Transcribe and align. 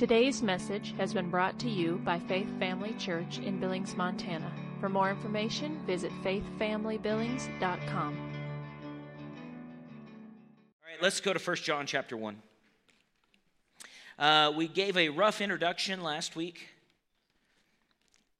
Today's 0.00 0.42
message 0.42 0.94
has 0.96 1.12
been 1.12 1.28
brought 1.28 1.58
to 1.58 1.68
you 1.68 2.00
by 2.06 2.18
Faith 2.20 2.48
Family 2.58 2.94
Church 2.94 3.38
in 3.38 3.60
Billings, 3.60 3.94
Montana. 3.98 4.50
For 4.80 4.88
more 4.88 5.10
information, 5.10 5.78
visit 5.86 6.10
faithfamilybillings.com. 6.24 7.82
All 7.92 8.92
right, 10.88 11.02
let's 11.02 11.20
go 11.20 11.34
to 11.34 11.38
1 11.38 11.56
John 11.56 11.84
chapter 11.84 12.16
1. 12.16 12.42
Uh, 14.18 14.52
we 14.56 14.68
gave 14.68 14.96
a 14.96 15.10
rough 15.10 15.42
introduction 15.42 16.02
last 16.02 16.34
week. 16.34 16.68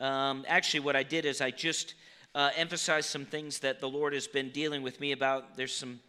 Um, 0.01 0.47
actually, 0.49 0.81
what 0.81 0.97
I 0.97 1.03
did 1.03 1.27
is 1.27 1.43
I 1.43 1.51
just 1.51 1.93
uh, 2.35 2.53
emphasized 2.57 3.11
some 3.11 3.27
things 3.27 3.59
that 3.59 3.81
the 3.81 3.89
Lord 3.91 4.15
has 4.15 4.27
been 4.27 4.49
dealing 4.49 4.81
with 4.81 4.99
me 4.99 5.13
about. 5.13 5.59
There's 5.59 5.75
some 5.75 6.01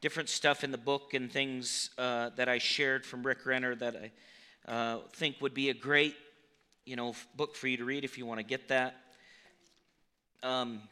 different 0.00 0.28
stuff 0.28 0.64
in 0.64 0.72
the 0.72 0.76
book 0.76 1.14
and 1.14 1.30
things 1.30 1.90
uh, 1.98 2.30
that 2.34 2.48
I 2.48 2.58
shared 2.58 3.06
from 3.06 3.24
Rick 3.24 3.46
Renner 3.46 3.76
that 3.76 3.94
I 3.94 4.10
uh, 4.68 4.98
think 5.14 5.40
would 5.40 5.54
be 5.54 5.70
a 5.70 5.74
great, 5.74 6.14
you 6.84 6.94
know, 6.94 7.14
book 7.34 7.56
for 7.56 7.66
you 7.66 7.78
to 7.78 7.84
read 7.84 8.04
if 8.04 8.18
you 8.18 8.26
want 8.26 8.38
to 8.38 8.44
get 8.44 8.68
that. 8.68 8.96
Um, 10.42 10.82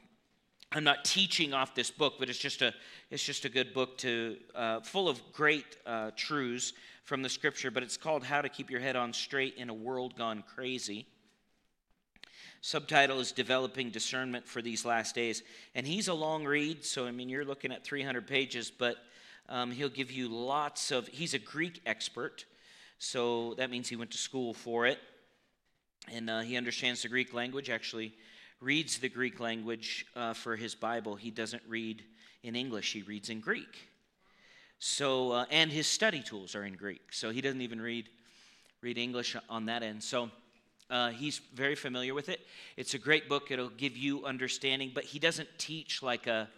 I'm 0.73 0.83
not 0.83 1.05
teaching 1.05 1.55
off 1.55 1.75
this 1.75 1.91
book, 1.91 2.15
but 2.19 2.29
it's 2.29 2.39
just 2.39 2.63
a 2.63 2.75
it's 3.11 3.23
just 3.23 3.45
a 3.45 3.49
good 3.49 3.73
book 3.73 3.99
to 3.99 4.37
uh, 4.55 4.81
full 4.81 5.09
of 5.09 5.21
great 5.33 5.77
uh, 5.87 6.11
truths 6.17 6.73
from 7.05 7.23
the 7.23 7.29
Scripture. 7.29 7.71
But 7.71 7.83
it's 7.83 7.97
called 7.97 8.25
"How 8.25 8.41
to 8.41 8.49
Keep 8.49 8.71
Your 8.71 8.81
Head 8.81 8.97
on 8.97 9.13
Straight 9.13 9.55
in 9.57 9.69
a 9.69 9.75
World 9.75 10.17
Gone 10.17 10.43
Crazy." 10.55 11.07
Subtitle 12.63 13.21
is 13.21 13.31
Developing 13.31 13.91
Discernment 13.91 14.49
for 14.49 14.61
These 14.61 14.85
Last 14.85 15.15
Days. 15.15 15.45
And 15.77 15.87
he's 15.87 16.09
a 16.09 16.15
long 16.15 16.45
read, 16.45 16.85
so 16.85 17.07
I 17.07 17.13
mean, 17.13 17.29
you're 17.29 17.45
looking 17.45 17.71
at 17.71 17.85
300 17.85 18.27
pages, 18.27 18.73
but 18.77 18.97
um, 19.49 19.71
he'll 19.71 19.89
give 19.89 20.11
you 20.11 20.27
lots 20.27 20.91
of. 20.91 21.07
He's 21.07 21.33
a 21.33 21.39
Greek 21.39 21.81
expert, 21.87 22.45
so 22.99 23.55
that 23.55 23.71
means 23.71 23.89
he 23.89 23.97
went 23.97 24.11
to 24.13 24.19
school 24.19 24.55
for 24.55 24.87
it. 24.87 24.99
And 26.13 26.31
uh, 26.31 26.41
he 26.41 26.57
understands 26.57 27.03
the 27.03 27.09
Greek 27.09 27.35
language, 27.35 27.69
actually 27.69 28.15
reads 28.61 28.99
the 28.99 29.09
Greek 29.09 29.41
language 29.41 30.07
uh, 30.15 30.35
for 30.35 30.57
his 30.57 30.75
Bible. 30.75 31.17
He 31.17 31.31
doesn't 31.31 31.63
read 31.69 32.03
in 32.43 32.55
English, 32.55 32.93
he 32.93 33.03
reads 33.03 33.29
in 33.29 33.41
Greek. 33.41 33.89
So, 34.79 35.33
uh, 35.33 35.45
and 35.51 35.73
his 35.73 35.87
study 35.87 36.21
tools 36.21 36.55
are 36.55 36.65
in 36.65 36.75
Greek, 36.75 37.13
so 37.13 37.31
he 37.31 37.41
doesn't 37.41 37.63
even 37.63 37.81
read, 37.81 38.09
read 38.83 38.99
English 38.99 39.35
on 39.49 39.67
that 39.67 39.83
end. 39.83 40.03
So, 40.03 40.31
uh, 40.91 41.11
he's 41.11 41.41
very 41.55 41.75
familiar 41.75 42.15
with 42.15 42.29
it. 42.29 42.41
It's 42.77 42.95
a 42.95 42.99
great 42.99 43.29
book. 43.29 43.51
It'll 43.51 43.71
give 43.71 43.97
you 43.97 44.25
understanding, 44.25 44.93
but 44.95 45.05
he 45.05 45.19
doesn't 45.19 45.49
teach 45.59 46.03
like 46.03 46.27
a 46.27 46.49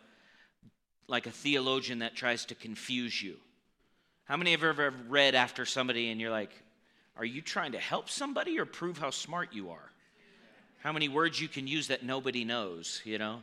like 1.08 1.26
a 1.26 1.30
theologian 1.30 2.00
that 2.00 2.14
tries 2.14 2.44
to 2.44 2.54
confuse 2.54 3.22
you. 3.22 3.38
How 4.28 4.36
many 4.36 4.50
have 4.50 4.62
ever 4.62 4.92
read 5.08 5.34
after 5.34 5.64
somebody 5.64 6.10
and 6.10 6.20
you're 6.20 6.30
like, 6.30 6.50
are 7.16 7.24
you 7.24 7.40
trying 7.40 7.72
to 7.72 7.78
help 7.78 8.10
somebody 8.10 8.58
or 8.58 8.66
prove 8.66 8.98
how 8.98 9.08
smart 9.08 9.54
you 9.54 9.70
are? 9.70 9.90
How 10.80 10.92
many 10.92 11.08
words 11.08 11.40
you 11.40 11.48
can 11.48 11.66
use 11.66 11.88
that 11.88 12.02
nobody 12.02 12.44
knows, 12.44 13.00
you 13.04 13.16
know? 13.16 13.40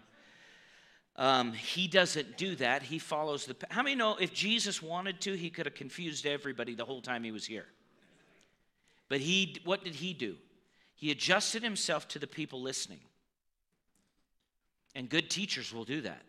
Um, 1.15 1.53
he 1.53 1.87
doesn't 1.87 2.37
do 2.37 2.55
that. 2.57 2.83
He 2.83 2.99
follows 2.99 3.45
the. 3.45 3.55
How 3.71 3.81
many 3.81 3.95
know 3.95 4.15
if 4.17 4.31
Jesus 4.31 4.79
wanted 4.81 5.21
to, 5.21 5.33
he 5.33 5.49
could 5.49 5.65
have 5.65 5.73
confused 5.73 6.27
everybody 6.27 6.75
the 6.75 6.85
whole 6.85 7.01
time 7.01 7.23
he 7.23 7.31
was 7.31 7.45
here? 7.45 7.65
But 9.09 9.21
he, 9.21 9.61
what 9.65 9.83
did 9.83 9.95
he 9.95 10.13
do? 10.13 10.35
He 10.93 11.09
adjusted 11.09 11.63
himself 11.63 12.07
to 12.09 12.19
the 12.19 12.27
people 12.27 12.61
listening. 12.61 12.99
And 14.93 15.09
good 15.09 15.31
teachers 15.31 15.73
will 15.73 15.83
do 15.83 16.01
that. 16.01 16.21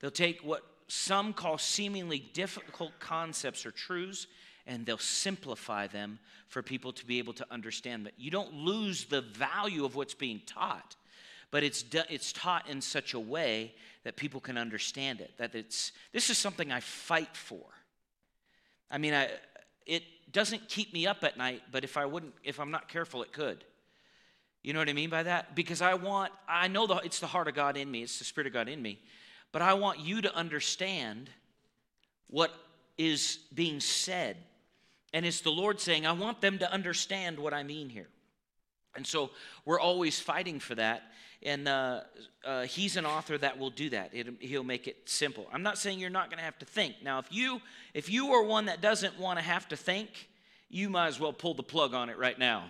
They'll 0.00 0.10
take 0.10 0.40
what 0.40 0.64
some 0.88 1.32
call 1.32 1.58
seemingly 1.58 2.18
difficult 2.32 2.92
concepts 3.00 3.66
or 3.66 3.70
truths 3.70 4.26
and 4.66 4.84
they'll 4.84 4.98
simplify 4.98 5.86
them 5.86 6.18
for 6.48 6.62
people 6.62 6.92
to 6.92 7.06
be 7.06 7.18
able 7.18 7.32
to 7.32 7.46
understand 7.50 8.06
that 8.06 8.14
you 8.16 8.30
don't 8.30 8.52
lose 8.52 9.04
the 9.06 9.20
value 9.20 9.84
of 9.84 9.94
what's 9.94 10.14
being 10.14 10.40
taught 10.46 10.96
but 11.52 11.62
it's, 11.62 11.84
it's 12.10 12.32
taught 12.32 12.68
in 12.68 12.80
such 12.80 13.14
a 13.14 13.20
way 13.20 13.72
that 14.04 14.16
people 14.16 14.40
can 14.40 14.58
understand 14.58 15.20
it 15.20 15.32
that 15.38 15.54
it's 15.54 15.92
this 16.12 16.30
is 16.30 16.38
something 16.38 16.70
i 16.70 16.80
fight 16.80 17.36
for 17.36 17.64
i 18.90 18.98
mean 18.98 19.14
I, 19.14 19.28
it 19.86 20.02
doesn't 20.32 20.68
keep 20.68 20.92
me 20.92 21.06
up 21.06 21.22
at 21.24 21.38
night, 21.38 21.62
but 21.70 21.84
if 21.84 21.96
I 21.96 22.04
wouldn't, 22.04 22.34
if 22.42 22.58
I'm 22.58 22.70
not 22.70 22.88
careful, 22.88 23.22
it 23.22 23.32
could. 23.32 23.64
You 24.62 24.72
know 24.72 24.80
what 24.80 24.88
I 24.88 24.92
mean 24.92 25.10
by 25.10 25.22
that? 25.22 25.54
Because 25.54 25.80
I 25.80 25.94
want, 25.94 26.32
I 26.48 26.66
know 26.66 26.88
the, 26.88 26.96
it's 26.96 27.20
the 27.20 27.28
heart 27.28 27.46
of 27.46 27.54
God 27.54 27.76
in 27.76 27.90
me, 27.90 28.02
it's 28.02 28.18
the 28.18 28.24
Spirit 28.24 28.48
of 28.48 28.52
God 28.52 28.68
in 28.68 28.82
me, 28.82 28.98
but 29.52 29.62
I 29.62 29.74
want 29.74 30.00
you 30.00 30.22
to 30.22 30.34
understand 30.34 31.30
what 32.28 32.52
is 32.98 33.38
being 33.54 33.80
said. 33.80 34.36
And 35.12 35.24
it's 35.24 35.40
the 35.40 35.50
Lord 35.50 35.80
saying, 35.80 36.06
I 36.06 36.12
want 36.12 36.40
them 36.40 36.58
to 36.58 36.70
understand 36.70 37.38
what 37.38 37.54
I 37.54 37.62
mean 37.62 37.88
here. 37.88 38.08
And 38.94 39.06
so 39.06 39.30
we're 39.64 39.80
always 39.80 40.18
fighting 40.20 40.58
for 40.58 40.74
that. 40.74 41.02
And 41.42 41.68
uh, 41.68 42.00
uh, 42.44 42.62
he's 42.62 42.96
an 42.96 43.06
author 43.06 43.38
that 43.38 43.58
will 43.58 43.70
do 43.70 43.90
that. 43.90 44.10
It, 44.14 44.26
he'll 44.40 44.64
make 44.64 44.88
it 44.88 45.08
simple. 45.08 45.46
I'm 45.52 45.62
not 45.62 45.78
saying 45.78 45.98
you're 45.98 46.10
not 46.10 46.30
going 46.30 46.38
to 46.38 46.44
have 46.44 46.58
to 46.58 46.66
think. 46.66 46.96
Now, 47.02 47.18
if 47.18 47.26
you 47.30 47.60
if 47.94 48.10
you 48.10 48.32
are 48.32 48.42
one 48.42 48.66
that 48.66 48.80
doesn't 48.80 49.18
want 49.18 49.38
to 49.38 49.44
have 49.44 49.68
to 49.68 49.76
think, 49.76 50.28
you 50.68 50.88
might 50.88 51.08
as 51.08 51.20
well 51.20 51.32
pull 51.32 51.54
the 51.54 51.62
plug 51.62 51.94
on 51.94 52.08
it 52.08 52.18
right 52.18 52.38
now, 52.38 52.64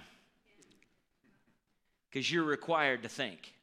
because 2.11 2.31
you're 2.31 2.45
required 2.45 3.05
to 3.05 3.09
think. 3.09 3.55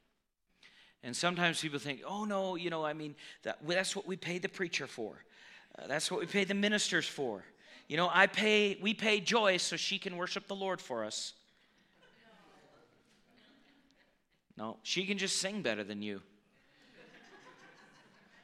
And 1.04 1.16
sometimes 1.16 1.62
people 1.62 1.80
think, 1.80 2.02
"Oh 2.06 2.26
no, 2.26 2.56
you 2.56 2.70
know, 2.70 2.86
I 2.86 2.94
mean, 2.94 3.16
that, 3.44 3.60
that's 3.68 3.96
what 3.96 4.08
we 4.08 4.16
pay 4.16 4.38
the 4.38 4.50
preacher 4.50 4.88
for. 4.88 5.24
Uh, 5.78 5.88
that's 5.88 6.10
what 6.10 6.20
we 6.20 6.26
pay 6.26 6.44
the 6.44 6.54
ministers 6.54 7.08
for. 7.08 7.44
You 7.88 7.98
know, 7.98 8.10
I 8.12 8.28
pay 8.28 8.78
we 8.82 8.94
pay 8.94 9.20
Joyce 9.20 9.64
so 9.64 9.76
she 9.76 10.00
can 10.00 10.18
worship 10.18 10.48
the 10.48 10.56
Lord 10.56 10.82
for 10.82 11.04
us." 11.04 11.34
No, 14.56 14.78
she 14.84 15.06
can 15.06 15.18
just 15.18 15.40
sing 15.40 15.62
better 15.62 15.84
than 15.84 16.02
you. 16.02 16.22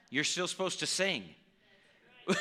You're 0.10 0.24
still 0.24 0.48
supposed 0.48 0.80
to 0.80 0.88
sing. 0.88 1.24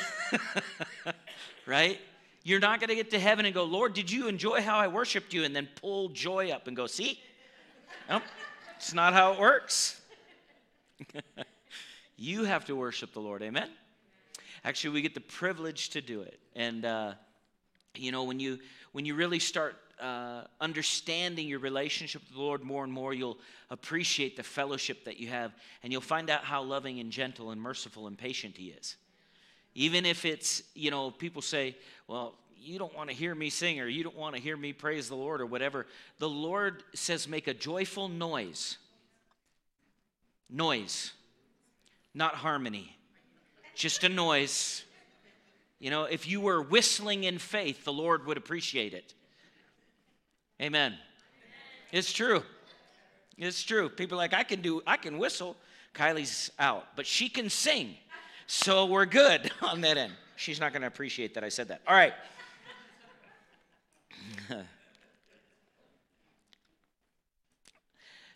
right? 1.67 1.99
You're 2.43 2.59
not 2.59 2.79
going 2.79 2.89
to 2.89 2.95
get 2.95 3.11
to 3.11 3.19
heaven 3.19 3.45
and 3.45 3.53
go, 3.53 3.63
Lord, 3.63 3.93
did 3.93 4.09
you 4.09 4.27
enjoy 4.27 4.61
how 4.61 4.77
I 4.77 4.87
worshiped 4.87 5.33
you? 5.33 5.43
And 5.43 5.55
then 5.55 5.67
pull 5.75 6.09
Joyce 6.09 6.51
up 6.51 6.67
and 6.67 6.75
go, 6.75 6.87
see? 6.87 7.21
Nope, 8.09 8.23
it's 8.75 8.93
not 8.93 9.13
how 9.13 9.33
it 9.33 9.39
works. 9.39 9.98
you 12.17 12.43
have 12.43 12.65
to 12.65 12.75
worship 12.75 13.13
the 13.13 13.19
Lord. 13.19 13.41
Amen? 13.41 13.69
Actually, 14.63 14.91
we 14.91 15.01
get 15.01 15.13
the 15.13 15.21
privilege 15.21 15.89
to 15.89 16.01
do 16.01 16.21
it. 16.21 16.39
And, 16.55 16.85
uh, 16.85 17.13
you 17.95 18.11
know, 18.11 18.23
when 18.23 18.39
you, 18.39 18.59
when 18.91 19.05
you 19.05 19.15
really 19.15 19.39
start 19.39 19.75
uh, 19.99 20.43
understanding 20.61 21.47
your 21.47 21.59
relationship 21.59 22.21
with 22.21 22.33
the 22.33 22.41
Lord 22.41 22.63
more 22.63 22.83
and 22.83 22.91
more, 22.91 23.13
you'll 23.13 23.37
appreciate 23.69 24.35
the 24.35 24.43
fellowship 24.43 25.05
that 25.05 25.19
you 25.19 25.27
have, 25.27 25.53
and 25.83 25.91
you'll 25.91 26.01
find 26.01 26.29
out 26.29 26.43
how 26.43 26.63
loving 26.63 26.99
and 26.99 27.11
gentle 27.11 27.51
and 27.51 27.61
merciful 27.61 28.07
and 28.07 28.17
patient 28.17 28.57
He 28.57 28.67
is. 28.67 28.95
Even 29.75 30.05
if 30.05 30.25
it's, 30.25 30.63
you 30.73 30.91
know, 30.91 31.11
people 31.11 31.41
say, 31.41 31.75
well, 32.07 32.35
you 32.57 32.77
don't 32.77 32.95
want 32.95 33.09
to 33.09 33.15
hear 33.15 33.33
me 33.33 33.49
sing 33.49 33.79
or 33.79 33.87
you 33.87 34.03
don't 34.03 34.17
want 34.17 34.35
to 34.35 34.41
hear 34.41 34.57
me 34.57 34.73
praise 34.73 35.07
the 35.07 35.15
Lord 35.15 35.41
or 35.41 35.45
whatever. 35.45 35.85
The 36.17 36.29
Lord 36.29 36.83
says, 36.93 37.27
make 37.27 37.47
a 37.47 37.53
joyful 37.53 38.09
noise. 38.09 38.77
Noise, 40.49 41.13
not 42.13 42.35
harmony, 42.35 42.97
just 43.75 44.03
a 44.03 44.09
noise. 44.09 44.83
You 45.79 45.89
know, 45.91 46.03
if 46.03 46.27
you 46.27 46.41
were 46.41 46.61
whistling 46.61 47.23
in 47.23 47.37
faith, 47.37 47.85
the 47.85 47.93
Lord 47.93 48.25
would 48.25 48.37
appreciate 48.37 48.93
it. 48.93 49.13
Amen. 50.61 50.95
It's 51.91 52.11
true. 52.11 52.43
It's 53.37 53.63
true. 53.63 53.87
People 53.87 54.17
like, 54.17 54.33
I 54.33 54.43
can 54.43 54.61
do, 54.61 54.81
I 54.85 54.97
can 54.97 55.17
whistle. 55.17 55.55
Kylie's 55.93 56.51
out, 56.59 56.87
but 56.95 57.07
she 57.07 57.29
can 57.29 57.49
sing. 57.49 57.95
So 58.47 58.85
we're 58.85 59.05
good 59.05 59.51
on 59.61 59.81
that 59.81 59.97
end. 59.97 60.13
She's 60.35 60.59
not 60.59 60.73
going 60.73 60.81
to 60.81 60.87
appreciate 60.87 61.33
that 61.35 61.43
I 61.43 61.49
said 61.49 61.67
that. 61.69 61.81
All 61.87 61.95
right. 61.95 62.13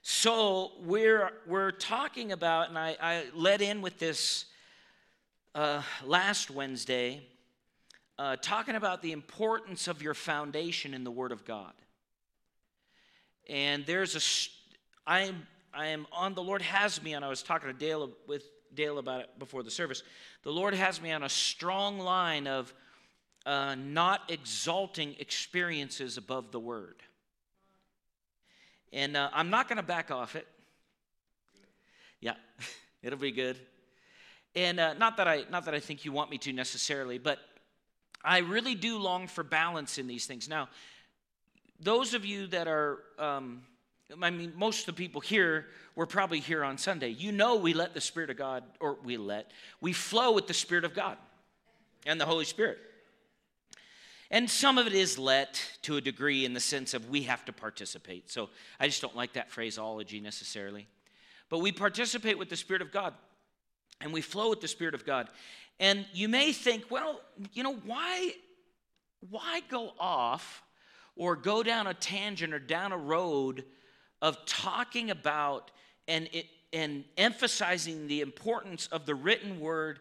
so 0.04 0.74
we're 0.84 1.32
we're 1.48 1.72
talking 1.72 2.32
about, 2.32 2.70
and 2.70 2.78
I, 2.78 2.96
I 3.02 3.24
led 3.34 3.62
in 3.62 3.82
with 3.82 3.98
this 3.98 4.46
uh, 5.56 5.82
last 6.06 6.52
Wednesday, 6.52 7.24
uh, 8.20 8.36
talking 8.42 8.76
about 8.76 9.02
the 9.02 9.14
importance 9.14 9.88
of 9.88 10.04
your 10.04 10.14
foundation 10.14 10.94
in 10.94 11.04
the 11.04 11.12
Word 11.12 11.32
of 11.32 11.44
God 11.46 11.74
and 13.48 13.86
there's 13.86 14.16
a 14.16 15.10
I 15.10 15.22
am 15.22 15.48
I 15.74 15.88
am 15.88 16.08
on 16.12 16.34
the 16.34 16.44
Lord 16.44 16.62
has 16.62 17.02
me 17.02 17.14
on. 17.14 17.24
I 17.24 17.30
was 17.30 17.44
talking 17.44 17.68
to 17.68 17.74
Dale 17.74 18.12
with 18.28 18.44
Dale 18.74 19.00
about 19.00 19.22
it 19.22 19.40
before 19.40 19.64
the 19.64 19.72
service. 19.72 20.04
The 20.44 20.52
Lord 20.52 20.74
has 20.74 21.02
me 21.02 21.12
on 21.12 21.24
a 21.24 21.30
strong 21.30 22.00
line 22.00 22.48
of 22.48 22.74
uh, 23.46 23.76
not 23.76 24.22
exalting 24.30 25.16
experiences 25.20 26.18
above 26.18 26.52
the 26.52 26.60
Word, 26.60 26.96
and 28.94 29.18
uh, 29.18 29.30
I'm 29.34 29.50
not 29.50 29.68
going 29.68 29.78
to 29.78 29.84
back 29.84 30.12
off 30.12 30.36
it. 30.36 30.48
Yeah, 32.22 32.36
it'll 33.04 33.20
be 33.20 33.32
good. 33.32 33.58
And 34.56 34.80
uh, 34.80 34.94
not 34.94 35.18
that 35.18 35.28
I 35.28 35.44
not 35.50 35.66
that 35.66 35.74
I 35.74 35.80
think 35.80 36.06
you 36.06 36.12
want 36.12 36.30
me 36.30 36.38
to 36.38 36.54
necessarily, 36.54 37.18
but 37.18 37.40
I 38.24 38.38
really 38.38 38.76
do 38.76 39.00
long 39.00 39.28
for 39.28 39.44
balance 39.44 39.98
in 39.98 40.08
these 40.08 40.28
things. 40.28 40.48
Now, 40.48 40.70
those 41.80 42.14
of 42.14 42.24
you 42.24 42.48
that 42.48 42.68
are, 42.68 43.00
um, 43.20 43.64
I 44.22 44.30
mean, 44.30 44.54
most 44.56 44.82
of 44.82 44.86
the 44.86 44.94
people 44.94 45.20
here 45.20 45.66
were 45.96 46.06
probably 46.06 46.40
here 46.40 46.64
on 46.64 46.78
Sunday. 46.78 47.10
You 47.10 47.32
know, 47.32 47.56
we 47.56 47.74
let 47.74 47.94
the 47.94 48.00
Spirit 48.00 48.30
of 48.30 48.38
God, 48.38 48.64
or 48.80 48.98
we 49.04 49.18
let, 49.18 49.52
we 49.82 49.92
flow 49.92 50.32
with 50.32 50.48
the 50.48 50.54
Spirit 50.54 50.86
of 50.86 50.94
God 50.94 51.18
and 52.06 52.22
the 52.22 52.26
Holy 52.26 52.46
Spirit. 52.46 52.78
And 54.34 54.50
some 54.50 54.80
of 54.80 54.88
it 54.88 54.94
is 54.94 55.20
let 55.20 55.64
to 55.84 55.98
a 55.98 56.02
degree 56.02 56.44
in 56.44 56.54
the 56.54 56.60
sense 56.60 56.96
of 56.96 57.08
we 57.08 57.22
have 57.22 57.46
to 57.46 57.54
participate. 57.54 58.32
So 58.32 58.50
I 58.80 58.88
just 58.88 59.00
don't 59.00 59.16
like 59.16 59.34
that 59.34 59.52
phraseology 59.52 60.20
necessarily. 60.20 60.88
But 61.50 61.60
we 61.60 61.72
participate 61.72 62.40
with 62.40 62.50
the 62.50 62.56
Spirit 62.56 62.82
of 62.82 62.92
God 62.92 63.14
and 64.02 64.12
we 64.12 64.22
flow 64.22 64.50
with 64.50 64.60
the 64.60 64.68
Spirit 64.68 64.96
of 64.96 65.06
God. 65.06 65.28
And 65.80 66.08
you 66.14 66.28
may 66.28 66.52
think, 66.52 66.90
well, 66.90 67.22
you 67.54 67.62
know, 67.62 67.76
why, 67.76 68.32
why 69.30 69.62
go 69.70 69.94
off 70.00 70.64
or 71.16 71.36
go 71.36 71.62
down 71.62 71.86
a 71.86 71.94
tangent 71.94 72.56
or 72.56 72.60
down 72.60 72.92
a 72.92 72.98
road 72.98 73.64
of 74.20 74.44
talking 74.48 75.12
about 75.12 75.70
and, 76.08 76.28
it, 76.34 76.48
and 76.74 77.04
emphasizing 77.18 78.08
the 78.08 78.22
importance 78.22 78.88
of 78.88 79.06
the 79.06 79.14
written 79.14 79.60
word 79.60 80.00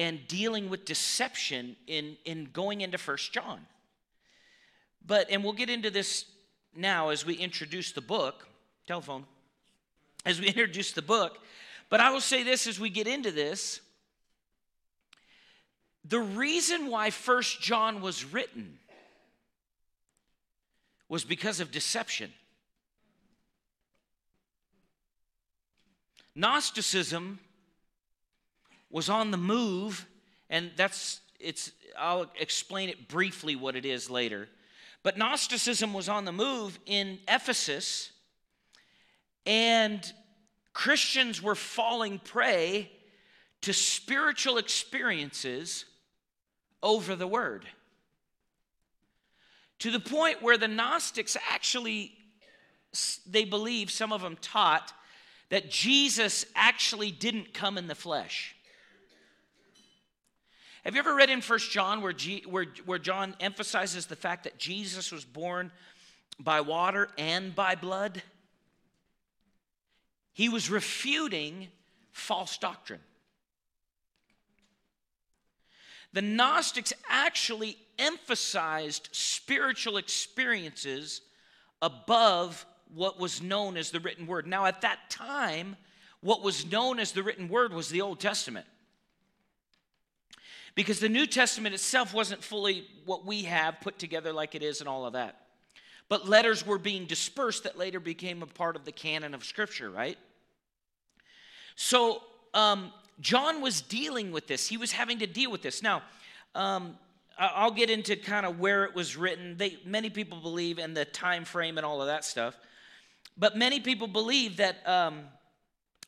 and 0.00 0.26
dealing 0.26 0.70
with 0.70 0.86
deception 0.86 1.76
in, 1.86 2.16
in 2.24 2.48
going 2.54 2.80
into 2.80 2.96
First 2.96 3.34
John. 3.34 3.60
But, 5.04 5.30
and 5.30 5.44
we'll 5.44 5.52
get 5.52 5.68
into 5.68 5.90
this 5.90 6.24
now 6.74 7.10
as 7.10 7.26
we 7.26 7.34
introduce 7.34 7.92
the 7.92 8.00
book, 8.00 8.48
telephone, 8.86 9.26
as 10.24 10.40
we 10.40 10.46
introduce 10.48 10.92
the 10.92 11.02
book. 11.02 11.36
But 11.90 12.00
I 12.00 12.10
will 12.12 12.22
say 12.22 12.42
this 12.42 12.66
as 12.66 12.80
we 12.80 12.88
get 12.88 13.06
into 13.06 13.30
this 13.30 13.82
the 16.02 16.20
reason 16.20 16.86
why 16.86 17.10
First 17.10 17.60
John 17.60 18.00
was 18.00 18.24
written 18.24 18.78
was 21.10 21.24
because 21.24 21.60
of 21.60 21.70
deception. 21.70 22.32
Gnosticism 26.34 27.38
was 28.90 29.08
on 29.08 29.30
the 29.30 29.36
move, 29.36 30.06
and 30.48 30.70
that's 30.76 31.20
it's 31.38 31.72
I'll 31.98 32.30
explain 32.38 32.88
it 32.88 33.08
briefly 33.08 33.56
what 33.56 33.76
it 33.76 33.86
is 33.86 34.10
later. 34.10 34.48
But 35.02 35.16
Gnosticism 35.16 35.94
was 35.94 36.08
on 36.08 36.24
the 36.24 36.32
move 36.32 36.78
in 36.86 37.18
Ephesus, 37.26 38.12
and 39.46 40.12
Christians 40.72 41.42
were 41.42 41.54
falling 41.54 42.18
prey 42.18 42.90
to 43.62 43.72
spiritual 43.72 44.58
experiences 44.58 45.84
over 46.82 47.16
the 47.16 47.26
word. 47.26 47.66
To 49.80 49.90
the 49.90 50.00
point 50.00 50.42
where 50.42 50.58
the 50.58 50.68
Gnostics 50.68 51.36
actually 51.50 52.12
they 53.26 53.44
believe 53.44 53.90
some 53.90 54.12
of 54.12 54.20
them 54.20 54.36
taught 54.40 54.92
that 55.48 55.70
Jesus 55.70 56.44
actually 56.54 57.10
didn't 57.10 57.54
come 57.54 57.78
in 57.78 57.86
the 57.86 57.94
flesh. 57.94 58.56
Have 60.84 60.94
you 60.94 61.00
ever 61.00 61.14
read 61.14 61.28
in 61.28 61.42
First 61.42 61.70
John 61.70 62.00
where, 62.00 62.14
G, 62.14 62.42
where, 62.46 62.66
where 62.86 62.98
John 62.98 63.34
emphasizes 63.38 64.06
the 64.06 64.16
fact 64.16 64.44
that 64.44 64.58
Jesus 64.58 65.12
was 65.12 65.24
born 65.24 65.70
by 66.38 66.62
water 66.62 67.08
and 67.18 67.54
by 67.54 67.74
blood? 67.74 68.22
He 70.32 70.48
was 70.48 70.70
refuting 70.70 71.68
false 72.12 72.56
doctrine. 72.56 73.00
The 76.14 76.22
Gnostics 76.22 76.94
actually 77.08 77.76
emphasized 77.98 79.10
spiritual 79.12 79.98
experiences 79.98 81.20
above 81.82 82.64
what 82.94 83.20
was 83.20 83.42
known 83.42 83.76
as 83.76 83.90
the 83.90 84.00
written 84.00 84.26
word. 84.26 84.46
Now, 84.46 84.64
at 84.64 84.80
that 84.80 85.10
time, 85.10 85.76
what 86.20 86.42
was 86.42 86.70
known 86.70 86.98
as 86.98 87.12
the 87.12 87.22
written 87.22 87.48
word 87.48 87.74
was 87.74 87.90
the 87.90 88.00
Old 88.00 88.18
Testament 88.18 88.66
because 90.74 91.00
the 91.00 91.08
New 91.08 91.26
Testament 91.26 91.74
itself 91.74 92.14
wasn't 92.14 92.42
fully 92.42 92.86
what 93.04 93.26
we 93.26 93.42
have 93.42 93.80
put 93.80 93.98
together 93.98 94.32
like 94.32 94.54
it 94.54 94.62
is 94.62 94.80
and 94.80 94.88
all 94.88 95.06
of 95.06 95.14
that. 95.14 95.36
But 96.08 96.28
letters 96.28 96.66
were 96.66 96.78
being 96.78 97.06
dispersed 97.06 97.64
that 97.64 97.78
later 97.78 98.00
became 98.00 98.42
a 98.42 98.46
part 98.46 98.76
of 98.76 98.84
the 98.84 98.92
canon 98.92 99.34
of 99.34 99.44
Scripture, 99.44 99.90
right? 99.90 100.18
So 101.76 102.22
um, 102.52 102.92
John 103.20 103.60
was 103.60 103.80
dealing 103.80 104.32
with 104.32 104.46
this. 104.46 104.66
He 104.66 104.76
was 104.76 104.92
having 104.92 105.18
to 105.20 105.26
deal 105.26 105.50
with 105.50 105.62
this. 105.62 105.82
Now, 105.82 106.02
um, 106.54 106.98
I'll 107.38 107.70
get 107.70 107.88
into 107.88 108.16
kind 108.16 108.44
of 108.44 108.58
where 108.58 108.84
it 108.84 108.94
was 108.94 109.16
written. 109.16 109.56
They, 109.56 109.78
many 109.86 110.10
people 110.10 110.40
believe 110.40 110.78
in 110.78 110.92
the 110.92 111.06
time 111.06 111.44
frame 111.44 111.78
and 111.78 111.86
all 111.86 112.02
of 112.02 112.08
that 112.08 112.24
stuff, 112.24 112.58
but 113.38 113.56
many 113.56 113.80
people 113.80 114.08
believe 114.08 114.58
that 114.58 114.86
um, 114.86 115.22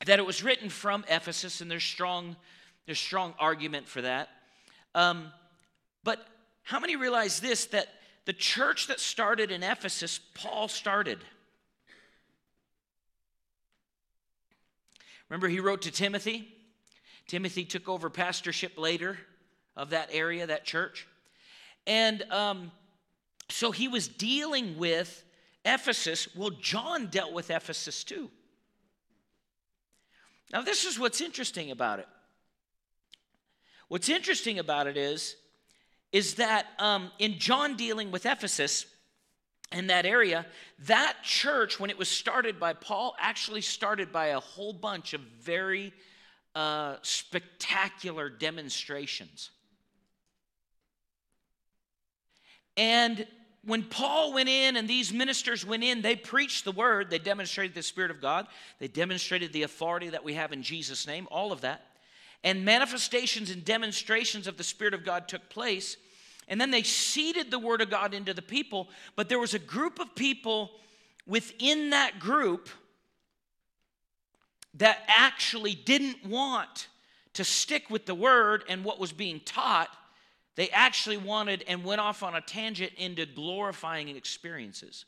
that 0.04 0.18
it 0.18 0.26
was 0.26 0.42
written 0.42 0.68
from 0.68 1.04
Ephesus, 1.08 1.62
and 1.62 1.70
there's 1.70 1.84
strong 1.84 2.36
there's 2.84 2.98
strong 2.98 3.32
argument 3.38 3.88
for 3.88 4.02
that. 4.02 4.28
Um, 4.94 5.32
but 6.04 6.26
how 6.62 6.80
many 6.80 6.96
realize 6.96 7.40
this 7.40 7.66
that 7.66 7.88
the 8.24 8.32
church 8.32 8.86
that 8.86 9.00
started 9.00 9.50
in 9.50 9.62
Ephesus, 9.62 10.20
Paul 10.34 10.68
started? 10.68 11.18
Remember, 15.28 15.48
he 15.48 15.60
wrote 15.60 15.82
to 15.82 15.90
Timothy. 15.90 16.48
Timothy 17.26 17.64
took 17.64 17.88
over 17.88 18.10
pastorship 18.10 18.78
later 18.78 19.18
of 19.76 19.90
that 19.90 20.10
area, 20.12 20.46
that 20.46 20.64
church. 20.64 21.06
And 21.86 22.22
um, 22.30 22.70
so 23.48 23.70
he 23.70 23.88
was 23.88 24.08
dealing 24.08 24.76
with 24.76 25.24
Ephesus. 25.64 26.28
Well, 26.36 26.50
John 26.50 27.06
dealt 27.06 27.32
with 27.32 27.50
Ephesus 27.50 28.04
too. 28.04 28.30
Now, 30.52 30.60
this 30.60 30.84
is 30.84 30.98
what's 30.98 31.20
interesting 31.20 31.70
about 31.70 31.98
it. 31.98 32.08
What's 33.92 34.08
interesting 34.08 34.58
about 34.58 34.86
it 34.86 34.96
is, 34.96 35.36
is 36.12 36.36
that 36.36 36.64
um, 36.78 37.10
in 37.18 37.38
John 37.38 37.76
dealing 37.76 38.10
with 38.10 38.24
Ephesus, 38.24 38.86
in 39.70 39.88
that 39.88 40.06
area, 40.06 40.46
that 40.86 41.16
church, 41.22 41.78
when 41.78 41.90
it 41.90 41.98
was 41.98 42.08
started 42.08 42.58
by 42.58 42.72
Paul, 42.72 43.14
actually 43.20 43.60
started 43.60 44.10
by 44.10 44.28
a 44.28 44.40
whole 44.40 44.72
bunch 44.72 45.12
of 45.12 45.20
very 45.42 45.92
uh, 46.54 46.96
spectacular 47.02 48.30
demonstrations. 48.30 49.50
And 52.78 53.26
when 53.62 53.82
Paul 53.82 54.32
went 54.32 54.48
in 54.48 54.78
and 54.78 54.88
these 54.88 55.12
ministers 55.12 55.66
went 55.66 55.84
in, 55.84 56.00
they 56.00 56.16
preached 56.16 56.64
the 56.64 56.72
word, 56.72 57.10
they 57.10 57.18
demonstrated 57.18 57.74
the 57.74 57.82
Spirit 57.82 58.10
of 58.10 58.22
God, 58.22 58.46
they 58.78 58.88
demonstrated 58.88 59.52
the 59.52 59.64
authority 59.64 60.08
that 60.08 60.24
we 60.24 60.32
have 60.32 60.50
in 60.50 60.62
Jesus' 60.62 61.06
name, 61.06 61.28
all 61.30 61.52
of 61.52 61.60
that 61.60 61.91
and 62.44 62.64
manifestations 62.64 63.50
and 63.50 63.64
demonstrations 63.64 64.46
of 64.46 64.56
the 64.56 64.64
Spirit 64.64 64.94
of 64.94 65.04
God 65.04 65.28
took 65.28 65.48
place. 65.48 65.96
And 66.48 66.60
then 66.60 66.70
they 66.70 66.82
seeded 66.82 67.50
the 67.50 67.58
Word 67.58 67.80
of 67.80 67.90
God 67.90 68.14
into 68.14 68.34
the 68.34 68.42
people, 68.42 68.88
but 69.16 69.28
there 69.28 69.38
was 69.38 69.54
a 69.54 69.58
group 69.58 70.00
of 70.00 70.14
people 70.14 70.70
within 71.26 71.90
that 71.90 72.18
group 72.18 72.68
that 74.74 74.98
actually 75.06 75.74
didn't 75.74 76.26
want 76.26 76.88
to 77.34 77.44
stick 77.44 77.90
with 77.90 78.06
the 78.06 78.14
Word 78.14 78.64
and 78.68 78.84
what 78.84 78.98
was 78.98 79.12
being 79.12 79.40
taught. 79.40 79.88
They 80.56 80.68
actually 80.70 81.16
wanted 81.16 81.64
and 81.68 81.84
went 81.84 82.00
off 82.00 82.22
on 82.22 82.34
a 82.34 82.40
tangent 82.40 82.92
into 82.96 83.24
glorifying 83.24 84.08
experiences 84.08 85.04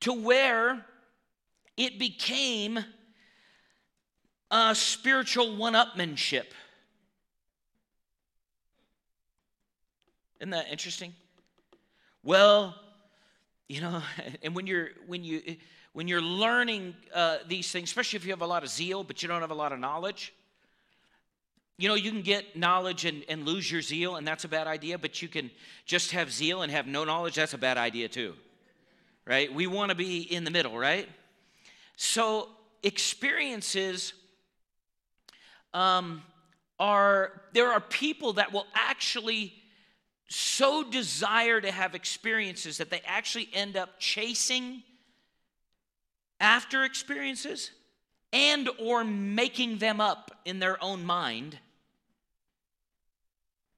to 0.00 0.12
where 0.12 0.84
it 1.76 1.98
became 1.98 2.84
uh, 4.50 4.74
spiritual 4.74 5.56
one 5.56 5.74
upmanship. 5.74 6.46
Isn't 10.40 10.50
that 10.50 10.68
interesting? 10.70 11.14
Well, 12.22 12.74
you 13.68 13.80
know, 13.80 14.02
and 14.42 14.54
when 14.54 14.66
you're 14.66 14.88
when 15.06 15.22
you 15.22 15.56
when 15.92 16.08
you're 16.08 16.22
learning 16.22 16.94
uh, 17.14 17.38
these 17.46 17.70
things, 17.70 17.88
especially 17.88 18.16
if 18.16 18.24
you 18.24 18.30
have 18.30 18.42
a 18.42 18.46
lot 18.46 18.62
of 18.62 18.70
zeal 18.70 19.04
but 19.04 19.22
you 19.22 19.28
don't 19.28 19.40
have 19.40 19.50
a 19.50 19.54
lot 19.54 19.72
of 19.72 19.78
knowledge, 19.78 20.32
you 21.78 21.88
know, 21.88 21.94
you 21.94 22.10
can 22.10 22.22
get 22.22 22.56
knowledge 22.56 23.04
and, 23.04 23.24
and 23.28 23.46
lose 23.46 23.70
your 23.70 23.80
zeal, 23.80 24.16
and 24.16 24.26
that's 24.26 24.44
a 24.44 24.48
bad 24.48 24.66
idea. 24.66 24.98
But 24.98 25.22
you 25.22 25.28
can 25.28 25.50
just 25.86 26.12
have 26.12 26.32
zeal 26.32 26.62
and 26.62 26.72
have 26.72 26.86
no 26.86 27.04
knowledge. 27.04 27.36
That's 27.36 27.54
a 27.54 27.58
bad 27.58 27.78
idea 27.78 28.08
too, 28.08 28.34
right? 29.26 29.52
We 29.52 29.66
want 29.66 29.90
to 29.90 29.94
be 29.94 30.20
in 30.20 30.44
the 30.44 30.50
middle, 30.50 30.76
right? 30.76 31.08
So 31.96 32.48
experiences 32.82 34.14
um, 35.74 36.22
are 36.78 37.42
there 37.52 37.72
are 37.72 37.80
people 37.80 38.34
that 38.34 38.52
will 38.52 38.66
actually 38.74 39.52
so 40.28 40.84
desire 40.84 41.60
to 41.60 41.70
have 41.70 41.94
experiences 41.94 42.78
that 42.78 42.90
they 42.90 43.02
actually 43.04 43.48
end 43.52 43.76
up 43.76 43.98
chasing 43.98 44.82
after 46.38 46.84
experiences 46.84 47.70
and 48.32 48.68
or 48.78 49.04
making 49.04 49.78
them 49.78 50.00
up 50.00 50.30
in 50.44 50.58
their 50.58 50.82
own 50.82 51.04
mind 51.04 51.58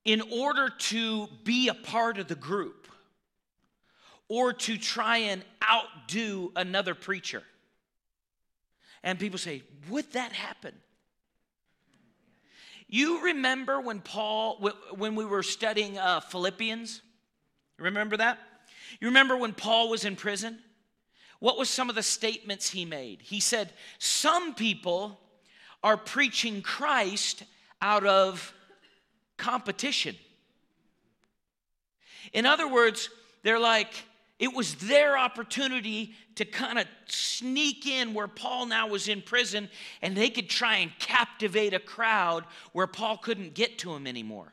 in 0.05 0.21
order 0.33 0.69
to 0.69 1.29
be 1.45 1.69
a 1.69 1.75
part 1.75 2.19
of 2.19 2.29
the 2.29 2.35
group 2.35 2.89
or 4.29 4.53
to 4.53 4.77
try 4.77 5.19
and 5.19 5.43
outdo 5.71 6.53
another 6.57 6.95
preacher. 6.95 7.43
And 9.03 9.19
people 9.19 9.39
say, 9.39 9.63
Would 9.91 10.13
that 10.13 10.33
happen? 10.33 10.75
You 12.93 13.25
remember 13.25 13.81
when 13.81 14.01
Paul, 14.01 14.71
when 14.95 15.15
we 15.15 15.25
were 15.25 15.43
studying 15.43 15.97
uh, 15.97 16.21
Philippians? 16.21 17.01
Remember 17.79 18.19
that? 18.19 18.39
You 19.01 19.09
remember 19.09 19.35
when 19.35 19.55
Paul 19.55 19.89
was 19.89 20.05
in 20.05 20.15
prison? 20.15 20.59
What 21.39 21.57
was 21.57 21.71
some 21.71 21.89
of 21.89 21.95
the 21.95 22.03
statements 22.03 22.69
he 22.69 22.85
made? 22.85 23.23
He 23.23 23.41
said, 23.41 23.73
Some 23.99 24.55
people 24.55 25.19
are 25.83 25.97
preaching 25.97 26.61
Christ 26.61 27.45
out 27.81 28.05
of 28.05 28.53
competition. 29.39 30.15
In 32.35 32.45
other 32.45 32.69
words, 32.69 33.09
they're 33.43 33.59
like, 33.59 34.05
it 34.43 34.53
was 34.53 34.75
their 34.75 35.17
opportunity 35.17 36.17
to 36.35 36.45
kind 36.45 36.77
of 36.77 36.89
sneak 37.07 37.87
in 37.87 38.13
where 38.13 38.27
Paul 38.27 38.67
now 38.67 38.89
was 38.89 39.07
in 39.07 39.23
prison 39.23 39.71
and 40.03 40.17
they 40.17 40.31
could 40.31 40.51
try 40.51 40.79
and 40.79 40.91
captivate 40.99 41.73
a 41.75 41.79
crowd 41.79 42.45
where 42.73 42.89
Paul 42.89 43.19
couldn't 43.19 43.55
get 43.55 43.79
to 43.79 43.93
him 43.95 44.05
anymore. 44.05 44.53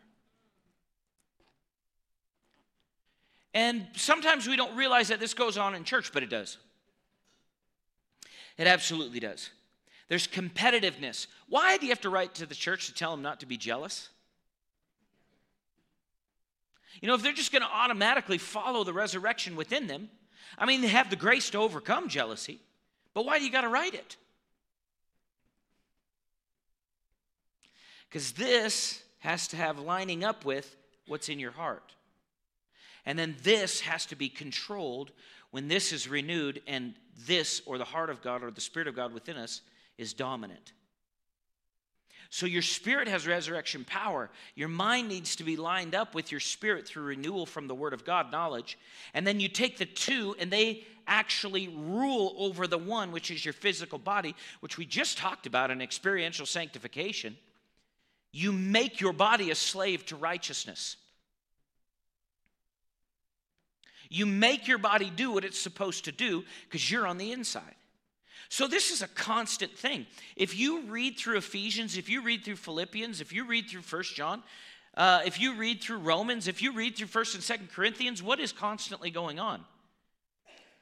And 3.55 3.87
sometimes 3.95 4.47
we 4.47 4.55
don't 4.55 4.75
realize 4.75 5.07
that 5.07 5.19
this 5.19 5.33
goes 5.33 5.57
on 5.57 5.73
in 5.73 5.83
church, 5.83 6.13
but 6.13 6.21
it 6.21 6.29
does. 6.29 6.57
It 8.59 8.67
absolutely 8.67 9.19
does. 9.19 9.49
There's 10.07 10.27
competitiveness. 10.27 11.25
Why 11.47 11.77
do 11.77 11.87
you 11.87 11.91
have 11.91 12.01
to 12.01 12.11
write 12.11 12.35
to 12.35 12.45
the 12.45 12.53
church 12.53 12.85
to 12.85 12.93
tell 12.93 13.09
them 13.09 13.23
not 13.23 13.39
to 13.39 13.47
be 13.47 13.57
jealous? 13.57 14.09
You 17.01 17.07
know, 17.07 17.15
if 17.15 17.21
they're 17.21 17.33
just 17.33 17.51
going 17.51 17.61
to 17.61 17.67
automatically 17.67 18.37
follow 18.37 18.83
the 18.83 18.93
resurrection 18.93 19.55
within 19.55 19.87
them, 19.87 20.09
I 20.57 20.65
mean, 20.65 20.81
they 20.81 20.87
have 20.87 21.09
the 21.09 21.15
grace 21.15 21.49
to 21.51 21.59
overcome 21.59 22.09
jealousy, 22.09 22.59
but 23.13 23.25
why 23.25 23.39
do 23.39 23.45
you 23.45 23.51
got 23.51 23.61
to 23.61 23.69
write 23.69 23.93
it? 23.93 24.17
Because 28.09 28.31
this 28.31 29.03
has 29.19 29.47
to 29.49 29.57
have 29.57 29.79
lining 29.79 30.23
up 30.23 30.43
with 30.43 30.75
what's 31.07 31.29
in 31.29 31.39
your 31.39 31.51
heart. 31.51 31.93
And 33.05 33.17
then 33.17 33.35
this 33.43 33.81
has 33.81 34.05
to 34.07 34.15
be 34.15 34.29
controlled 34.29 35.11
when 35.51 35.67
this 35.67 35.91
is 35.91 36.07
renewed 36.07 36.61
and 36.67 36.95
this, 37.25 37.61
or 37.65 37.77
the 37.77 37.85
heart 37.85 38.09
of 38.09 38.21
God, 38.21 38.43
or 38.43 38.51
the 38.51 38.61
Spirit 38.61 38.87
of 38.87 38.95
God 38.95 39.13
within 39.13 39.37
us, 39.37 39.61
is 39.97 40.13
dominant. 40.13 40.73
So 42.31 42.45
your 42.45 42.61
spirit 42.61 43.07
has 43.07 43.27
resurrection 43.27 43.83
power. 43.83 44.29
Your 44.53 44.67
mind 44.67 45.07
needs 45.07 45.35
to 45.37 45.43
be 45.43 45.57
lined 45.57 45.95
up 45.95 46.13
with 46.13 46.31
your 46.31 46.39
spirit 46.39 46.87
through 46.87 47.03
renewal 47.03 47.45
from 47.45 47.67
the 47.67 47.73
Word 47.73 47.93
of 47.93 48.05
God 48.05 48.31
knowledge. 48.31 48.77
And 49.15 49.25
then 49.25 49.39
you 49.39 49.49
take 49.49 49.77
the 49.77 49.85
two, 49.85 50.35
and 50.39 50.51
they 50.51 50.85
actually 51.07 51.67
rule 51.69 52.35
over 52.37 52.67
the 52.67 52.77
one, 52.77 53.11
which 53.11 53.31
is 53.31 53.43
your 53.43 53.53
physical 53.53 53.97
body, 53.97 54.35
which 54.59 54.77
we 54.77 54.85
just 54.85 55.17
talked 55.17 55.47
about 55.47 55.71
in 55.71 55.81
experiential 55.81 56.45
sanctification. 56.45 57.35
You 58.31 58.51
make 58.51 59.01
your 59.01 59.13
body 59.13 59.49
a 59.49 59.55
slave 59.55 60.05
to 60.07 60.15
righteousness. 60.15 60.97
You 64.07 64.27
make 64.27 64.67
your 64.67 64.77
body 64.77 65.11
do 65.15 65.31
what 65.31 65.45
it's 65.45 65.59
supposed 65.59 66.05
to 66.05 66.11
do 66.11 66.43
because 66.65 66.91
you're 66.91 67.07
on 67.07 67.17
the 67.17 67.31
inside. 67.31 67.75
So, 68.49 68.67
this 68.67 68.89
is 68.89 69.01
a 69.03 69.07
constant 69.07 69.77
thing. 69.77 70.07
If 70.35 70.57
you 70.57 70.81
read 70.81 71.17
through 71.17 71.37
Ephesians, 71.37 71.97
if 71.97 72.09
you 72.09 72.21
read 72.21 72.43
through 72.43 72.55
Philippians, 72.55 73.21
if 73.21 73.31
you 73.31 73.45
read 73.45 73.69
through 73.69 73.83
First 73.83 74.15
John, 74.15 74.41
uh, 74.95 75.21
if 75.23 75.39
you 75.39 75.55
read 75.55 75.81
through 75.81 75.99
Romans, 75.99 76.47
if 76.47 76.61
you 76.61 76.73
read 76.73 76.97
through 76.97 77.07
First 77.07 77.35
and 77.35 77.43
Second 77.43 77.69
Corinthians, 77.71 78.23
what 78.23 78.39
is 78.39 78.51
constantly 78.51 79.11
going 79.11 79.39
on? 79.39 79.63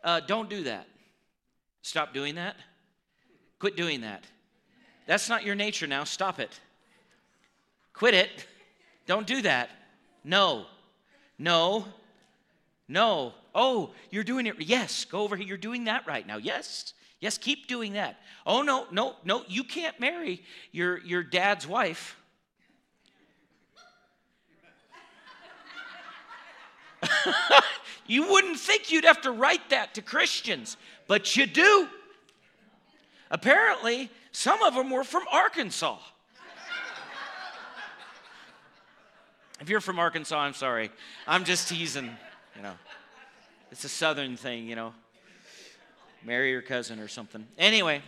Uh, 0.03 0.21
don't 0.21 0.49
do 0.49 0.63
that. 0.63 0.87
Stop 1.81 2.13
doing 2.13 2.35
that. 2.35 2.55
Quit 3.59 3.75
doing 3.75 4.01
that. 4.01 4.23
That's 5.05 5.29
not 5.29 5.43
your 5.43 5.55
nature 5.55 5.87
now. 5.87 6.03
Stop 6.03 6.39
it. 6.39 6.59
Quit 7.93 8.13
it. 8.13 8.45
Don't 9.05 9.27
do 9.27 9.41
that. 9.41 9.69
No. 10.23 10.65
No. 11.37 11.85
No. 12.87 13.33
Oh, 13.53 13.91
you're 14.11 14.23
doing 14.23 14.45
it. 14.45 14.61
Yes, 14.61 15.05
go 15.05 15.21
over 15.21 15.35
here. 15.35 15.47
You're 15.47 15.57
doing 15.57 15.85
that 15.85 16.07
right 16.07 16.25
now. 16.25 16.37
Yes. 16.37 16.93
Yes, 17.19 17.37
keep 17.37 17.67
doing 17.67 17.93
that. 17.93 18.17
Oh, 18.45 18.61
no, 18.61 18.85
no, 18.91 19.15
no, 19.23 19.43
you 19.47 19.63
can't 19.63 19.97
marry 19.99 20.43
your, 20.71 20.99
your 20.99 21.23
dad's 21.23 21.65
wife. 21.65 22.15
you 28.07 28.29
wouldn't 28.29 28.59
think 28.59 28.91
you'd 28.91 29.05
have 29.05 29.21
to 29.21 29.31
write 29.31 29.71
that 29.71 29.95
to 29.95 30.03
Christians, 30.03 30.77
but 31.07 31.35
you 31.35 31.47
do. 31.47 31.87
Apparently, 33.31 34.11
some 34.31 34.61
of 34.61 34.75
them 34.75 34.91
were 34.91 35.03
from 35.03 35.23
Arkansas. 35.31 35.97
if 39.59 39.69
you're 39.69 39.81
from 39.81 39.97
Arkansas, 39.97 40.37
I'm 40.37 40.53
sorry. 40.53 40.91
I'm 41.25 41.45
just 41.45 41.67
teasing, 41.67 42.11
you 42.55 42.61
know. 42.61 42.75
It's 43.71 43.83
a 43.83 43.89
southern 43.89 44.37
thing, 44.37 44.67
you 44.67 44.75
know 44.75 44.93
marry 46.23 46.51
your 46.51 46.61
cousin 46.61 46.99
or 46.99 47.07
something. 47.07 47.47
Anyway. 47.57 48.01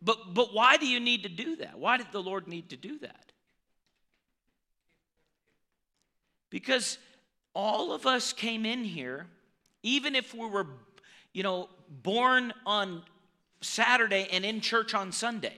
But, 0.00 0.32
but 0.32 0.54
why 0.54 0.76
do 0.76 0.86
you 0.86 1.00
need 1.00 1.24
to 1.24 1.28
do 1.28 1.56
that? 1.56 1.78
Why 1.78 1.96
did 1.96 2.12
the 2.12 2.22
Lord 2.22 2.46
need 2.46 2.70
to 2.70 2.76
do 2.76 2.98
that? 3.00 3.32
Because 6.50 6.98
all 7.54 7.92
of 7.92 8.06
us 8.06 8.32
came 8.32 8.64
in 8.64 8.84
here, 8.84 9.26
even 9.82 10.14
if 10.14 10.32
we 10.34 10.46
were, 10.46 10.66
you 11.32 11.42
know, 11.42 11.68
born 12.02 12.52
on 12.64 13.02
Saturday 13.60 14.28
and 14.30 14.44
in 14.44 14.60
church 14.60 14.94
on 14.94 15.12
Sunday 15.12 15.56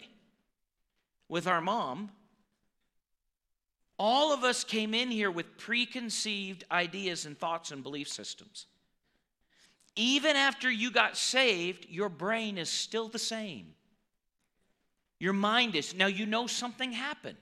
with 1.28 1.46
our 1.46 1.60
mom, 1.60 2.10
all 3.98 4.32
of 4.32 4.44
us 4.44 4.64
came 4.64 4.94
in 4.94 5.10
here 5.10 5.30
with 5.30 5.58
preconceived 5.58 6.64
ideas 6.72 7.26
and 7.26 7.38
thoughts 7.38 7.70
and 7.70 7.82
belief 7.82 8.08
systems. 8.08 8.66
Even 10.00 10.34
after 10.34 10.70
you 10.70 10.90
got 10.90 11.14
saved, 11.14 11.86
your 11.90 12.08
brain 12.08 12.56
is 12.56 12.70
still 12.70 13.08
the 13.08 13.18
same. 13.18 13.74
Your 15.18 15.34
mind 15.34 15.76
is. 15.76 15.94
Now, 15.94 16.06
you 16.06 16.24
know 16.24 16.46
something 16.46 16.90
happened, 16.90 17.36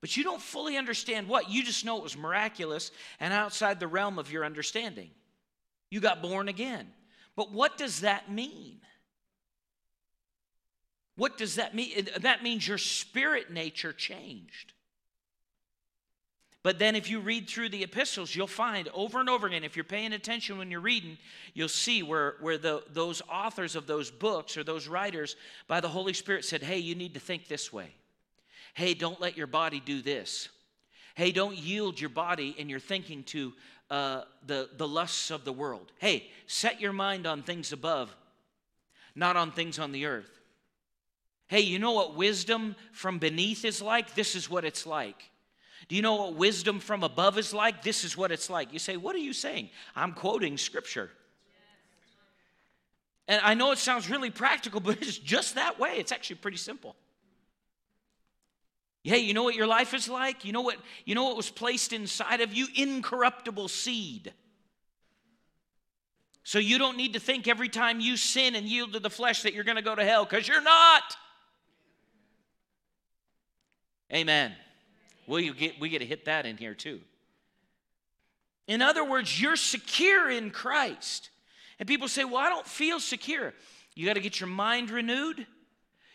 but 0.00 0.16
you 0.16 0.24
don't 0.24 0.42
fully 0.42 0.76
understand 0.76 1.28
what. 1.28 1.48
You 1.48 1.62
just 1.62 1.84
know 1.84 1.96
it 1.96 2.02
was 2.02 2.16
miraculous 2.16 2.90
and 3.20 3.32
outside 3.32 3.78
the 3.78 3.86
realm 3.86 4.18
of 4.18 4.32
your 4.32 4.44
understanding. 4.44 5.10
You 5.92 6.00
got 6.00 6.22
born 6.22 6.48
again. 6.48 6.88
But 7.36 7.52
what 7.52 7.78
does 7.78 8.00
that 8.00 8.28
mean? 8.28 8.80
What 11.14 11.38
does 11.38 11.54
that 11.54 11.72
mean? 11.72 12.08
That 12.18 12.42
means 12.42 12.66
your 12.66 12.78
spirit 12.78 13.52
nature 13.52 13.92
changed. 13.92 14.72
But 16.64 16.78
then, 16.78 16.96
if 16.96 17.08
you 17.08 17.20
read 17.20 17.48
through 17.48 17.68
the 17.68 17.84
epistles, 17.84 18.34
you'll 18.34 18.48
find 18.48 18.88
over 18.88 19.20
and 19.20 19.28
over 19.28 19.46
again, 19.46 19.62
if 19.62 19.76
you're 19.76 19.84
paying 19.84 20.12
attention 20.12 20.58
when 20.58 20.70
you're 20.70 20.80
reading, 20.80 21.16
you'll 21.54 21.68
see 21.68 22.02
where, 22.02 22.34
where 22.40 22.58
the, 22.58 22.82
those 22.92 23.22
authors 23.30 23.76
of 23.76 23.86
those 23.86 24.10
books 24.10 24.56
or 24.56 24.64
those 24.64 24.88
writers 24.88 25.36
by 25.68 25.80
the 25.80 25.88
Holy 25.88 26.12
Spirit 26.12 26.44
said, 26.44 26.62
Hey, 26.62 26.78
you 26.78 26.96
need 26.96 27.14
to 27.14 27.20
think 27.20 27.46
this 27.46 27.72
way. 27.72 27.94
Hey, 28.74 28.94
don't 28.94 29.20
let 29.20 29.36
your 29.36 29.46
body 29.46 29.80
do 29.80 30.02
this. 30.02 30.48
Hey, 31.14 31.30
don't 31.30 31.56
yield 31.56 32.00
your 32.00 32.10
body 32.10 32.54
and 32.58 32.68
your 32.68 32.80
thinking 32.80 33.22
to 33.24 33.52
uh, 33.90 34.22
the, 34.46 34.68
the 34.76 34.86
lusts 34.86 35.30
of 35.30 35.44
the 35.44 35.52
world. 35.52 35.92
Hey, 35.98 36.28
set 36.46 36.80
your 36.80 36.92
mind 36.92 37.26
on 37.26 37.42
things 37.42 37.72
above, 37.72 38.14
not 39.14 39.36
on 39.36 39.52
things 39.52 39.78
on 39.78 39.92
the 39.92 40.06
earth. 40.06 40.30
Hey, 41.46 41.60
you 41.60 41.78
know 41.78 41.92
what 41.92 42.14
wisdom 42.14 42.76
from 42.92 43.18
beneath 43.18 43.64
is 43.64 43.80
like? 43.80 44.14
This 44.14 44.34
is 44.34 44.50
what 44.50 44.64
it's 44.64 44.86
like. 44.86 45.30
Do 45.88 45.96
you 45.96 46.02
know 46.02 46.16
what 46.16 46.34
wisdom 46.34 46.80
from 46.80 47.02
above 47.02 47.38
is 47.38 47.54
like? 47.54 47.82
This 47.82 48.04
is 48.04 48.16
what 48.16 48.30
it's 48.30 48.50
like. 48.50 48.72
You 48.72 48.78
say, 48.78 48.96
What 48.96 49.16
are 49.16 49.20
you 49.20 49.32
saying? 49.32 49.70
I'm 49.96 50.12
quoting 50.12 50.58
scripture. 50.58 51.10
And 53.26 53.42
I 53.42 53.54
know 53.54 53.72
it 53.72 53.78
sounds 53.78 54.08
really 54.08 54.30
practical, 54.30 54.80
but 54.80 54.98
it's 55.02 55.18
just 55.18 55.54
that 55.54 55.78
way. 55.78 55.96
It's 55.98 56.12
actually 56.12 56.36
pretty 56.36 56.56
simple. 56.56 56.96
Hey, 59.04 59.18
you 59.18 59.32
know 59.32 59.42
what 59.42 59.54
your 59.54 59.66
life 59.66 59.94
is 59.94 60.08
like? 60.08 60.44
You 60.44 60.52
know 60.52 60.60
what 60.60 60.76
you 61.06 61.14
know 61.14 61.24
what 61.24 61.36
was 61.36 61.50
placed 61.50 61.94
inside 61.94 62.42
of 62.42 62.52
you? 62.52 62.66
Incorruptible 62.74 63.68
seed. 63.68 64.34
So 66.42 66.58
you 66.58 66.78
don't 66.78 66.96
need 66.96 67.12
to 67.12 67.20
think 67.20 67.46
every 67.46 67.68
time 67.68 68.00
you 68.00 68.16
sin 68.16 68.54
and 68.54 68.66
yield 68.66 68.94
to 68.94 69.00
the 69.00 69.10
flesh 69.10 69.42
that 69.42 69.52
you're 69.52 69.64
going 69.64 69.76
to 69.76 69.82
go 69.82 69.94
to 69.94 70.04
hell 70.04 70.24
because 70.24 70.48
you're 70.48 70.62
not. 70.62 71.16
Amen. 74.12 74.54
We 75.28 75.52
get, 75.52 75.78
we 75.78 75.88
get 75.88 75.98
to 76.00 76.06
hit 76.06 76.24
that 76.24 76.46
in 76.46 76.56
here 76.56 76.74
too. 76.74 77.00
In 78.66 78.82
other 78.82 79.04
words, 79.04 79.40
you're 79.40 79.56
secure 79.56 80.30
in 80.30 80.50
Christ. 80.50 81.30
And 81.78 81.86
people 81.86 82.08
say, 82.08 82.24
Well, 82.24 82.38
I 82.38 82.48
don't 82.48 82.66
feel 82.66 82.98
secure. 82.98 83.54
You 83.94 84.06
got 84.06 84.14
to 84.14 84.20
get 84.20 84.40
your 84.40 84.48
mind 84.48 84.90
renewed. 84.90 85.46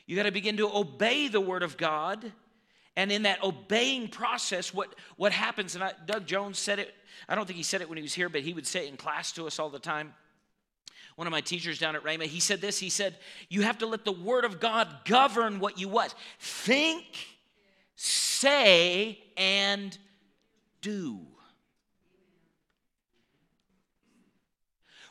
You 0.05 0.15
got 0.15 0.23
to 0.23 0.31
begin 0.31 0.57
to 0.57 0.67
obey 0.67 1.27
the 1.27 1.39
Word 1.39 1.63
of 1.63 1.77
God. 1.77 2.31
And 2.95 3.11
in 3.11 3.23
that 3.23 3.43
obeying 3.43 4.07
process, 4.09 4.73
what, 4.73 4.93
what 5.17 5.31
happens, 5.31 5.75
and 5.75 5.83
I, 5.83 5.93
Doug 6.05 6.27
Jones 6.27 6.59
said 6.59 6.77
it, 6.79 6.93
I 7.27 7.35
don't 7.35 7.45
think 7.45 7.57
he 7.57 7.63
said 7.63 7.81
it 7.81 7.89
when 7.89 7.97
he 7.97 8.03
was 8.03 8.13
here, 8.13 8.29
but 8.29 8.41
he 8.41 8.53
would 8.53 8.67
say 8.67 8.85
it 8.85 8.89
in 8.89 8.97
class 8.97 9.31
to 9.33 9.47
us 9.47 9.57
all 9.57 9.69
the 9.69 9.79
time. 9.79 10.13
One 11.15 11.27
of 11.27 11.31
my 11.31 11.41
teachers 11.41 11.79
down 11.79 11.95
at 11.95 12.03
Rhema, 12.03 12.23
he 12.23 12.39
said 12.39 12.61
this, 12.61 12.79
he 12.79 12.89
said, 12.89 13.15
you 13.49 13.61
have 13.61 13.79
to 13.79 13.85
let 13.85 14.05
the 14.05 14.11
word 14.11 14.45
of 14.45 14.59
God 14.59 14.87
govern 15.05 15.59
what 15.59 15.79
you 15.79 15.87
what? 15.87 16.13
Think, 16.39 17.05
say, 18.03 19.17
and 19.37 19.97
do. 20.81 21.19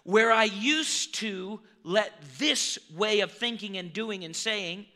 Where 0.04 0.30
I 0.30 0.44
used 0.44 1.14
to 1.16 1.60
let 1.84 2.12
this 2.38 2.78
way 2.94 3.20
of 3.20 3.32
thinking 3.32 3.78
and 3.78 3.92
doing 3.92 4.24
and 4.24 4.36
saying 4.36 4.86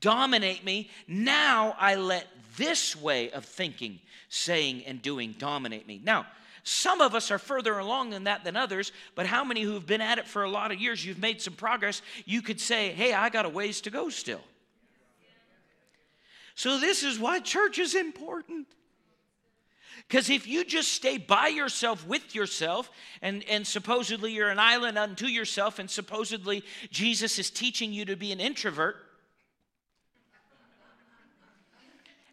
dominate 0.00 0.64
me, 0.64 0.90
now 1.06 1.76
I 1.78 1.94
let 1.94 2.26
this 2.56 2.96
way 2.96 3.30
of 3.30 3.44
thinking, 3.44 4.00
saying, 4.28 4.84
and 4.84 5.00
doing 5.00 5.36
dominate 5.38 5.86
me. 5.86 6.00
Now, 6.02 6.26
some 6.64 7.00
of 7.00 7.14
us 7.14 7.30
are 7.30 7.38
further 7.38 7.78
along 7.78 8.10
than 8.10 8.24
that 8.24 8.42
than 8.42 8.56
others, 8.56 8.90
but 9.14 9.26
how 9.26 9.44
many 9.44 9.62
who've 9.62 9.86
been 9.86 10.00
at 10.00 10.18
it 10.18 10.26
for 10.26 10.42
a 10.42 10.50
lot 10.50 10.72
of 10.72 10.80
years, 10.80 11.04
you've 11.04 11.20
made 11.20 11.40
some 11.40 11.54
progress, 11.54 12.02
you 12.24 12.42
could 12.42 12.60
say, 12.60 12.90
hey, 12.90 13.12
I 13.12 13.28
got 13.28 13.46
a 13.46 13.48
ways 13.48 13.80
to 13.82 13.90
go 13.90 14.08
still. 14.08 14.42
So, 16.56 16.80
this 16.80 17.02
is 17.02 17.18
why 17.18 17.40
church 17.40 17.78
is 17.78 17.94
important. 17.94 18.66
Because 20.08 20.30
if 20.30 20.46
you 20.46 20.64
just 20.64 20.92
stay 20.92 21.18
by 21.18 21.48
yourself 21.48 22.06
with 22.06 22.34
yourself, 22.34 22.90
and, 23.20 23.44
and 23.48 23.66
supposedly 23.66 24.32
you're 24.32 24.48
an 24.48 24.58
island 24.58 24.96
unto 24.96 25.26
yourself, 25.26 25.78
and 25.78 25.90
supposedly 25.90 26.64
Jesus 26.90 27.38
is 27.38 27.50
teaching 27.50 27.92
you 27.92 28.06
to 28.06 28.16
be 28.16 28.32
an 28.32 28.40
introvert, 28.40 28.96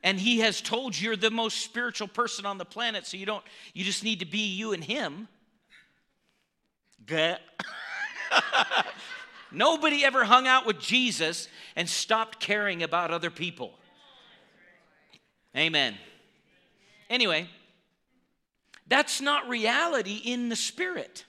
and 0.03 0.17
he 0.17 0.39
has 0.39 0.61
told 0.61 0.97
you 0.97 1.09
you're 1.09 1.17
the 1.17 1.29
most 1.29 1.59
spiritual 1.59 2.07
person 2.07 2.45
on 2.45 2.57
the 2.57 2.65
planet, 2.65 3.05
so 3.05 3.17
you 3.17 3.25
don't, 3.25 3.43
you 3.73 3.83
just 3.83 4.05
need 4.05 4.19
to 4.19 4.25
be 4.25 4.53
you 4.53 4.71
and 4.71 4.85
him. 4.85 5.27
Nobody 9.51 10.05
ever 10.05 10.23
hung 10.23 10.47
out 10.47 10.65
with 10.65 10.79
Jesus 10.79 11.49
and 11.75 11.89
stopped 11.89 12.39
caring 12.39 12.83
about 12.83 13.11
other 13.11 13.29
people. 13.29 13.73
Amen. 15.55 15.95
Anyway, 17.09 17.47
that's 18.87 19.21
not 19.21 19.47
reality 19.47 20.21
in 20.23 20.49
the 20.49 20.55
spirit. 20.55 21.25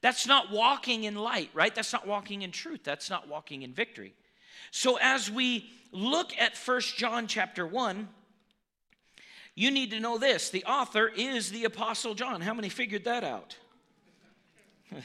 That's 0.00 0.26
not 0.26 0.50
walking 0.50 1.04
in 1.04 1.14
light, 1.14 1.50
right? 1.54 1.74
That's 1.74 1.92
not 1.92 2.06
walking 2.06 2.42
in 2.42 2.50
truth. 2.50 2.80
That's 2.84 3.08
not 3.08 3.28
walking 3.28 3.62
in 3.62 3.72
victory. 3.72 4.14
So 4.70 4.98
as 5.00 5.30
we 5.30 5.70
look 5.92 6.32
at 6.38 6.56
First 6.56 6.96
John 6.96 7.26
chapter 7.26 7.66
1, 7.66 8.08
you 9.54 9.70
need 9.70 9.90
to 9.92 10.00
know 10.00 10.18
this 10.18 10.50
the 10.50 10.64
author 10.64 11.10
is 11.14 11.50
the 11.50 11.64
Apostle 11.64 12.14
John. 12.14 12.40
How 12.40 12.54
many 12.54 12.68
figured 12.68 13.04
that 13.04 13.24
out? 13.24 13.56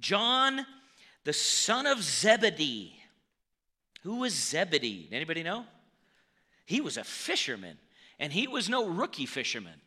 John, 0.00 0.66
the 1.24 1.32
son 1.32 1.86
of 1.86 2.02
Zebedee. 2.02 2.96
Who 4.02 4.16
was 4.16 4.34
Zebedee? 4.34 5.08
Anybody 5.12 5.42
know? 5.42 5.64
He 6.66 6.80
was 6.80 6.96
a 6.96 7.04
fisherman, 7.04 7.78
and 8.18 8.32
he 8.32 8.46
was 8.46 8.68
no 8.68 8.88
rookie 8.88 9.26
fisherman. 9.26 9.80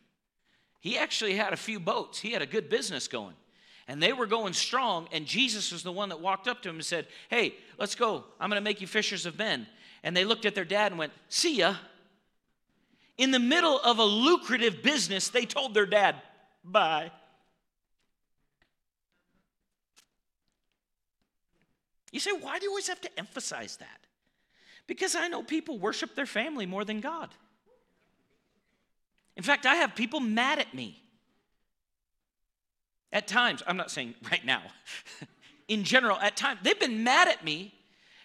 He 0.80 0.98
actually 0.98 1.34
had 1.34 1.52
a 1.52 1.56
few 1.56 1.80
boats, 1.80 2.18
he 2.18 2.32
had 2.32 2.42
a 2.42 2.46
good 2.46 2.68
business 2.68 3.08
going. 3.08 3.34
And 3.86 4.02
they 4.02 4.14
were 4.14 4.26
going 4.26 4.54
strong, 4.54 5.08
and 5.12 5.26
Jesus 5.26 5.70
was 5.70 5.82
the 5.82 5.92
one 5.92 6.08
that 6.08 6.20
walked 6.20 6.48
up 6.48 6.62
to 6.62 6.70
him 6.70 6.76
and 6.76 6.84
said, 6.84 7.06
Hey, 7.28 7.54
let's 7.78 7.94
go. 7.94 8.24
I'm 8.40 8.48
going 8.48 8.60
to 8.60 8.64
make 8.64 8.80
you 8.80 8.86
fishers 8.86 9.26
of 9.26 9.38
men. 9.38 9.66
And 10.02 10.16
they 10.16 10.24
looked 10.24 10.46
at 10.46 10.54
their 10.54 10.64
dad 10.64 10.92
and 10.92 10.98
went, 10.98 11.12
See 11.28 11.56
ya. 11.56 11.74
In 13.18 13.30
the 13.30 13.38
middle 13.38 13.78
of 13.80 13.98
a 13.98 14.04
lucrative 14.04 14.82
business, 14.82 15.28
they 15.28 15.44
told 15.44 15.74
their 15.74 15.86
dad, 15.86 16.16
Bye. 16.64 17.10
You 22.14 22.20
say, 22.20 22.30
why 22.30 22.60
do 22.60 22.64
you 22.64 22.70
always 22.70 22.86
have 22.86 23.00
to 23.00 23.18
emphasize 23.18 23.76
that? 23.78 24.03
Because 24.86 25.14
I 25.14 25.28
know 25.28 25.42
people 25.42 25.78
worship 25.78 26.14
their 26.14 26.26
family 26.26 26.66
more 26.66 26.84
than 26.84 27.00
God. 27.00 27.30
In 29.36 29.42
fact, 29.42 29.66
I 29.66 29.76
have 29.76 29.94
people 29.94 30.20
mad 30.20 30.58
at 30.58 30.74
me. 30.74 31.00
At 33.12 33.26
times, 33.26 33.62
I'm 33.66 33.76
not 33.76 33.90
saying 33.90 34.14
right 34.30 34.44
now, 34.44 34.62
in 35.68 35.84
general, 35.84 36.18
at 36.18 36.36
times, 36.36 36.60
they've 36.62 36.78
been 36.78 37.04
mad 37.04 37.28
at 37.28 37.44
me 37.44 37.72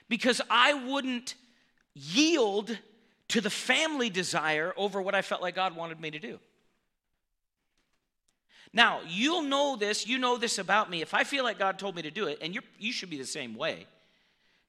because 0.08 0.42
I 0.50 0.74
wouldn't 0.74 1.36
yield 1.94 2.78
to 3.30 3.42
the 3.42 3.50
family 3.50 4.10
desire 4.10 4.74
over 4.76 5.02
what 5.02 5.14
I 5.16 5.22
felt 5.22 5.42
like 5.42 5.56
God 5.56 5.76
wanted 5.76 6.00
me 6.00 6.12
to 6.12 6.20
do. 6.20 6.40
Now, 8.74 9.02
you'll 9.08 9.44
know 9.44 9.76
this, 9.76 10.06
you 10.08 10.18
know 10.18 10.38
this 10.38 10.58
about 10.58 10.90
me. 10.90 11.02
If 11.02 11.14
I 11.14 11.24
feel 11.24 11.44
like 11.44 11.58
God 11.58 11.80
told 11.80 11.96
me 11.96 12.04
to 12.04 12.12
do 12.12 12.28
it, 12.28 12.40
and 12.42 12.54
you 12.54 12.62
you 12.78 12.92
should 12.92 13.10
be 13.10 13.18
the 13.18 13.26
same 13.26 13.56
way, 13.56 13.88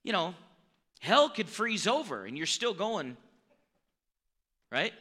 you 0.02 0.12
know, 0.12 0.34
hell 1.00 1.28
could 1.28 1.48
freeze 1.48 1.86
over 1.86 2.24
and 2.24 2.36
you're 2.36 2.46
still 2.46 2.74
going, 2.74 3.16
right? 4.70 4.92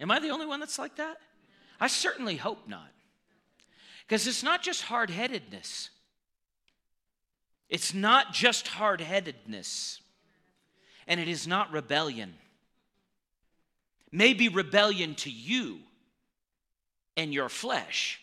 Am 0.00 0.10
I 0.10 0.20
the 0.20 0.28
only 0.28 0.46
one 0.46 0.60
that's 0.60 0.78
like 0.78 0.96
that? 0.96 1.18
I 1.80 1.88
certainly 1.88 2.36
hope 2.36 2.68
not. 2.68 2.90
Because 4.06 4.26
it's 4.26 4.42
not 4.42 4.62
just 4.62 4.82
hard 4.82 5.10
headedness, 5.10 5.90
it's 7.68 7.92
not 7.92 8.32
just 8.32 8.68
hard 8.68 9.00
headedness, 9.00 10.00
and 11.06 11.20
it 11.20 11.28
is 11.28 11.46
not 11.46 11.72
rebellion. 11.72 12.34
Maybe 14.10 14.48
rebellion 14.48 15.14
to 15.16 15.30
you 15.30 15.80
and 17.18 17.34
your 17.34 17.50
flesh, 17.50 18.20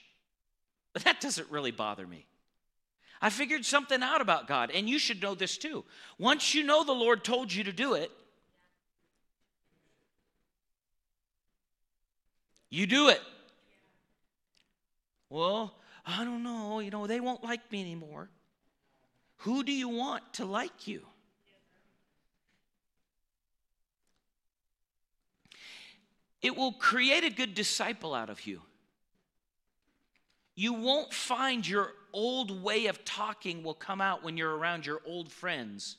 but 0.93 1.04
that 1.04 1.21
doesn't 1.21 1.51
really 1.51 1.69
bother 1.69 2.08
me. 2.08 2.25
I 3.21 3.30
figured 3.30 3.65
something 3.65 4.04
out 4.04 4.21
about 4.21 4.47
God, 4.47 4.71
and 4.71 4.89
you 4.89 4.99
should 4.99 5.21
know 5.21 5.36
this 5.36 5.58
too. 5.58 5.84
Once 6.17 6.54
you 6.54 6.63
know 6.63 6.84
the 6.84 6.91
Lord 6.91 7.23
told 7.23 7.51
you 7.51 7.63
to 7.63 7.71
do 7.71 7.93
it, 7.93 8.12
You 12.75 12.86
do 12.86 13.08
it. 13.08 13.21
Well, 15.30 15.73
I 16.06 16.25
don't 16.25 16.43
know. 16.43 16.82
You 16.82 16.91
know, 16.91 17.08
they 17.08 17.21
won't 17.21 17.41
like 17.41 17.71
me 17.71 17.80
anymore. 17.80 18.30
Who 19.38 19.63
do 19.63 19.71
you 19.71 19.88
want 19.88 20.34
to 20.34 20.45
like 20.45 20.86
you? 20.86 21.01
It 26.41 26.58
will 26.58 26.73
create 26.73 27.23
a 27.23 27.30
good 27.30 27.54
disciple 27.54 28.13
out 28.13 28.30
of 28.30 28.45
you. 28.45 28.62
You 30.56 30.74
won't 30.74 31.13
find 31.13 31.68
your 31.68 31.91
old 32.13 32.63
way 32.63 32.86
of 32.86 33.04
talking 33.04 33.62
will 33.62 33.74
come 33.74 34.00
out 34.00 34.24
when 34.24 34.38
you're 34.38 34.56
around 34.56 34.86
your 34.86 35.02
old 35.06 35.32
friends. 35.32 35.98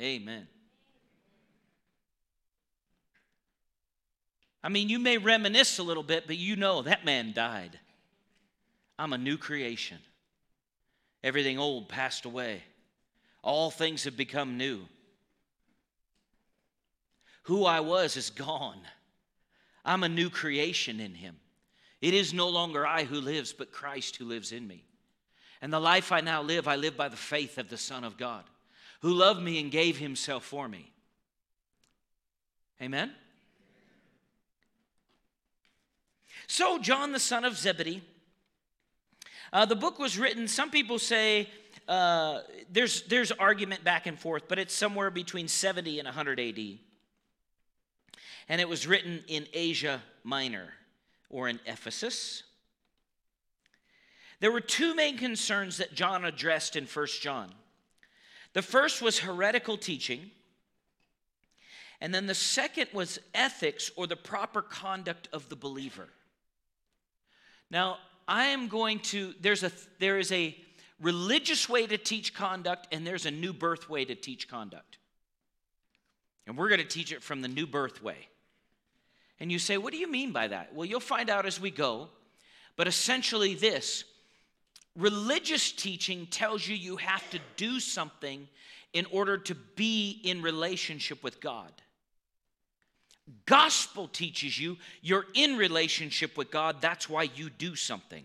Amen. 0.00 0.48
I 4.64 4.68
mean, 4.68 4.88
you 4.88 4.98
may 4.98 5.18
reminisce 5.18 5.78
a 5.78 5.82
little 5.82 6.02
bit, 6.02 6.26
but 6.26 6.38
you 6.38 6.56
know 6.56 6.82
that 6.82 7.04
man 7.04 7.32
died. 7.32 7.78
I'm 8.98 9.12
a 9.12 9.18
new 9.18 9.36
creation. 9.36 9.98
Everything 11.22 11.58
old 11.58 11.88
passed 11.88 12.24
away. 12.24 12.62
All 13.42 13.70
things 13.70 14.04
have 14.04 14.16
become 14.16 14.56
new. 14.56 14.86
Who 17.42 17.64
I 17.64 17.80
was 17.80 18.16
is 18.16 18.30
gone. 18.30 18.80
I'm 19.84 20.04
a 20.04 20.08
new 20.08 20.30
creation 20.30 21.00
in 21.00 21.14
him. 21.14 21.36
It 22.00 22.14
is 22.14 22.32
no 22.32 22.48
longer 22.48 22.86
I 22.86 23.04
who 23.04 23.20
lives, 23.20 23.52
but 23.52 23.72
Christ 23.72 24.16
who 24.16 24.24
lives 24.24 24.52
in 24.52 24.66
me. 24.66 24.84
And 25.60 25.72
the 25.72 25.80
life 25.80 26.12
I 26.12 26.20
now 26.20 26.42
live, 26.42 26.66
I 26.66 26.76
live 26.76 26.96
by 26.96 27.08
the 27.08 27.16
faith 27.16 27.58
of 27.58 27.68
the 27.68 27.76
Son 27.76 28.04
of 28.04 28.16
God 28.16 28.44
who 29.02 29.12
loved 29.12 29.42
me 29.42 29.60
and 29.60 29.70
gave 29.70 29.98
himself 29.98 30.44
for 30.44 30.68
me. 30.68 30.90
Amen? 32.80 33.12
So, 36.46 36.78
John, 36.78 37.12
the 37.12 37.18
son 37.18 37.44
of 37.44 37.56
Zebedee, 37.56 38.02
uh, 39.52 39.66
the 39.66 39.76
book 39.76 39.98
was 39.98 40.18
written, 40.18 40.46
some 40.46 40.70
people 40.70 40.98
say 40.98 41.48
uh, 41.88 42.40
there's, 42.70 43.02
there's 43.02 43.32
argument 43.32 43.82
back 43.84 44.06
and 44.06 44.18
forth, 44.18 44.44
but 44.48 44.58
it's 44.58 44.74
somewhere 44.74 45.10
between 45.10 45.48
70 45.48 45.98
and 45.98 46.06
100 46.06 46.38
AD. 46.38 46.58
And 48.52 48.60
it 48.60 48.68
was 48.68 48.86
written 48.86 49.24
in 49.28 49.46
Asia 49.54 50.02
Minor 50.24 50.74
or 51.30 51.48
in 51.48 51.58
Ephesus. 51.64 52.42
There 54.40 54.52
were 54.52 54.60
two 54.60 54.94
main 54.94 55.16
concerns 55.16 55.78
that 55.78 55.94
John 55.94 56.26
addressed 56.26 56.76
in 56.76 56.84
First 56.84 57.22
John. 57.22 57.54
The 58.52 58.60
first 58.60 59.00
was 59.00 59.20
heretical 59.20 59.78
teaching, 59.78 60.32
And 62.02 62.14
then 62.14 62.26
the 62.26 62.34
second 62.34 62.88
was 62.92 63.18
ethics 63.34 63.90
or 63.96 64.06
the 64.06 64.16
proper 64.16 64.60
conduct 64.60 65.30
of 65.32 65.48
the 65.48 65.56
believer. 65.56 66.10
Now, 67.70 67.96
I 68.28 68.48
am 68.48 68.68
going 68.68 68.98
to, 68.98 69.32
there's 69.40 69.62
a, 69.62 69.72
there 69.98 70.18
is 70.18 70.30
a 70.30 70.54
religious 71.00 71.70
way 71.70 71.86
to 71.86 71.96
teach 71.96 72.34
conduct, 72.34 72.88
and 72.92 73.06
there's 73.06 73.24
a 73.24 73.30
new 73.30 73.54
birth 73.54 73.88
way 73.88 74.04
to 74.04 74.14
teach 74.14 74.46
conduct. 74.46 74.98
And 76.46 76.58
we're 76.58 76.68
going 76.68 76.82
to 76.82 76.86
teach 76.86 77.12
it 77.12 77.22
from 77.22 77.40
the 77.40 77.48
new 77.48 77.66
birth 77.66 78.02
way. 78.02 78.28
And 79.42 79.50
you 79.50 79.58
say, 79.58 79.76
what 79.76 79.92
do 79.92 79.98
you 79.98 80.08
mean 80.08 80.30
by 80.30 80.46
that? 80.46 80.72
Well, 80.72 80.84
you'll 80.86 81.00
find 81.00 81.28
out 81.28 81.46
as 81.46 81.60
we 81.60 81.72
go. 81.72 82.08
But 82.76 82.86
essentially, 82.86 83.54
this 83.56 84.04
religious 84.94 85.72
teaching 85.72 86.26
tells 86.26 86.64
you 86.68 86.76
you 86.76 86.96
have 86.98 87.28
to 87.30 87.40
do 87.56 87.80
something 87.80 88.46
in 88.92 89.04
order 89.10 89.36
to 89.38 89.56
be 89.74 90.20
in 90.22 90.42
relationship 90.42 91.24
with 91.24 91.40
God. 91.40 91.72
Gospel 93.44 94.06
teaches 94.06 94.56
you 94.56 94.76
you're 95.00 95.26
in 95.34 95.56
relationship 95.56 96.36
with 96.36 96.52
God, 96.52 96.76
that's 96.80 97.08
why 97.08 97.24
you 97.34 97.50
do 97.50 97.74
something. 97.74 98.22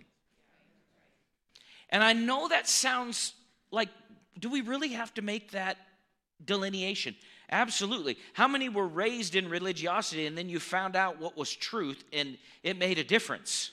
And 1.89 2.03
I 2.03 2.13
know 2.13 2.47
that 2.49 2.69
sounds 2.69 3.34
like, 3.71 3.89
do 4.38 4.51
we 4.51 4.62
really 4.62 4.89
have 4.89 5.15
to 5.15 5.23
make 5.23 5.49
that 5.49 5.77
delineation? 6.45 7.15
Absolutely. 7.49 8.17
How 8.33 8.47
many 8.47 8.67
were 8.67 8.88
raised 8.88 9.36
in 9.36 9.49
religiosity 9.49 10.25
and 10.25 10.38
then 10.38 10.49
you 10.49 10.60
found 10.60 10.95
out 10.95 11.19
what 11.19 11.38
was 11.38 11.53
truth 11.53 12.03
and 12.12 12.38
it 12.62 12.77
made 12.77 12.97
a 12.97 13.03
difference? 13.03 13.71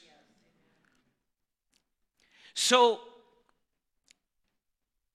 So, 2.55 3.01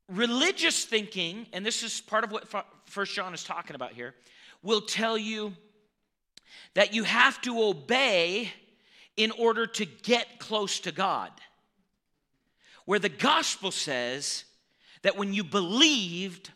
religious 0.10 0.84
thinking, 0.84 1.48
and 1.54 1.66
this 1.66 1.84
is 1.84 2.02
part 2.02 2.26
of 2.26 2.32
what 2.32 2.54
First 2.86 3.16
John 3.16 3.34
is 3.34 3.46
talking 3.46 3.76
about 3.76 3.94
here, 3.94 4.14
will 4.62 4.82
tell 4.82 5.18
you 5.18 5.54
that 6.74 6.94
you 6.94 7.04
have 7.04 7.40
to 7.42 7.64
obey 7.64 8.52
in 9.16 9.32
order 9.32 9.68
to 9.68 9.86
get 9.86 10.40
close 10.40 10.82
to 10.82 10.92
God. 10.92 11.32
Where 12.86 13.00
the 13.00 13.10
gospel 13.10 13.72
says 13.72 14.44
that 15.04 15.18
when 15.18 15.34
you 15.34 15.44
believed 15.46 16.52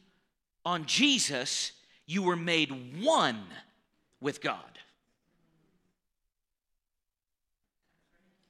on 0.65 0.85
Jesus, 0.85 1.71
you 2.05 2.23
were 2.23 2.35
made 2.35 3.01
one 3.01 3.41
with 4.19 4.41
God. 4.41 4.57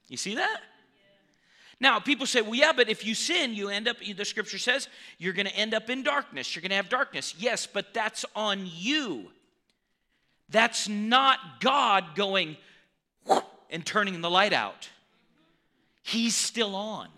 You 0.08 0.16
see 0.16 0.36
that? 0.36 0.60
Now, 1.80 1.98
people 1.98 2.26
say, 2.26 2.40
well, 2.40 2.54
yeah, 2.54 2.72
but 2.74 2.88
if 2.88 3.04
you 3.04 3.14
sin, 3.14 3.54
you 3.54 3.68
end 3.68 3.88
up, 3.88 3.96
the 3.98 4.24
scripture 4.24 4.58
says, 4.58 4.88
you're 5.18 5.32
going 5.32 5.46
to 5.46 5.56
end 5.56 5.74
up 5.74 5.90
in 5.90 6.02
darkness. 6.02 6.54
You're 6.54 6.62
going 6.62 6.70
to 6.70 6.76
have 6.76 6.88
darkness. 6.88 7.34
Yes, 7.38 7.66
but 7.66 7.92
that's 7.92 8.24
on 8.36 8.68
you. 8.72 9.26
That's 10.48 10.88
not 10.88 11.38
God 11.60 12.14
going 12.14 12.56
and 13.70 13.84
turning 13.84 14.20
the 14.20 14.30
light 14.30 14.52
out. 14.52 14.88
He's 16.02 16.36
still 16.36 16.76
on. 16.76 17.08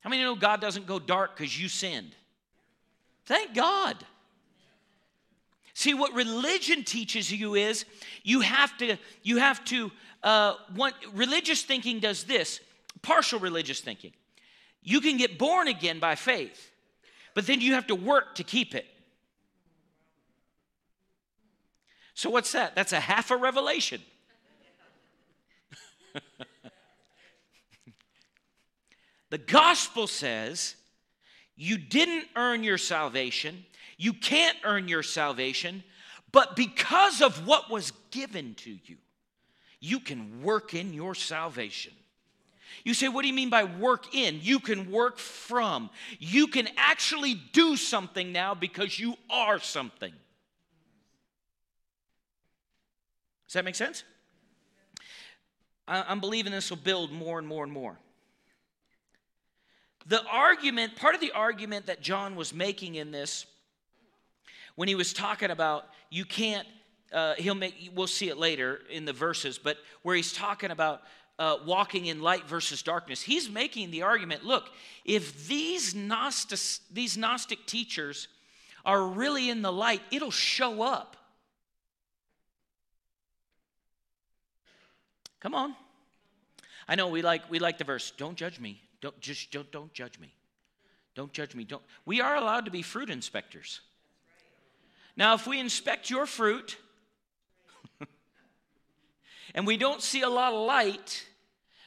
How 0.00 0.10
many 0.10 0.22
know 0.22 0.36
God 0.36 0.60
doesn't 0.60 0.86
go 0.86 0.98
dark 0.98 1.36
because 1.36 1.60
you 1.60 1.68
sinned? 1.68 2.14
Thank 3.26 3.54
God. 3.54 3.96
See, 5.78 5.94
what 5.94 6.12
religion 6.12 6.82
teaches 6.82 7.30
you 7.30 7.54
is 7.54 7.84
you 8.24 8.40
have 8.40 8.76
to, 8.78 8.96
you 9.22 9.36
have 9.36 9.64
to, 9.66 9.92
uh, 10.24 10.54
want, 10.74 10.96
religious 11.14 11.62
thinking 11.62 12.00
does 12.00 12.24
this 12.24 12.58
partial 13.00 13.38
religious 13.38 13.80
thinking. 13.80 14.12
You 14.82 15.00
can 15.00 15.18
get 15.18 15.38
born 15.38 15.68
again 15.68 16.00
by 16.00 16.16
faith, 16.16 16.72
but 17.32 17.46
then 17.46 17.60
you 17.60 17.74
have 17.74 17.86
to 17.86 17.94
work 17.94 18.34
to 18.34 18.42
keep 18.42 18.74
it. 18.74 18.86
So, 22.14 22.28
what's 22.28 22.50
that? 22.50 22.74
That's 22.74 22.92
a 22.92 22.98
half 22.98 23.30
a 23.30 23.36
revelation. 23.36 24.02
the 29.30 29.38
gospel 29.38 30.08
says 30.08 30.74
you 31.54 31.78
didn't 31.78 32.24
earn 32.34 32.64
your 32.64 32.78
salvation, 32.78 33.64
you 33.98 34.14
can't 34.14 34.56
earn 34.64 34.88
your 34.88 35.02
salvation, 35.02 35.82
but 36.32 36.56
because 36.56 37.20
of 37.20 37.46
what 37.46 37.70
was 37.70 37.92
given 38.10 38.54
to 38.54 38.70
you, 38.70 38.96
you 39.80 40.00
can 40.00 40.42
work 40.42 40.72
in 40.72 40.94
your 40.94 41.14
salvation. 41.14 41.92
You 42.84 42.94
say, 42.94 43.08
What 43.08 43.22
do 43.22 43.28
you 43.28 43.34
mean 43.34 43.50
by 43.50 43.64
work 43.64 44.14
in? 44.14 44.38
You 44.40 44.60
can 44.60 44.90
work 44.90 45.18
from. 45.18 45.90
You 46.18 46.46
can 46.46 46.68
actually 46.76 47.34
do 47.52 47.76
something 47.76 48.32
now 48.32 48.54
because 48.54 48.98
you 48.98 49.16
are 49.28 49.58
something. 49.58 50.12
Does 53.46 53.54
that 53.54 53.64
make 53.64 53.74
sense? 53.74 54.04
I'm 55.86 56.20
believing 56.20 56.52
this 56.52 56.68
will 56.68 56.76
build 56.76 57.10
more 57.10 57.38
and 57.38 57.48
more 57.48 57.64
and 57.64 57.72
more. 57.72 57.98
The 60.06 60.22
argument, 60.26 60.96
part 60.96 61.14
of 61.14 61.20
the 61.20 61.32
argument 61.32 61.86
that 61.86 62.02
John 62.02 62.36
was 62.36 62.52
making 62.52 62.94
in 62.96 63.10
this, 63.10 63.46
when 64.78 64.86
he 64.86 64.94
was 64.94 65.12
talking 65.12 65.50
about 65.50 65.86
you 66.08 66.24
can't, 66.24 66.64
uh, 67.12 67.34
he'll 67.34 67.56
make, 67.56 67.90
we'll 67.96 68.06
see 68.06 68.28
it 68.28 68.38
later 68.38 68.78
in 68.88 69.04
the 69.04 69.12
verses, 69.12 69.58
but 69.58 69.76
where 70.02 70.14
he's 70.14 70.32
talking 70.32 70.70
about 70.70 71.02
uh, 71.36 71.56
walking 71.66 72.06
in 72.06 72.22
light 72.22 72.46
versus 72.46 72.80
darkness, 72.80 73.20
he's 73.20 73.50
making 73.50 73.90
the 73.90 74.02
argument 74.02 74.44
look, 74.44 74.70
if 75.04 75.48
these 75.48 75.96
Gnostic, 75.96 76.60
these 76.92 77.18
Gnostic 77.18 77.66
teachers 77.66 78.28
are 78.84 79.04
really 79.04 79.50
in 79.50 79.62
the 79.62 79.72
light, 79.72 80.00
it'll 80.12 80.30
show 80.30 80.80
up. 80.82 81.16
Come 85.40 85.56
on. 85.56 85.74
I 86.86 86.94
know 86.94 87.08
we 87.08 87.20
like 87.20 87.50
we 87.50 87.58
like 87.58 87.78
the 87.78 87.84
verse, 87.84 88.12
don't 88.16 88.36
judge 88.36 88.60
me. 88.60 88.80
Don't 89.00 89.18
just 89.18 89.50
don't 89.50 89.68
don't 89.72 89.92
judge 89.92 90.20
me. 90.20 90.32
Don't 91.16 91.32
judge 91.32 91.56
me. 91.56 91.64
Don't 91.64 91.82
we 92.06 92.20
are 92.20 92.36
allowed 92.36 92.66
to 92.66 92.70
be 92.70 92.82
fruit 92.82 93.10
inspectors. 93.10 93.80
Now, 95.18 95.34
if 95.34 95.48
we 95.48 95.58
inspect 95.58 96.10
your 96.10 96.26
fruit 96.26 96.76
and 99.54 99.66
we 99.66 99.76
don't 99.76 100.00
see 100.00 100.22
a 100.22 100.28
lot 100.28 100.52
of 100.52 100.64
light, 100.64 101.26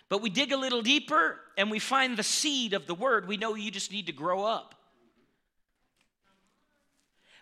but 0.09 0.21
we 0.21 0.29
dig 0.29 0.51
a 0.51 0.57
little 0.57 0.81
deeper 0.81 1.39
and 1.57 1.71
we 1.71 1.79
find 1.79 2.17
the 2.17 2.23
seed 2.23 2.73
of 2.73 2.87
the 2.87 2.93
word, 2.93 3.29
we 3.29 3.37
know 3.37 3.55
you 3.55 3.71
just 3.71 3.89
need 3.89 4.07
to 4.07 4.11
grow 4.11 4.43
up. 4.43 4.75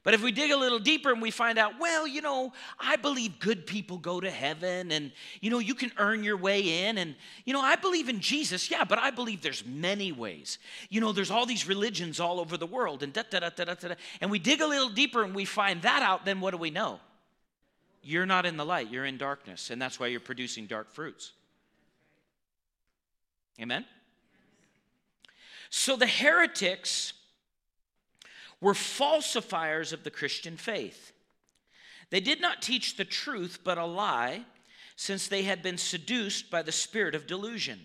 But 0.04 0.14
if 0.14 0.24
we 0.24 0.32
dig 0.32 0.52
a 0.52 0.58
little 0.58 0.80
deeper 0.80 1.12
and 1.12 1.22
we 1.22 1.30
find 1.30 1.58
out, 1.58 1.74
well, 1.80 2.08
you 2.08 2.22
know, 2.22 2.54
I 2.80 2.96
believe 2.96 3.38
good 3.40 3.68
people 3.68 3.98
go 3.98 4.22
to 4.22 4.32
heaven 4.32 4.92
and, 4.92 5.12
you 5.42 5.50
know, 5.50 5.60
you 5.60 5.76
can 5.76 5.92
earn 5.98 6.24
your 6.24 6.38
way 6.38 6.86
in. 6.86 6.98
And, 6.98 7.16
you 7.44 7.54
know, 7.54 7.60
I 7.60 7.76
believe 7.76 8.08
in 8.08 8.22
Jesus, 8.22 8.72
yeah, 8.72 8.86
but 8.86 8.98
I 8.98 9.12
believe 9.12 9.42
there's 9.42 9.66
many 9.66 10.14
ways. 10.14 10.58
You 10.90 11.02
know, 11.02 11.12
there's 11.12 11.32
all 11.32 11.46
these 11.46 11.68
religions 11.68 12.20
all 12.20 12.40
over 12.40 12.56
the 12.56 12.66
world 12.66 13.04
and 13.04 13.12
da 13.12 13.24
da 13.30 13.40
da 13.40 13.50
da 13.50 13.66
da 13.66 13.74
da. 13.74 13.96
And 14.22 14.32
we 14.32 14.40
dig 14.40 14.62
a 14.62 14.68
little 14.68 14.90
deeper 14.90 15.24
and 15.24 15.36
we 15.36 15.44
find 15.44 15.82
that 15.82 16.02
out, 16.02 16.24
then 16.24 16.40
what 16.40 16.52
do 16.52 16.58
we 16.58 16.70
know? 16.70 17.02
You're 18.02 18.26
not 18.26 18.46
in 18.46 18.56
the 18.56 18.66
light, 18.66 18.90
you're 18.90 19.06
in 19.06 19.18
darkness. 19.18 19.70
And 19.70 19.82
that's 19.82 20.00
why 20.00 20.08
you're 20.08 20.22
producing 20.22 20.66
dark 20.66 20.92
fruits. 20.92 21.34
Amen? 23.60 23.86
So 25.70 25.98
the 25.98 26.08
heretics 26.08 27.14
were 28.62 28.74
falsifiers 28.74 29.94
of 29.94 30.04
the 30.04 30.12
Christian 30.12 30.58
faith. 30.58 31.12
They 32.10 32.20
did 32.20 32.42
not 32.42 32.62
teach 32.62 32.98
the 32.98 33.06
truth, 33.06 33.60
but 33.64 33.78
a 33.78 33.86
lie, 33.86 34.46
since 34.96 35.28
they 35.28 35.44
had 35.44 35.62
been 35.62 35.78
seduced 35.78 36.52
by 36.52 36.62
the 36.62 36.72
spirit 36.72 37.16
of 37.16 37.28
delusion. 37.28 37.80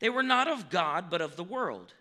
They 0.00 0.10
were 0.10 0.22
not 0.22 0.48
of 0.48 0.70
God, 0.70 1.10
but 1.10 1.20
of 1.20 1.36
the 1.36 1.44
world. 1.44 1.92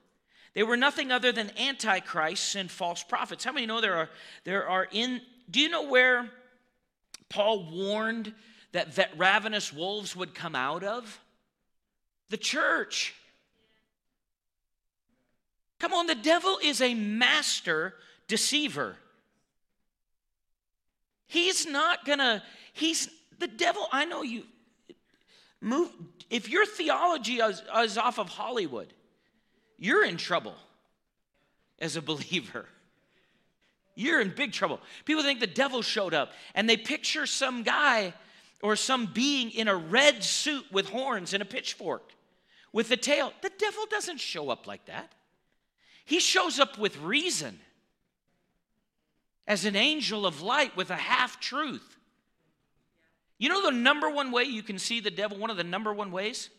They 0.54 0.64
were 0.64 0.78
nothing 0.78 1.12
other 1.12 1.32
than 1.32 1.52
antichrists 1.58 2.56
and 2.56 2.72
false 2.72 3.04
prophets. 3.04 3.44
How 3.44 3.52
many 3.52 3.66
know 3.66 3.82
there 3.82 3.96
are 3.96 4.10
there 4.46 4.68
are 4.68 4.88
in 4.92 5.22
do 5.50 5.60
you 5.60 5.70
know 5.70 5.88
where 5.88 6.30
Paul 7.30 7.70
warned 7.72 8.34
that, 8.72 8.96
that 8.96 9.18
ravenous 9.18 9.72
wolves 9.72 10.16
would 10.16 10.34
come 10.34 10.56
out 10.56 10.84
of? 10.84 11.20
The 12.30 12.38
church. 12.38 13.14
Come 15.80 15.94
on, 15.94 16.08
the 16.08 16.16
devil 16.16 16.58
is 16.64 16.82
a 16.82 16.94
master 16.94 17.96
deceiver. 18.28 18.96
He's 21.28 21.66
not 21.66 22.06
gonna, 22.06 22.44
he's 22.74 23.10
the 23.40 23.48
devil. 23.48 23.88
I 23.92 24.06
know 24.06 24.22
you 24.22 24.44
move, 25.60 25.92
if 26.30 26.50
your 26.50 26.66
theology 26.66 27.36
is, 27.36 27.62
is 27.84 27.98
off 27.98 28.20
of 28.20 28.30
Hollywood, 28.30 28.94
you're 29.78 30.06
in 30.06 30.18
trouble 30.18 30.56
as 31.80 31.96
a 31.96 32.02
believer. 32.02 32.68
You're 33.96 34.22
in 34.22 34.34
big 34.36 34.52
trouble. 34.52 34.80
People 35.06 35.24
think 35.24 35.40
the 35.40 35.48
devil 35.48 35.82
showed 35.82 36.14
up 36.14 36.34
and 36.54 36.70
they 36.70 36.78
picture 36.78 37.26
some 37.26 37.64
guy 37.64 38.14
or 38.62 38.76
some 38.76 39.08
being 39.08 39.52
in 39.52 39.68
a 39.68 39.76
red 39.76 40.24
suit 40.24 40.66
with 40.72 40.90
horns 40.90 41.34
and 41.34 41.42
a 41.42 41.46
pitchfork 41.46 42.12
with 42.74 42.92
a 42.92 42.98
tail. 42.98 43.32
The 43.42 43.52
devil 43.58 43.86
doesn't 43.90 44.20
show 44.20 44.50
up 44.50 44.68
like 44.68 44.86
that. 44.86 45.14
He 46.06 46.20
shows 46.20 46.60
up 46.60 46.78
with 46.78 46.98
reason. 47.02 47.60
as 49.48 49.66
an 49.66 49.76
angel 49.76 50.26
of 50.26 50.42
light 50.42 50.76
with 50.76 50.90
a 50.90 50.96
half 50.96 51.40
truth. 51.40 51.98
You 53.38 53.50
know 53.50 53.64
the 53.64 53.76
number 53.76 54.10
one 54.10 54.32
way 54.32 54.44
you 54.44 54.64
can 54.64 54.80
see 54.80 55.00
the 55.00 55.12
devil, 55.12 55.38
one 55.38 55.50
of 55.50 55.58
the 55.58 55.64
number 55.64 55.94
one 55.94 56.12
ways? 56.12 56.50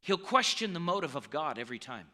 He'll 0.00 0.16
question 0.18 0.72
the 0.72 0.80
motive 0.80 1.14
of 1.14 1.30
God 1.30 1.58
every 1.58 1.78
time. 1.78 2.06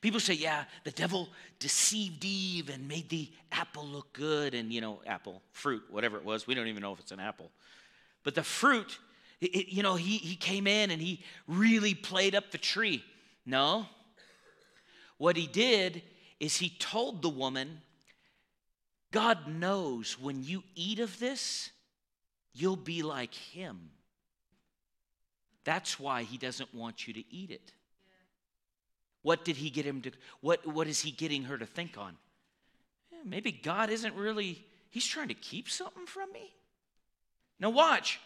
People 0.00 0.18
say, 0.18 0.34
yeah, 0.34 0.64
the 0.82 0.90
devil 0.90 1.28
deceived 1.60 2.24
Eve 2.24 2.70
and 2.70 2.88
made 2.88 3.08
the 3.08 3.30
apple 3.52 3.86
look 3.86 4.12
good, 4.12 4.52
and 4.52 4.72
you 4.72 4.80
know, 4.80 5.00
apple, 5.06 5.42
fruit, 5.52 5.84
whatever 5.90 6.16
it 6.16 6.24
was. 6.24 6.44
We 6.44 6.54
don't 6.54 6.66
even 6.66 6.82
know 6.82 6.92
if 6.92 6.98
it's 6.98 7.12
an 7.12 7.20
apple. 7.20 7.52
But 8.24 8.34
the 8.34 8.42
fruit, 8.42 8.98
it, 9.46 9.72
you 9.72 9.82
know, 9.82 9.96
he, 9.96 10.18
he 10.18 10.36
came 10.36 10.66
in 10.66 10.90
and 10.90 11.00
he 11.00 11.22
really 11.46 11.94
played 11.94 12.34
up 12.34 12.50
the 12.50 12.58
tree. 12.58 13.04
No. 13.44 13.86
What 15.18 15.36
he 15.36 15.46
did 15.46 16.02
is 16.40 16.56
he 16.56 16.70
told 16.70 17.22
the 17.22 17.28
woman, 17.28 17.80
God 19.10 19.46
knows 19.46 20.18
when 20.18 20.42
you 20.42 20.62
eat 20.74 20.98
of 20.98 21.18
this, 21.18 21.70
you'll 22.52 22.76
be 22.76 23.02
like 23.02 23.34
him. 23.34 23.90
That's 25.64 26.00
why 26.00 26.22
he 26.22 26.38
doesn't 26.38 26.74
want 26.74 27.06
you 27.06 27.14
to 27.14 27.24
eat 27.34 27.50
it. 27.50 27.72
What 29.22 29.44
did 29.44 29.56
he 29.56 29.70
get 29.70 29.86
him 29.86 30.02
to 30.02 30.10
what 30.40 30.66
what 30.66 30.88
is 30.88 31.00
he 31.00 31.12
getting 31.12 31.44
her 31.44 31.56
to 31.56 31.66
think 31.66 31.96
on? 31.96 32.16
Yeah, 33.12 33.20
maybe 33.24 33.52
God 33.52 33.88
isn't 33.90 34.16
really 34.16 34.64
he's 34.90 35.06
trying 35.06 35.28
to 35.28 35.34
keep 35.34 35.70
something 35.70 36.06
from 36.06 36.32
me. 36.32 36.52
Now 37.60 37.70
watch. 37.70 38.18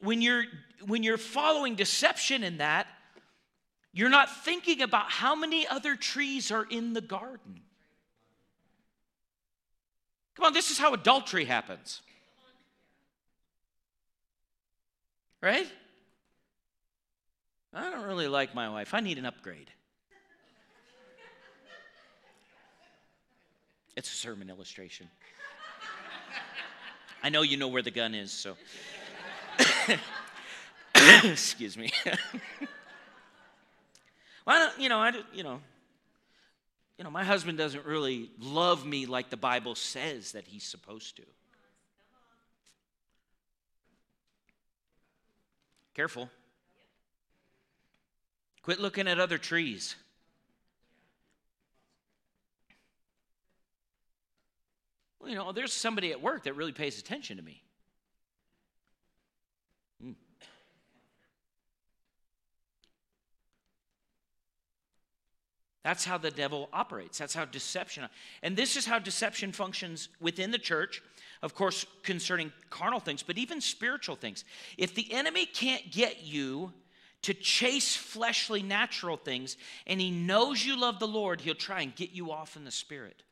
When 0.00 0.22
you're 0.22 0.44
when 0.86 1.02
you're 1.02 1.18
following 1.18 1.74
deception 1.74 2.42
in 2.42 2.58
that, 2.58 2.86
you're 3.92 4.08
not 4.08 4.44
thinking 4.44 4.82
about 4.82 5.10
how 5.10 5.34
many 5.34 5.66
other 5.66 5.96
trees 5.96 6.50
are 6.50 6.64
in 6.70 6.92
the 6.92 7.00
garden. 7.00 7.60
Come 10.36 10.46
on, 10.46 10.52
this 10.54 10.70
is 10.70 10.78
how 10.78 10.94
adultery 10.94 11.44
happens. 11.44 12.00
Right? 15.42 15.66
I 17.74 17.90
don't 17.90 18.06
really 18.06 18.28
like 18.28 18.54
my 18.54 18.68
wife. 18.68 18.94
I 18.94 19.00
need 19.00 19.18
an 19.18 19.26
upgrade. 19.26 19.70
It's 23.96 24.10
a 24.10 24.16
sermon 24.16 24.48
illustration. 24.48 25.08
I 27.22 27.28
know 27.28 27.42
you 27.42 27.58
know 27.58 27.68
where 27.68 27.82
the 27.82 27.90
gun 27.90 28.14
is, 28.14 28.32
so. 28.32 28.56
Excuse 31.24 31.76
me. 31.76 31.90
well, 34.46 34.68
don't, 34.68 34.80
you 34.80 34.88
know, 34.88 34.98
I, 34.98 35.10
do. 35.10 35.22
you 35.32 35.42
know, 35.42 35.60
you 36.98 37.04
know, 37.04 37.10
my 37.10 37.24
husband 37.24 37.56
doesn't 37.56 37.86
really 37.86 38.30
love 38.38 38.84
me 38.84 39.06
like 39.06 39.30
the 39.30 39.36
Bible 39.36 39.74
says 39.74 40.32
that 40.32 40.46
he's 40.46 40.64
supposed 40.64 41.16
to. 41.16 41.22
Careful. 45.94 46.28
Quit 48.62 48.80
looking 48.80 49.08
at 49.08 49.18
other 49.18 49.38
trees. 49.38 49.96
Well, 55.18 55.30
you 55.30 55.36
know, 55.36 55.52
there's 55.52 55.72
somebody 55.72 56.10
at 56.12 56.20
work 56.20 56.44
that 56.44 56.54
really 56.54 56.72
pays 56.72 56.98
attention 56.98 57.36
to 57.36 57.42
me. 57.42 57.62
That's 65.82 66.04
how 66.04 66.18
the 66.18 66.30
devil 66.30 66.68
operates. 66.72 67.18
That's 67.18 67.34
how 67.34 67.46
deception. 67.46 68.06
And 68.42 68.56
this 68.56 68.76
is 68.76 68.84
how 68.84 68.98
deception 68.98 69.52
functions 69.52 70.08
within 70.20 70.50
the 70.50 70.58
church, 70.58 71.02
of 71.42 71.54
course, 71.54 71.86
concerning 72.02 72.52
carnal 72.68 73.00
things, 73.00 73.22
but 73.22 73.38
even 73.38 73.60
spiritual 73.60 74.16
things. 74.16 74.44
If 74.76 74.94
the 74.94 75.10
enemy 75.12 75.46
can't 75.46 75.90
get 75.90 76.22
you 76.22 76.72
to 77.22 77.34
chase 77.34 77.96
fleshly, 77.96 78.62
natural 78.62 79.16
things, 79.16 79.56
and 79.86 80.00
he 80.00 80.10
knows 80.10 80.64
you 80.64 80.78
love 80.78 80.98
the 80.98 81.08
Lord, 81.08 81.40
he'll 81.40 81.54
try 81.54 81.80
and 81.80 81.94
get 81.94 82.12
you 82.12 82.30
off 82.30 82.56
in 82.56 82.64
the 82.64 82.70
spirit. 82.70 83.22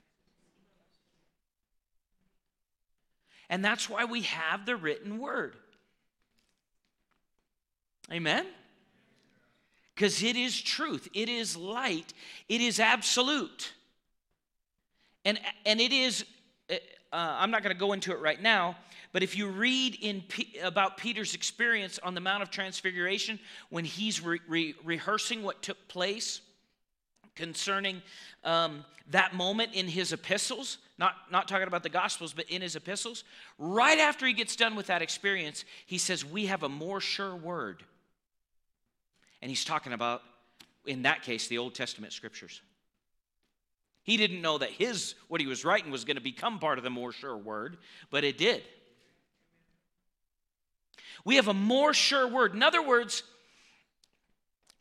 And 3.51 3.65
that's 3.65 3.89
why 3.89 4.05
we 4.05 4.23
have 4.23 4.67
the 4.67 4.77
written 4.77 5.19
word. 5.19 5.57
Amen? 8.13 8.47
Because 9.99 10.23
it 10.23 10.37
is 10.37 10.61
truth, 10.61 11.09
it 11.13 11.29
is 11.29 11.57
light, 11.57 12.15
it 12.49 12.61
is 12.61 12.79
absolute. 12.79 13.73
And, 15.25 15.41
and 15.67 15.81
it 15.81 15.93
is, 15.93 16.25
uh, 16.71 16.77
I'm 17.13 17.51
not 17.51 17.65
going 17.65 17.75
to 17.75 17.81
go 17.81 17.93
into 17.95 18.13
it 18.13 18.21
right 18.21 18.41
now, 18.41 18.77
but 19.11 19.25
if 19.25 19.37
you 19.37 19.49
read 19.49 19.99
in 20.01 20.21
P, 20.21 20.57
about 20.63 20.99
Peter's 20.99 21.35
experience 21.35 21.99
on 22.01 22.15
the 22.15 22.21
Mount 22.21 22.45
of 22.45 22.51
Transfiguration 22.51 23.41
when 23.71 23.85
he's 23.85 24.21
re, 24.21 24.39
re, 24.47 24.77
rehearsing 24.85 25.43
what 25.43 25.63
took 25.63 25.89
place 25.89 26.43
concerning 27.35 28.01
um, 28.45 28.85
that 29.11 29.35
moment 29.35 29.75
in 29.75 29.89
his 29.89 30.13
epistles, 30.13 30.79
not, 30.97 31.15
not 31.33 31.49
talking 31.49 31.67
about 31.67 31.83
the 31.83 31.89
Gospels, 31.89 32.33
but 32.33 32.49
in 32.49 32.63
his 32.63 32.77
epistles, 32.77 33.25
right 33.59 33.99
after 33.99 34.29
he 34.29 34.33
gets 34.33 34.55
done 34.55 34.77
with 34.77 34.87
that 34.87 35.03
experience, 35.03 35.65
he 35.87 35.99
says, 35.99 36.25
We 36.25 36.47
have 36.47 36.63
a 36.63 36.69
more 36.69 37.01
sure 37.01 37.35
word. 37.35 37.83
And 39.41 39.51
he's 39.51 39.65
talking 39.65 39.93
about, 39.93 40.23
in 40.87 41.03
that 41.03 41.23
case, 41.23 41.49
the 41.49 41.59
Old 41.59 41.75
Testament 41.75 42.13
scriptures. 42.13 42.61
He 44.03 44.17
didn't 44.17 44.41
know 44.41 44.59
that 44.59 44.71
his, 44.71 45.15
what 45.29 45.41
he 45.41 45.47
was 45.47 45.65
writing, 45.65 45.91
was 45.91 46.05
going 46.05 46.17
to 46.17 46.23
become 46.23 46.59
part 46.59 46.79
of 46.79 46.85
the 46.85 46.91
more 46.91 47.13
sure 47.13 47.37
word, 47.37 47.77
but 48.11 48.25
it 48.25 48.39
did. 48.39 48.63
We 51.25 51.37
have 51.37 51.49
a 51.49 51.55
more 51.55 51.93
sure 51.93 52.27
word. 52.27 52.55
In 52.55 52.63
other 52.63 52.83
words, 52.83 53.23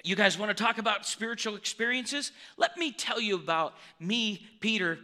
you 0.04 0.16
guys 0.16 0.38
want 0.38 0.56
to 0.56 0.64
talk 0.64 0.78
about 0.78 1.06
spiritual 1.06 1.56
experiences? 1.56 2.32
Let 2.56 2.78
me 2.78 2.92
tell 2.92 3.20
you 3.20 3.36
about 3.36 3.74
me, 4.00 4.48
Peter. 4.62 4.98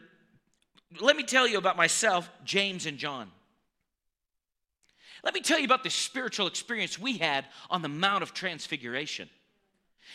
Let 1.01 1.17
me 1.17 1.23
tell 1.23 1.47
you 1.47 1.57
about 1.57 1.75
myself, 1.75 2.29
James, 2.45 2.85
and 2.85 2.97
John. 2.97 3.29
Let 5.23 5.33
me 5.33 5.41
tell 5.41 5.59
you 5.59 5.65
about 5.65 5.83
the 5.83 5.89
spiritual 5.89 6.47
experience 6.47 6.99
we 6.99 7.17
had 7.17 7.45
on 7.69 7.81
the 7.81 7.89
Mount 7.89 8.23
of 8.23 8.33
Transfiguration. 8.33 9.29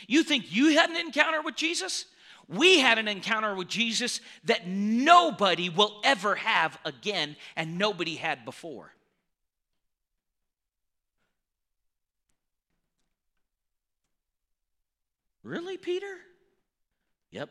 You 0.06 0.22
think 0.22 0.52
you 0.54 0.76
had 0.76 0.90
an 0.90 0.96
encounter 0.96 1.42
with 1.42 1.56
Jesus? 1.56 2.04
We 2.48 2.78
had 2.78 2.98
an 2.98 3.08
encounter 3.08 3.54
with 3.54 3.68
Jesus 3.68 4.20
that 4.44 4.66
nobody 4.66 5.68
will 5.68 6.00
ever 6.02 6.34
have 6.34 6.78
again 6.84 7.36
and 7.56 7.78
nobody 7.78 8.16
had 8.16 8.44
before. 8.44 8.92
Really, 15.42 15.76
Peter? 15.76 16.18
Yep. 17.30 17.50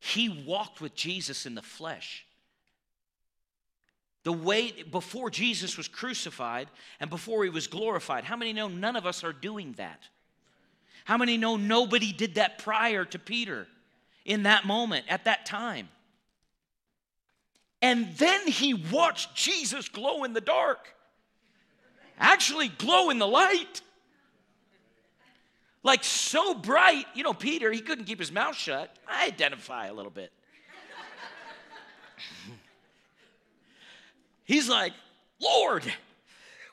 He 0.00 0.28
walked 0.28 0.80
with 0.80 0.94
Jesus 0.94 1.46
in 1.46 1.54
the 1.54 1.62
flesh. 1.62 2.24
The 4.24 4.32
way 4.32 4.72
before 4.82 5.30
Jesus 5.30 5.76
was 5.76 5.88
crucified 5.88 6.68
and 7.00 7.08
before 7.08 7.44
he 7.44 7.50
was 7.50 7.66
glorified. 7.66 8.24
How 8.24 8.36
many 8.36 8.52
know 8.52 8.68
none 8.68 8.96
of 8.96 9.06
us 9.06 9.24
are 9.24 9.32
doing 9.32 9.72
that? 9.78 10.02
How 11.08 11.16
many 11.16 11.38
know 11.38 11.56
nobody 11.56 12.12
did 12.12 12.34
that 12.34 12.58
prior 12.58 13.02
to 13.02 13.18
Peter 13.18 13.66
in 14.26 14.42
that 14.42 14.66
moment, 14.66 15.06
at 15.08 15.24
that 15.24 15.46
time? 15.46 15.88
And 17.80 18.14
then 18.18 18.46
he 18.46 18.74
watched 18.74 19.34
Jesus 19.34 19.88
glow 19.88 20.24
in 20.24 20.34
the 20.34 20.42
dark, 20.42 20.94
actually, 22.18 22.68
glow 22.68 23.08
in 23.08 23.18
the 23.18 23.26
light 23.26 23.80
like 25.82 26.04
so 26.04 26.52
bright. 26.52 27.06
You 27.14 27.22
know, 27.22 27.32
Peter, 27.32 27.72
he 27.72 27.80
couldn't 27.80 28.04
keep 28.04 28.18
his 28.18 28.30
mouth 28.30 28.54
shut. 28.54 28.94
I 29.08 29.28
identify 29.28 29.86
a 29.86 29.94
little 29.94 30.10
bit. 30.10 30.30
He's 34.44 34.68
like, 34.68 34.92
Lord, 35.40 35.90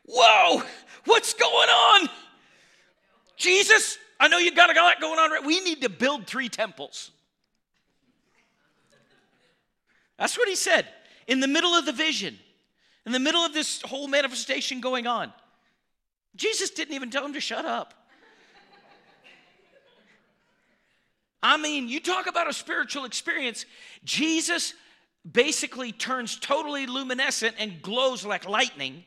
whoa, 0.06 0.62
what's 1.06 1.34
going 1.34 1.70
on? 1.70 2.10
Jesus, 3.38 3.98
I 4.20 4.28
know 4.28 4.38
you 4.38 4.54
got 4.54 4.76
a 4.76 4.80
lot 4.82 5.02
going 5.02 5.20
on. 5.20 5.32
Right? 5.32 5.44
We 5.44 5.62
need 5.62 5.82
to 5.82 5.90
build 5.90 6.28
three 6.28 6.50
temples. 6.50 7.12
That's 10.18 10.38
what 10.38 10.48
he 10.48 10.56
said 10.56 10.88
in 11.28 11.40
the 11.40 11.48
middle 11.48 11.74
of 11.74 11.86
the 11.86 11.92
vision, 11.92 12.38
in 13.06 13.12
the 13.12 13.20
middle 13.20 13.42
of 13.42 13.54
this 13.54 13.82
whole 13.82 14.08
manifestation 14.08 14.80
going 14.80 15.08
on. 15.08 15.34
Jesus 16.36 16.70
didn't 16.70 16.96
even 16.96 17.10
tell 17.10 17.26
him 17.26 17.34
to 17.34 17.42
shut 17.42 17.66
up. 17.66 17.94
I 21.44 21.58
mean, 21.58 21.88
you 21.88 22.00
talk 22.00 22.28
about 22.28 22.50
a 22.50 22.54
spiritual 22.54 23.06
experience. 23.06 23.66
Jesus 24.04 24.74
basically 25.30 25.92
turns 25.92 26.38
totally 26.38 26.88
luminescent 26.88 27.56
and 27.60 27.82
glows 27.82 28.26
like 28.26 28.50
lightning, 28.50 29.04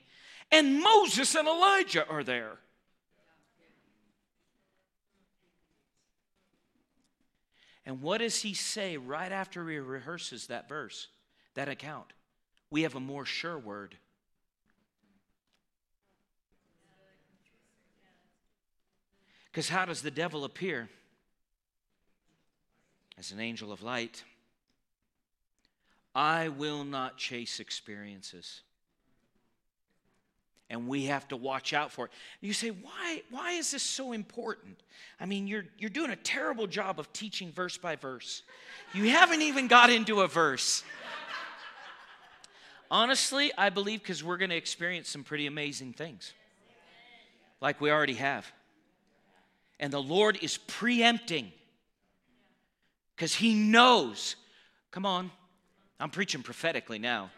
and 0.52 0.80
Moses 0.80 1.34
and 1.34 1.48
Elijah 1.48 2.06
are 2.08 2.22
there. 2.22 2.58
And 7.88 8.02
what 8.02 8.18
does 8.18 8.42
he 8.42 8.52
say 8.52 8.98
right 8.98 9.32
after 9.32 9.66
he 9.66 9.78
rehearses 9.78 10.48
that 10.48 10.68
verse, 10.68 11.08
that 11.54 11.70
account? 11.70 12.12
We 12.70 12.82
have 12.82 12.94
a 12.94 13.00
more 13.00 13.24
sure 13.24 13.58
word. 13.58 13.96
Because 19.50 19.70
how 19.70 19.86
does 19.86 20.02
the 20.02 20.10
devil 20.10 20.44
appear? 20.44 20.90
As 23.16 23.32
an 23.32 23.40
angel 23.40 23.72
of 23.72 23.82
light. 23.82 24.22
I 26.14 26.50
will 26.50 26.84
not 26.84 27.16
chase 27.16 27.58
experiences. 27.58 28.60
And 30.70 30.86
we 30.86 31.04
have 31.06 31.26
to 31.28 31.36
watch 31.36 31.72
out 31.72 31.92
for 31.92 32.06
it. 32.06 32.12
You 32.42 32.52
say, 32.52 32.68
why, 32.68 33.22
why 33.30 33.52
is 33.52 33.70
this 33.70 33.82
so 33.82 34.12
important? 34.12 34.78
I 35.18 35.24
mean, 35.24 35.46
you're, 35.46 35.64
you're 35.78 35.88
doing 35.88 36.10
a 36.10 36.16
terrible 36.16 36.66
job 36.66 37.00
of 37.00 37.10
teaching 37.12 37.52
verse 37.52 37.78
by 37.78 37.96
verse. 37.96 38.42
You 38.92 39.08
haven't 39.08 39.40
even 39.40 39.66
got 39.66 39.88
into 39.88 40.20
a 40.20 40.28
verse. 40.28 40.84
Honestly, 42.90 43.50
I 43.56 43.70
believe 43.70 44.02
because 44.02 44.22
we're 44.22 44.36
going 44.36 44.50
to 44.50 44.56
experience 44.56 45.08
some 45.08 45.24
pretty 45.24 45.46
amazing 45.46 45.92
things, 45.92 46.32
like 47.60 47.80
we 47.80 47.90
already 47.90 48.14
have. 48.14 48.50
And 49.80 49.92
the 49.92 50.02
Lord 50.02 50.38
is 50.42 50.58
preempting 50.58 51.52
because 53.14 53.34
He 53.34 53.54
knows. 53.54 54.36
Come 54.90 55.04
on, 55.04 55.30
I'm 56.00 56.10
preaching 56.10 56.42
prophetically 56.42 56.98
now. 56.98 57.30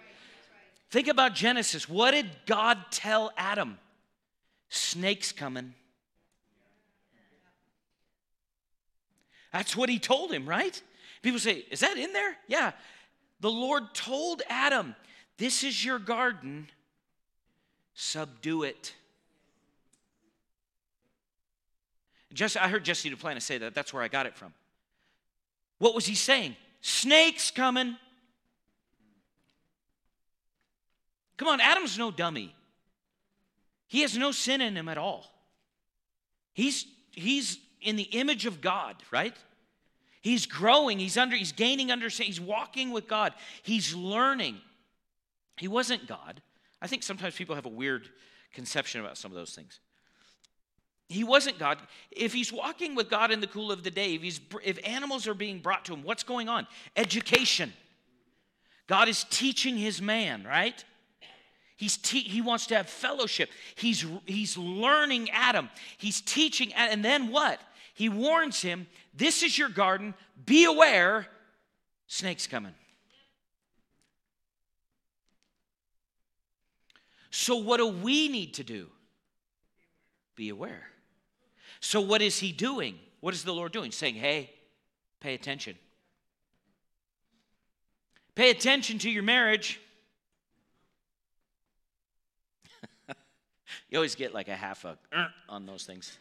Think 0.91 1.09
about 1.09 1.35
Genesis. 1.35 1.89
What 1.89 2.11
did 2.13 2.27
God 2.47 2.79
tell 2.91 3.33
Adam? 3.37 3.79
Snakes 4.69 5.33
coming. 5.33 5.75
That's 9.53 9.77
what 9.77 9.89
he 9.89 9.99
told 9.99 10.33
him, 10.33 10.49
right? 10.49 10.81
People 11.23 11.41
say, 11.41 11.65
Is 11.71 11.81
that 11.81 11.97
in 11.97 12.13
there? 12.13 12.37
Yeah. 12.47 12.73
The 13.41 13.51
Lord 13.51 13.95
told 13.95 14.43
Adam, 14.49 14.95
This 15.39 15.65
is 15.65 15.85
your 15.85 15.99
garden, 15.99 16.69
subdue 17.95 18.65
it. 18.65 18.95
Just, 22.33 22.57
I 22.57 22.69
heard 22.69 22.85
Jesse 22.85 23.11
Duplantis 23.11 23.43
say 23.43 23.59
that. 23.59 23.75
That's 23.75 23.93
where 23.93 24.03
I 24.03 24.09
got 24.09 24.27
it 24.27 24.37
from. 24.37 24.55
What 25.79 25.95
was 25.95 26.07
he 26.07 26.15
saying? 26.15 26.55
Snakes 26.81 27.51
coming. 27.51 27.97
Come 31.41 31.49
on, 31.49 31.61
Adam's 31.63 31.97
no 31.97 32.11
dummy. 32.11 32.55
He 33.89 34.03
has 34.03 34.15
no 34.15 34.31
sin 34.31 34.61
in 34.61 34.77
him 34.77 34.91
at 34.91 34.99
all. 34.99 35.25
He's, 36.53 36.85
he's 37.13 37.59
in 37.81 37.97
the 37.97 38.03
image 38.03 38.45
of 38.45 38.61
God, 38.61 38.97
right? 39.11 39.35
He's 40.21 40.45
growing, 40.45 40.99
he's 40.99 41.17
under, 41.17 41.35
he's 41.35 41.53
gaining 41.53 41.91
understanding, 41.91 42.31
he's 42.31 42.41
walking 42.43 42.91
with 42.91 43.09
God, 43.09 43.33
he's 43.63 43.95
learning. 43.95 44.59
He 45.57 45.67
wasn't 45.67 46.07
God. 46.07 46.43
I 46.83 46.87
think 46.89 47.03
sometimes 47.03 47.35
people 47.37 47.55
have 47.55 47.65
a 47.65 47.71
weird 47.71 48.11
conception 48.53 49.01
about 49.01 49.17
some 49.17 49.31
of 49.31 49.35
those 49.35 49.55
things. 49.55 49.81
He 51.09 51.25
wasn't 51.25 51.59
God. 51.59 51.79
If 52.11 52.35
he's 52.35 52.53
walking 52.53 52.95
with 52.95 53.09
God 53.09 53.31
in 53.31 53.41
the 53.41 53.47
cool 53.47 53.73
of 53.73 53.83
the 53.83 53.91
day, 53.91 54.15
if, 54.15 54.21
he's, 54.21 54.41
if 54.63 54.79
animals 54.87 55.27
are 55.27 55.33
being 55.33 55.61
brought 55.61 55.87
to 55.87 55.95
him, 55.95 56.03
what's 56.03 56.23
going 56.23 56.51
on? 56.51 56.67
Education. 56.97 57.73
God 58.87 59.09
is 59.09 59.25
teaching 59.25 59.79
his 59.79 60.03
man, 60.03 60.45
right? 60.45 60.85
He's 61.81 61.97
te- 61.97 62.21
he 62.21 62.43
wants 62.43 62.67
to 62.67 62.77
have 62.77 62.91
fellowship. 62.91 63.49
He's, 63.75 64.05
he's 64.27 64.59
learning 64.59 65.31
Adam. 65.31 65.71
He's 65.97 66.21
teaching, 66.21 66.75
and 66.75 67.03
then 67.03 67.31
what? 67.31 67.59
He 67.95 68.11
warns 68.11 68.61
him 68.61 68.87
this 69.15 69.43
is 69.43 69.57
your 69.57 69.71
garden, 69.71 70.13
be 70.45 70.67
aware, 70.67 71.27
snake's 72.07 72.47
coming. 72.47 72.75
So, 77.31 77.57
what 77.57 77.79
do 77.79 77.87
we 77.87 78.29
need 78.29 78.53
to 78.55 78.63
do? 78.63 78.89
Be 80.37 80.51
aware. 80.51 80.87
So, 81.81 82.03
what 82.03 82.21
is 82.21 82.39
he 82.39 82.53
doing? 82.53 82.99
What 83.21 83.33
is 83.33 83.43
the 83.43 83.55
Lord 83.55 83.73
doing? 83.73 83.91
Saying, 83.91 84.17
hey, 84.17 84.51
pay 85.19 85.33
attention. 85.33 85.77
Pay 88.35 88.51
attention 88.51 88.99
to 88.99 89.11
your 89.11 89.23
marriage. 89.23 89.81
You 93.89 93.99
always 93.99 94.15
get 94.15 94.35
like 94.35 94.49
a 94.49 94.57
half 94.57 94.85
a 94.85 94.99
uh, 95.13 95.29
on 95.49 95.67
those 95.67 95.85
things. 95.85 96.19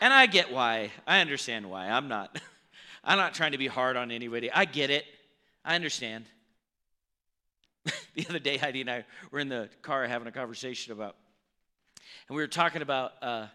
And 0.00 0.12
I 0.12 0.26
get 0.26 0.50
why. 0.50 0.90
I 1.06 1.20
understand 1.20 1.68
why. 1.68 1.88
I'm 1.88 2.08
not 2.08 2.40
I'm 3.04 3.18
not 3.18 3.34
trying 3.34 3.52
to 3.52 3.58
be 3.58 3.66
hard 3.66 3.96
on 3.96 4.10
anybody. 4.10 4.50
I 4.50 4.64
get 4.64 4.90
it. 4.90 5.04
I 5.64 5.74
understand. 5.74 6.26
the 8.14 8.26
other 8.28 8.38
day, 8.38 8.56
Heidi 8.56 8.82
and 8.82 8.90
I 8.90 9.04
were 9.30 9.38
in 9.38 9.48
the 9.48 9.68
car 9.82 10.06
having 10.06 10.28
a 10.28 10.32
conversation 10.32 10.92
about, 10.92 11.16
and 12.28 12.36
we 12.36 12.42
were 12.42 12.48
talking 12.48 12.82
about 12.82 13.12
uh, 13.22 13.46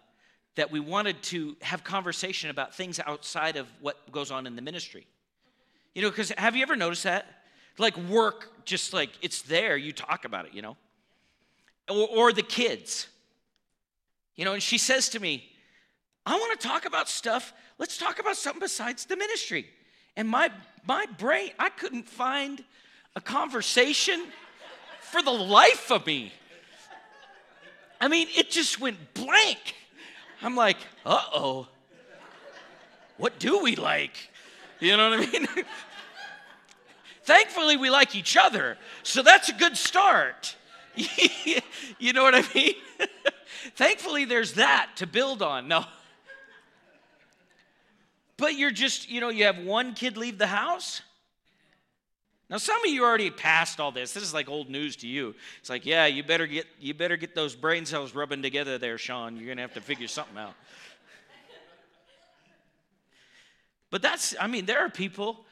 that 0.56 0.72
we 0.72 0.80
wanted 0.80 1.22
to 1.24 1.56
have 1.62 1.84
conversation 1.84 2.50
about 2.50 2.74
things 2.74 3.00
outside 3.06 3.56
of 3.58 3.68
what 3.82 4.12
goes 4.12 4.32
on 4.32 4.48
in 4.48 4.56
the 4.56 4.62
ministry. 4.62 5.06
You 5.94 6.02
know, 6.02 6.10
because 6.10 6.30
have 6.32 6.56
you 6.56 6.64
ever 6.64 6.76
noticed 6.76 7.04
that? 7.04 7.26
Like 7.78 7.98
work, 7.98 8.66
just 8.66 8.94
like 8.94 9.12
it's 9.22 9.42
there, 9.44 9.78
you 9.78 9.92
talk 9.94 10.26
about 10.26 10.46
it, 10.46 10.54
you 10.54 10.62
know? 10.62 10.78
Or, 11.90 12.08
or 12.08 12.34
the 12.34 12.42
kids. 12.42 13.08
You 14.36 14.46
know, 14.46 14.54
and 14.54 14.64
she 14.64 14.78
says 14.78 15.10
to 15.10 15.20
me, 15.20 15.50
I 16.26 16.36
want 16.36 16.60
to 16.60 16.68
talk 16.68 16.86
about 16.86 17.08
stuff. 17.08 17.54
Let's 17.78 17.98
talk 17.98 18.20
about 18.20 18.36
something 18.36 18.60
besides 18.60 19.06
the 19.06 19.16
ministry. 19.16 19.68
And 20.16 20.28
my 20.28 20.50
my 20.86 21.06
brain, 21.18 21.52
I 21.58 21.70
couldn't 21.70 22.08
find 22.08 22.64
a 23.16 23.22
conversation 23.22 24.26
for 25.02 25.22
the 25.22 25.32
life 25.32 25.92
of 25.92 26.06
me. 26.06 26.34
I 28.00 28.08
mean, 28.08 28.28
it 28.36 28.52
just 28.52 28.80
went 28.80 28.98
blank. 29.14 29.76
I'm 30.42 30.56
like, 30.56 30.78
uh 31.06 31.22
oh, 31.34 31.68
what 33.18 33.40
do 33.40 33.62
we 33.62 33.76
like? 33.76 34.30
You 34.80 34.98
know 34.98 35.10
what 35.12 35.20
I 35.20 35.32
mean? 35.32 35.48
Thankfully, 37.24 37.78
we 37.78 37.90
like 37.90 38.16
each 38.16 38.38
other, 38.38 38.78
so 39.02 39.24
that's 39.24 39.50
a 39.50 39.54
good 39.54 39.78
start. 39.78 40.56
you 42.00 42.14
know 42.14 42.24
what 42.24 42.36
I 42.36 42.44
mean? 42.54 42.76
Thankfully, 43.76 44.26
there's 44.26 44.54
that 44.54 44.92
to 44.98 45.08
build 45.08 45.42
on. 45.42 45.68
No. 45.68 45.86
But 48.38 48.56
you're 48.56 48.70
just, 48.70 49.10
you 49.10 49.22
know, 49.22 49.30
you 49.30 49.46
have 49.46 49.60
one 49.60 49.94
kid 49.94 50.18
leave 50.18 50.38
the 50.38 50.48
house. 50.48 51.02
Now, 52.50 52.58
some 52.58 52.84
of 52.84 52.92
you 52.92 53.04
already 53.04 53.32
passed 53.32 53.80
all 53.80 53.92
this. 53.92 54.14
This 54.14 54.24
is 54.24 54.34
like 54.34 54.50
old 54.50 54.70
news 54.70 54.98
to 54.98 55.08
you. 55.08 55.34
It's 55.60 55.70
like, 55.70 55.86
yeah, 55.86 56.06
you 56.06 56.22
better 56.22 56.46
get 56.46 56.68
you 56.80 56.94
better 56.94 57.18
get 57.18 57.34
those 57.34 57.56
brain 57.56 57.86
cells 57.86 58.14
rubbing 58.14 58.42
together 58.42 58.78
there, 58.78 58.98
Sean. 58.98 59.38
You're 59.38 59.48
gonna 59.48 59.62
have 59.62 59.74
to 59.74 59.82
figure 59.82 60.08
something 60.08 60.38
out. 60.38 60.54
But 63.92 64.02
that's, 64.02 64.36
I 64.42 64.48
mean, 64.48 64.66
there 64.66 64.80
are 64.80 64.90
people 64.90 65.46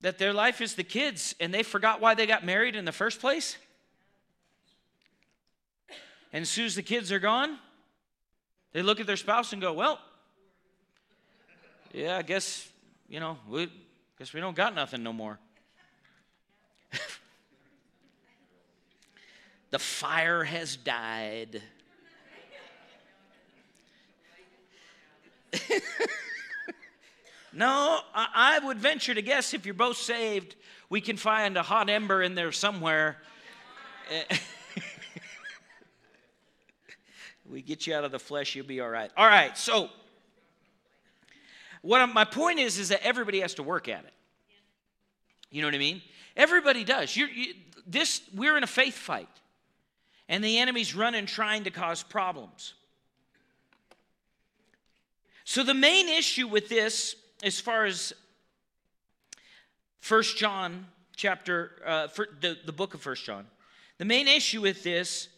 that 0.00 0.16
their 0.16 0.32
life 0.32 0.62
is 0.62 0.76
the 0.76 0.84
kids 0.84 1.34
and 1.40 1.52
they 1.52 1.62
forgot 1.62 2.00
why 2.00 2.14
they 2.14 2.24
got 2.24 2.42
married 2.44 2.74
in 2.74 2.86
the 2.86 2.92
first 2.92 3.20
place. 3.20 3.58
And 6.32 6.42
as 6.42 6.48
soon 6.48 6.66
as 6.66 6.74
the 6.74 6.82
kids 6.82 7.10
are 7.10 7.18
gone, 7.18 7.58
they 8.72 8.82
look 8.82 9.00
at 9.00 9.06
their 9.06 9.16
spouse 9.16 9.52
and 9.52 9.60
go, 9.60 9.72
Well, 9.72 9.98
yeah, 11.92 12.16
I 12.16 12.22
guess, 12.22 12.68
you 13.08 13.18
know, 13.18 13.36
we 13.48 13.68
guess 14.18 14.32
we 14.32 14.40
don't 14.40 14.54
got 14.54 14.74
nothing 14.74 15.02
no 15.02 15.12
more. 15.12 15.40
the 19.70 19.78
fire 19.78 20.44
has 20.44 20.76
died. 20.76 21.60
no, 27.52 27.98
I, 28.14 28.28
I, 28.34 28.60
would 28.64 28.78
venture 28.78 29.12
to 29.14 29.22
guess 29.22 29.52
if 29.52 29.66
you're 29.66 29.74
both 29.74 29.96
saved, 29.96 30.54
we 30.88 31.00
can 31.00 31.16
find 31.16 31.56
a 31.56 31.62
hot 31.64 31.90
ember 31.90 32.22
in 32.22 32.36
there 32.36 32.52
somewhere. 32.52 33.16
we 37.50 37.62
get 37.62 37.86
you 37.86 37.94
out 37.94 38.04
of 38.04 38.12
the 38.12 38.18
flesh, 38.18 38.54
you'll 38.54 38.66
be 38.66 38.80
all 38.80 38.88
right. 38.88 39.10
All 39.16 39.26
right, 39.26 39.56
so 39.58 39.90
what 41.82 42.00
I'm, 42.00 42.12
my 42.12 42.24
point 42.24 42.58
is, 42.58 42.78
is 42.78 42.90
that 42.90 43.02
everybody 43.02 43.40
has 43.40 43.54
to 43.54 43.62
work 43.62 43.88
at 43.88 44.04
it. 44.04 44.12
You 45.50 45.62
know 45.62 45.68
what 45.68 45.74
I 45.74 45.78
mean? 45.78 46.02
Everybody 46.36 46.84
does. 46.84 47.16
You're, 47.16 47.28
you, 47.28 47.54
this, 47.86 48.22
we're 48.34 48.56
in 48.56 48.62
a 48.62 48.68
faith 48.68 48.94
fight, 48.94 49.28
and 50.28 50.44
the 50.44 50.58
enemy's 50.58 50.94
running 50.94 51.26
trying 51.26 51.64
to 51.64 51.70
cause 51.70 52.02
problems. 52.02 52.74
So 55.44 55.64
the 55.64 55.74
main 55.74 56.08
issue 56.08 56.46
with 56.46 56.68
this, 56.68 57.16
as 57.42 57.58
far 57.58 57.84
as 57.84 58.12
First 59.98 60.36
John 60.36 60.86
chapter, 61.16 61.72
uh, 61.84 62.06
the, 62.40 62.56
the 62.64 62.72
book 62.72 62.94
of 62.94 63.00
First 63.00 63.24
John, 63.24 63.46
the 63.98 64.04
main 64.04 64.28
issue 64.28 64.60
with 64.60 64.84
this 64.84 65.28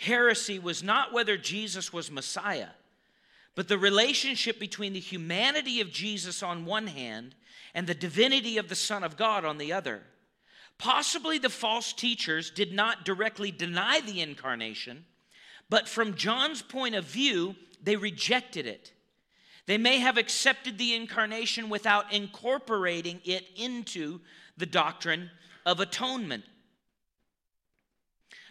heresy 0.00 0.58
was 0.58 0.82
not 0.82 1.12
whether 1.12 1.36
Jesus 1.36 1.92
was 1.92 2.10
Messiah, 2.10 2.70
but 3.54 3.68
the 3.68 3.78
relationship 3.78 4.58
between 4.58 4.94
the 4.94 5.00
humanity 5.00 5.80
of 5.80 5.92
Jesus 5.92 6.42
on 6.42 6.64
one 6.64 6.86
hand 6.86 7.34
and 7.74 7.86
the 7.86 7.94
divinity 7.94 8.56
of 8.56 8.68
the 8.68 8.74
Son 8.74 9.04
of 9.04 9.18
God 9.18 9.44
on 9.44 9.58
the 9.58 9.72
other. 9.72 10.02
Possibly 10.78 11.36
the 11.36 11.50
false 11.50 11.92
teachers 11.92 12.50
did 12.50 12.72
not 12.72 13.04
directly 13.04 13.50
deny 13.50 14.00
the 14.00 14.22
incarnation, 14.22 15.04
but 15.68 15.86
from 15.86 16.14
John's 16.14 16.62
point 16.62 16.94
of 16.94 17.04
view, 17.04 17.54
they 17.82 17.96
rejected 17.96 18.66
it. 18.66 18.92
They 19.66 19.76
may 19.76 19.98
have 19.98 20.16
accepted 20.16 20.78
the 20.78 20.94
incarnation 20.94 21.68
without 21.68 22.10
incorporating 22.10 23.20
it 23.24 23.46
into 23.54 24.20
the 24.56 24.66
doctrine 24.66 25.30
of 25.66 25.78
atonement. 25.78 26.44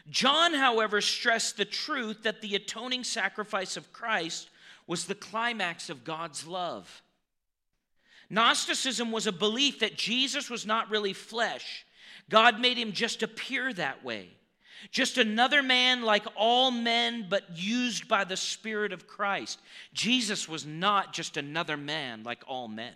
John, 0.09 0.53
however, 0.53 1.01
stressed 1.01 1.57
the 1.57 1.65
truth 1.65 2.23
that 2.23 2.41
the 2.41 2.55
atoning 2.55 3.03
sacrifice 3.03 3.77
of 3.77 3.93
Christ 3.93 4.49
was 4.87 5.05
the 5.05 5.15
climax 5.15 5.89
of 5.89 6.03
God's 6.03 6.47
love. 6.47 7.01
Gnosticism 8.29 9.11
was 9.11 9.27
a 9.27 9.31
belief 9.31 9.79
that 9.79 9.97
Jesus 9.97 10.49
was 10.49 10.65
not 10.65 10.89
really 10.89 11.13
flesh. 11.13 11.85
God 12.29 12.59
made 12.59 12.77
him 12.77 12.91
just 12.91 13.23
appear 13.23 13.73
that 13.73 14.03
way. 14.03 14.29
Just 14.91 15.17
another 15.17 15.61
man 15.61 16.03
like 16.03 16.25
all 16.35 16.71
men, 16.71 17.27
but 17.29 17.57
used 17.57 18.07
by 18.07 18.23
the 18.23 18.37
Spirit 18.37 18.93
of 18.93 19.07
Christ. 19.07 19.59
Jesus 19.93 20.47
was 20.47 20.65
not 20.65 21.11
just 21.11 21.37
another 21.37 21.75
man 21.75 22.23
like 22.23 22.43
all 22.47 22.67
men. 22.67 22.93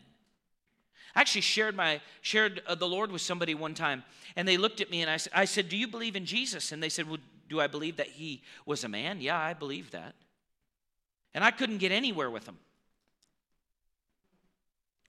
I 1.16 1.22
actually 1.22 1.42
shared 1.42 1.76
my 1.76 2.02
shared 2.22 2.62
uh, 2.66 2.76
the 2.76 2.88
Lord 2.88 3.12
with 3.12 3.22
somebody 3.22 3.54
one 3.54 3.74
time, 3.74 4.04
and 4.36 4.48
they 4.48 4.58
looked 4.58 4.82
at 4.82 4.90
me 4.90 5.02
and 5.02 5.10
I, 5.10 5.18
I 5.42 5.46
said, 5.46 5.70
"Do 5.70 5.78
you 5.78 5.88
believe 5.88 6.16
in 6.16 6.26
Jesus?" 6.26 6.72
And 6.72 6.82
they 6.82 6.90
said, 6.90 7.08
"Well, 7.08 7.20
do 7.50 7.60
I 7.60 7.68
believe 7.68 7.98
that 7.98 8.08
he 8.08 8.42
was 8.66 8.84
a 8.84 8.90
man?" 8.90 9.22
Yeah, 9.22 9.40
I 9.40 9.54
believe 9.54 9.92
that. 9.92 10.16
And 11.34 11.44
I 11.44 11.52
couldn't 11.52 11.78
get 11.78 11.92
anywhere 11.92 12.30
with 12.30 12.46
them. 12.46 12.58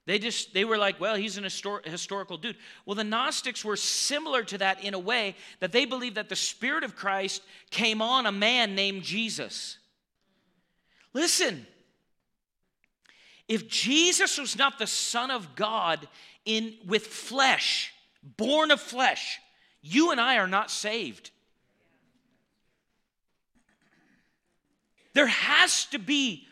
They 0.05 0.19
just 0.19 0.53
they 0.53 0.65
were 0.65 0.77
like, 0.77 0.99
well, 0.99 1.15
he's 1.15 1.37
an 1.37 1.43
histor- 1.45 1.85
historical 1.85 2.37
dude. 2.37 2.57
Well, 2.85 2.95
the 2.95 3.03
Gnostics 3.03 3.65
were 3.65 3.75
similar 3.75 4.43
to 4.43 4.57
that 4.59 4.83
in 4.83 4.93
a 4.93 4.99
way 4.99 5.35
that 5.59 5.71
they 5.71 5.85
believed 5.85 6.15
that 6.15 6.29
the 6.29 6.35
Spirit 6.35 6.83
of 6.83 6.95
Christ 6.95 7.41
came 7.71 8.01
on 8.01 8.27
a 8.27 8.31
man 8.31 8.75
named 8.75 9.01
Jesus. 9.01 9.79
Listen, 11.13 11.65
if 13.47 13.67
Jesus 13.67 14.37
was 14.37 14.57
not 14.57 14.79
the 14.79 14.87
Son 14.87 15.31
of 15.31 15.55
God 15.55 16.07
in 16.45 16.75
with 16.85 17.05
flesh, 17.05 17.93
born 18.37 18.71
of 18.71 18.81
flesh, 18.81 19.39
you 19.81 20.11
and 20.11 20.19
I 20.19 20.37
are 20.37 20.47
not 20.47 20.71
saved. 20.71 21.31
There 25.13 25.27
has 25.27 25.85
to 25.87 25.99
be 25.99 26.47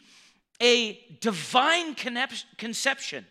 a 0.61 0.99
divine 1.19 1.95
conception 1.95 3.25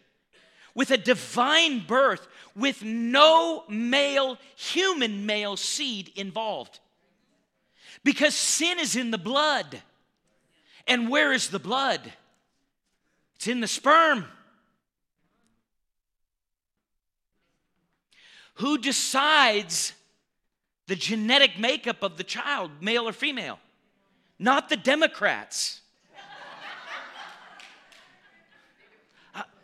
with 0.74 0.90
a 0.90 0.96
divine 0.96 1.80
birth 1.86 2.26
with 2.54 2.82
no 2.82 3.64
male, 3.68 4.38
human 4.56 5.24
male 5.24 5.56
seed 5.56 6.10
involved. 6.16 6.80
Because 8.04 8.34
sin 8.34 8.78
is 8.78 8.96
in 8.96 9.10
the 9.10 9.18
blood. 9.18 9.80
And 10.86 11.08
where 11.08 11.32
is 11.32 11.48
the 11.48 11.58
blood? 11.58 12.12
It's 13.42 13.48
in 13.48 13.58
the 13.58 13.66
sperm. 13.66 14.24
Who 18.58 18.78
decides 18.78 19.94
the 20.86 20.94
genetic 20.94 21.58
makeup 21.58 22.04
of 22.04 22.18
the 22.18 22.22
child, 22.22 22.70
male 22.80 23.08
or 23.08 23.12
female? 23.12 23.58
Not 24.38 24.68
the 24.68 24.76
Democrats. 24.76 25.80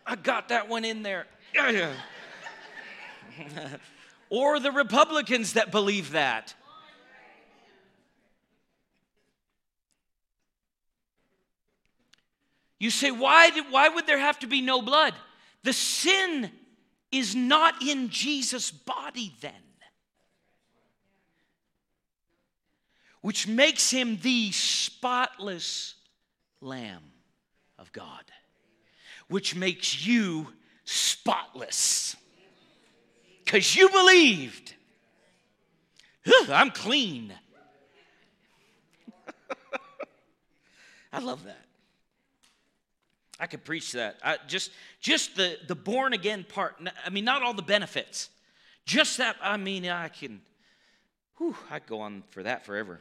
I 0.04 0.16
got 0.16 0.48
that 0.48 0.68
one 0.68 0.84
in 0.84 1.04
there. 1.04 1.28
or 4.28 4.58
the 4.58 4.72
Republicans 4.72 5.52
that 5.52 5.70
believe 5.70 6.10
that. 6.10 6.52
You 12.78 12.90
say, 12.90 13.10
why, 13.10 13.50
did, 13.50 13.64
why 13.70 13.88
would 13.88 14.06
there 14.06 14.18
have 14.18 14.38
to 14.40 14.46
be 14.46 14.60
no 14.60 14.82
blood? 14.82 15.14
The 15.64 15.72
sin 15.72 16.50
is 17.10 17.34
not 17.34 17.82
in 17.82 18.08
Jesus' 18.10 18.70
body 18.70 19.34
then, 19.40 19.52
which 23.20 23.48
makes 23.48 23.90
him 23.90 24.18
the 24.22 24.52
spotless 24.52 25.94
Lamb 26.60 27.02
of 27.78 27.92
God 27.92 28.24
which 29.28 29.54
makes 29.54 30.04
you 30.06 30.48
spotless. 30.84 32.16
Because 33.44 33.76
you 33.76 33.88
believed. 33.90 34.74
I'm 36.50 36.70
clean. 36.70 37.32
I 41.12 41.20
love 41.20 41.44
that. 41.44 41.67
I 43.38 43.46
could 43.46 43.64
preach 43.64 43.92
that. 43.92 44.18
I, 44.22 44.38
just, 44.48 44.70
just 45.00 45.36
the, 45.36 45.58
the 45.66 45.74
born 45.74 46.12
again 46.12 46.44
part. 46.48 46.76
I 47.04 47.10
mean, 47.10 47.24
not 47.24 47.42
all 47.42 47.54
the 47.54 47.62
benefits. 47.62 48.30
Just 48.84 49.18
that. 49.18 49.36
I 49.40 49.56
mean, 49.56 49.86
I 49.88 50.08
can. 50.08 50.40
Whew, 51.36 51.56
I 51.70 51.78
go 51.78 52.00
on 52.00 52.24
for 52.30 52.42
that 52.42 52.64
forever. 52.66 53.00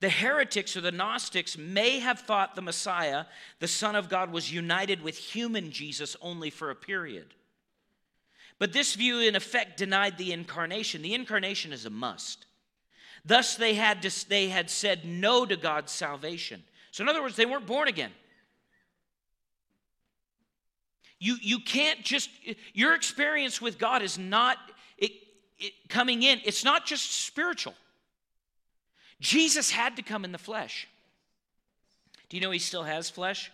The 0.00 0.10
heretics 0.10 0.76
or 0.76 0.80
the 0.80 0.92
Gnostics 0.92 1.58
may 1.58 1.98
have 1.98 2.20
thought 2.20 2.54
the 2.54 2.62
Messiah, 2.62 3.24
the 3.58 3.66
Son 3.66 3.96
of 3.96 4.08
God, 4.08 4.30
was 4.30 4.52
united 4.52 5.02
with 5.02 5.16
human 5.16 5.72
Jesus 5.72 6.16
only 6.20 6.50
for 6.50 6.70
a 6.70 6.76
period. 6.76 7.34
But 8.58 8.72
this 8.72 8.94
view, 8.94 9.20
in 9.20 9.34
effect, 9.34 9.76
denied 9.76 10.18
the 10.18 10.32
incarnation. 10.32 11.02
The 11.02 11.14
incarnation 11.14 11.72
is 11.72 11.84
a 11.84 11.90
must. 11.90 12.46
Thus, 13.28 13.56
they 13.56 13.74
had, 13.74 14.00
to, 14.02 14.28
they 14.30 14.48
had 14.48 14.70
said 14.70 15.04
no 15.04 15.44
to 15.44 15.54
God's 15.54 15.92
salvation. 15.92 16.64
So, 16.92 17.02
in 17.02 17.10
other 17.10 17.20
words, 17.20 17.36
they 17.36 17.44
weren't 17.44 17.66
born 17.66 17.86
again. 17.86 18.10
You, 21.18 21.36
you 21.42 21.58
can't 21.58 22.02
just, 22.02 22.30
your 22.72 22.94
experience 22.94 23.60
with 23.60 23.78
God 23.78 24.00
is 24.00 24.16
not 24.16 24.56
it, 24.96 25.12
it 25.58 25.74
coming 25.90 26.22
in, 26.22 26.40
it's 26.46 26.64
not 26.64 26.86
just 26.86 27.26
spiritual. 27.26 27.74
Jesus 29.20 29.70
had 29.70 29.96
to 29.96 30.02
come 30.02 30.24
in 30.24 30.32
the 30.32 30.38
flesh. 30.38 30.88
Do 32.30 32.38
you 32.38 32.40
know 32.40 32.50
he 32.50 32.58
still 32.58 32.84
has 32.84 33.10
flesh? 33.10 33.52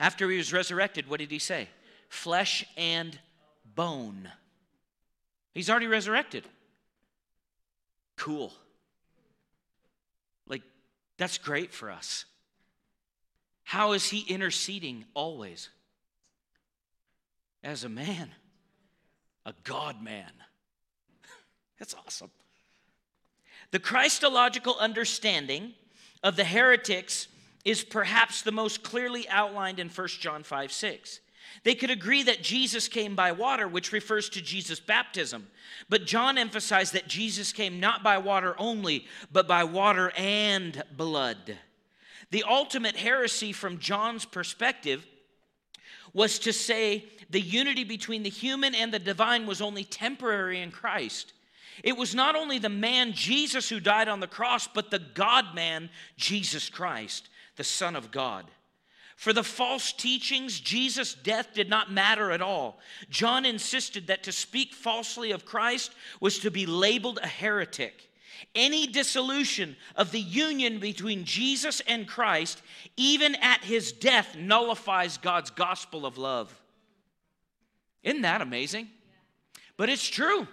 After 0.00 0.28
he 0.28 0.36
was 0.36 0.52
resurrected, 0.52 1.08
what 1.08 1.20
did 1.20 1.30
he 1.30 1.38
say? 1.38 1.68
Flesh 2.08 2.64
and 2.76 3.16
bone. 3.76 4.28
He's 5.52 5.70
already 5.70 5.86
resurrected. 5.86 6.44
Cool. 8.16 8.52
Like, 10.46 10.62
that's 11.16 11.38
great 11.38 11.72
for 11.72 11.90
us. 11.90 12.24
How 13.64 13.92
is 13.92 14.08
he 14.10 14.20
interceding 14.20 15.04
always? 15.14 15.70
As 17.62 17.84
a 17.84 17.88
man, 17.88 18.30
a 19.46 19.54
God 19.64 20.02
man. 20.02 20.30
That's 21.78 21.94
awesome. 21.94 22.30
The 23.70 23.78
Christological 23.78 24.76
understanding 24.78 25.72
of 26.22 26.36
the 26.36 26.44
heretics 26.44 27.26
is 27.64 27.82
perhaps 27.82 28.42
the 28.42 28.52
most 28.52 28.82
clearly 28.82 29.26
outlined 29.30 29.78
in 29.78 29.88
1 29.88 30.08
John 30.20 30.42
5 30.42 30.70
6. 30.70 31.20
They 31.62 31.74
could 31.74 31.90
agree 31.90 32.22
that 32.24 32.42
Jesus 32.42 32.88
came 32.88 33.14
by 33.14 33.32
water, 33.32 33.66
which 33.66 33.92
refers 33.92 34.28
to 34.30 34.42
Jesus' 34.42 34.80
baptism. 34.80 35.46
But 35.88 36.06
John 36.06 36.36
emphasized 36.36 36.92
that 36.92 37.08
Jesus 37.08 37.52
came 37.52 37.80
not 37.80 38.02
by 38.02 38.18
water 38.18 38.54
only, 38.58 39.06
but 39.32 39.48
by 39.48 39.64
water 39.64 40.12
and 40.16 40.82
blood. 40.96 41.58
The 42.30 42.44
ultimate 42.44 42.96
heresy 42.96 43.52
from 43.52 43.78
John's 43.78 44.24
perspective 44.24 45.06
was 46.12 46.38
to 46.40 46.52
say 46.52 47.04
the 47.30 47.40
unity 47.40 47.84
between 47.84 48.22
the 48.22 48.30
human 48.30 48.74
and 48.74 48.92
the 48.92 48.98
divine 48.98 49.46
was 49.46 49.60
only 49.60 49.84
temporary 49.84 50.60
in 50.60 50.70
Christ. 50.70 51.32
It 51.82 51.96
was 51.96 52.14
not 52.14 52.36
only 52.36 52.58
the 52.58 52.68
man 52.68 53.12
Jesus 53.12 53.68
who 53.68 53.80
died 53.80 54.08
on 54.08 54.20
the 54.20 54.26
cross, 54.26 54.68
but 54.68 54.90
the 54.90 55.00
God 55.00 55.54
man 55.54 55.90
Jesus 56.16 56.68
Christ, 56.68 57.28
the 57.56 57.64
Son 57.64 57.96
of 57.96 58.10
God. 58.10 58.44
For 59.24 59.32
the 59.32 59.42
false 59.42 59.90
teachings, 59.90 60.60
Jesus' 60.60 61.14
death 61.14 61.54
did 61.54 61.70
not 61.70 61.90
matter 61.90 62.30
at 62.30 62.42
all. 62.42 62.78
John 63.08 63.46
insisted 63.46 64.08
that 64.08 64.22
to 64.24 64.32
speak 64.32 64.74
falsely 64.74 65.30
of 65.30 65.46
Christ 65.46 65.94
was 66.20 66.40
to 66.40 66.50
be 66.50 66.66
labeled 66.66 67.18
a 67.22 67.26
heretic. 67.26 68.10
Any 68.54 68.86
dissolution 68.86 69.76
of 69.96 70.12
the 70.12 70.20
union 70.20 70.78
between 70.78 71.24
Jesus 71.24 71.80
and 71.88 72.06
Christ, 72.06 72.60
even 72.98 73.34
at 73.36 73.64
his 73.64 73.92
death, 73.92 74.36
nullifies 74.36 75.16
God's 75.16 75.48
gospel 75.48 76.04
of 76.04 76.18
love. 76.18 76.54
Isn't 78.02 78.20
that 78.20 78.42
amazing? 78.42 78.90
But 79.78 79.88
it's 79.88 80.06
true. 80.06 80.46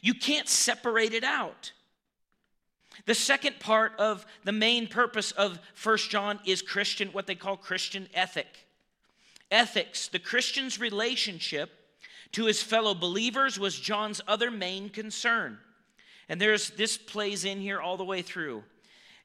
You 0.00 0.14
can't 0.14 0.48
separate 0.48 1.12
it 1.12 1.24
out. 1.24 1.72
The 3.08 3.14
second 3.14 3.58
part 3.58 3.92
of 3.98 4.26
the 4.44 4.52
main 4.52 4.86
purpose 4.86 5.30
of 5.30 5.58
First 5.72 6.10
John 6.10 6.40
is 6.44 6.60
Christian, 6.60 7.08
what 7.08 7.26
they 7.26 7.34
call 7.34 7.56
Christian 7.56 8.06
ethic. 8.12 8.66
Ethics, 9.50 10.08
the 10.08 10.18
Christian's 10.18 10.78
relationship 10.78 11.70
to 12.32 12.44
his 12.44 12.62
fellow 12.62 12.92
believers 12.92 13.58
was 13.58 13.80
John's 13.80 14.20
other 14.28 14.50
main 14.50 14.90
concern. 14.90 15.56
And 16.28 16.38
there's 16.38 16.68
this 16.68 16.98
plays 16.98 17.46
in 17.46 17.62
here 17.62 17.80
all 17.80 17.96
the 17.96 18.04
way 18.04 18.20
through. 18.20 18.62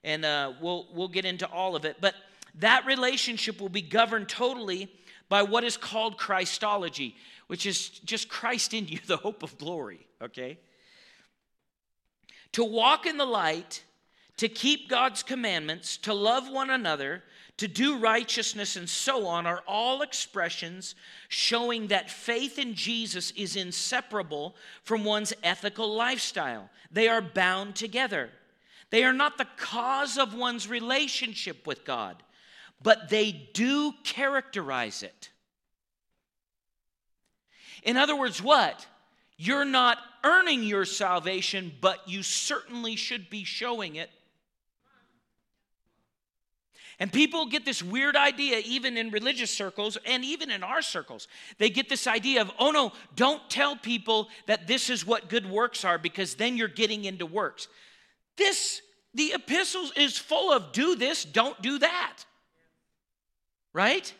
And 0.05 0.23
uh, 0.23 0.53
we'll, 0.61 0.87
we'll 0.93 1.09
get 1.09 1.25
into 1.25 1.45
all 1.45 1.75
of 1.75 1.83
it. 1.83 1.97
But 1.99 2.15
that 2.59 2.85
relationship 2.85 3.59
will 3.59 3.67
be 3.67 3.81
governed 3.81 4.29
totally 4.29 4.87
by 5.27 5.43
what 5.43 5.65
is 5.65 5.75
called 5.75 6.17
Christology, 6.17 7.17
which 7.47 7.65
is 7.65 7.89
just 7.89 8.29
Christ 8.29 8.73
in 8.73 8.87
you, 8.87 8.99
the 9.07 9.17
hope 9.17 9.43
of 9.43 9.57
glory, 9.57 10.07
okay? 10.21 10.57
To 12.53 12.63
walk 12.63 13.05
in 13.05 13.17
the 13.17 13.25
light, 13.25 13.83
to 14.37 14.47
keep 14.47 14.89
God's 14.89 15.23
commandments, 15.23 15.97
to 15.97 16.13
love 16.13 16.49
one 16.49 16.69
another, 16.69 17.23
to 17.57 17.67
do 17.67 17.97
righteousness, 17.97 18.75
and 18.75 18.89
so 18.89 19.27
on 19.27 19.45
are 19.45 19.63
all 19.67 20.01
expressions 20.01 20.95
showing 21.29 21.87
that 21.87 22.09
faith 22.09 22.57
in 22.57 22.73
Jesus 22.73 23.31
is 23.31 23.55
inseparable 23.55 24.55
from 24.83 25.03
one's 25.03 25.33
ethical 25.43 25.93
lifestyle. 25.93 26.69
They 26.91 27.07
are 27.07 27.21
bound 27.21 27.75
together. 27.75 28.31
They 28.89 29.03
are 29.03 29.13
not 29.13 29.37
the 29.37 29.47
cause 29.57 30.17
of 30.17 30.33
one's 30.33 30.67
relationship 30.67 31.65
with 31.67 31.85
God, 31.85 32.21
but 32.81 33.09
they 33.09 33.31
do 33.31 33.93
characterize 34.03 35.03
it. 35.03 35.29
In 37.83 37.97
other 37.97 38.15
words, 38.15 38.41
what? 38.41 38.85
You're 39.43 39.65
not 39.65 39.97
earning 40.23 40.63
your 40.63 40.85
salvation, 40.85 41.73
but 41.81 42.07
you 42.07 42.23
certainly 42.23 42.95
should 42.95 43.29
be 43.29 43.43
showing 43.43 43.95
it 43.95 44.09
and 46.99 47.11
people 47.11 47.47
get 47.47 47.65
this 47.65 47.81
weird 47.81 48.15
idea, 48.15 48.61
even 48.65 48.97
in 48.97 49.09
religious 49.09 49.51
circles 49.51 49.97
and 50.05 50.23
even 50.23 50.51
in 50.51 50.63
our 50.63 50.81
circles. 50.81 51.27
They 51.57 51.69
get 51.69 51.89
this 51.89 52.07
idea 52.07 52.41
of, 52.41 52.51
oh 52.59 52.71
no, 52.71 52.93
don't 53.15 53.41
tell 53.49 53.75
people 53.75 54.29
that 54.45 54.67
this 54.67 54.89
is 54.89 55.05
what 55.05 55.27
good 55.27 55.49
works 55.49 55.83
are 55.83 55.97
because 55.97 56.35
then 56.35 56.55
you're 56.55 56.67
getting 56.67 57.05
into 57.05 57.25
works. 57.25 57.67
This, 58.37 58.81
the 59.13 59.33
epistles 59.33 59.91
is 59.97 60.17
full 60.17 60.51
of 60.53 60.71
do 60.71 60.95
this, 60.95 61.25
don't 61.25 61.59
do 61.61 61.79
that. 61.79 62.23
Right? 63.73 64.13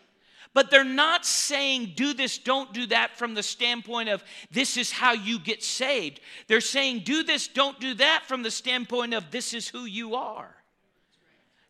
But 0.54 0.70
they're 0.70 0.84
not 0.84 1.26
saying 1.26 1.94
do 1.96 2.14
this, 2.14 2.38
don't 2.38 2.74
do 2.74 2.86
that 2.88 3.18
from 3.18 3.34
the 3.34 3.42
standpoint 3.44 4.10
of 4.10 4.24
this 4.52 4.78
is 4.78 4.92
how 4.92 5.14
you 5.14 5.40
get 5.40 5.64
saved. 5.64 6.20
They're 6.48 6.62
saying 6.62 7.00
do 7.00 7.24
this, 7.24 7.48
don't 7.48 7.80
do 7.80 7.96
that 7.96 8.24
from 8.28 8.44
the 8.44 8.52
standpoint 8.52 9.14
of 9.14 9.32
this 9.32 9.54
is 9.54 9.68
who 9.68 9.86
you 9.86 10.16
are. 10.16 10.56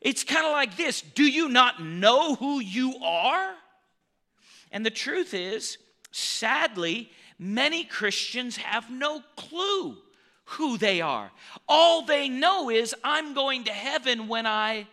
It's 0.01 0.25
kind 0.25 0.45
of 0.45 0.51
like 0.51 0.75
this 0.75 1.01
Do 1.01 1.23
you 1.23 1.47
not 1.47 1.81
know 1.81 2.35
who 2.35 2.59
you 2.59 2.95
are? 3.01 3.55
And 4.71 4.85
the 4.85 4.91
truth 4.91 5.33
is, 5.33 5.77
sadly, 6.11 7.09
many 7.39 7.85
Christians 7.85 8.57
have 8.57 8.89
no 8.89 9.23
clue 9.37 9.97
who 10.45 10.77
they 10.77 10.99
are. 10.99 11.31
All 11.69 12.05
they 12.05 12.27
know 12.27 12.69
is, 12.69 12.93
I'm 13.03 13.33
going 13.33 13.63
to 13.65 13.71
heaven 13.71 14.27
when 14.27 14.45
I. 14.45 14.87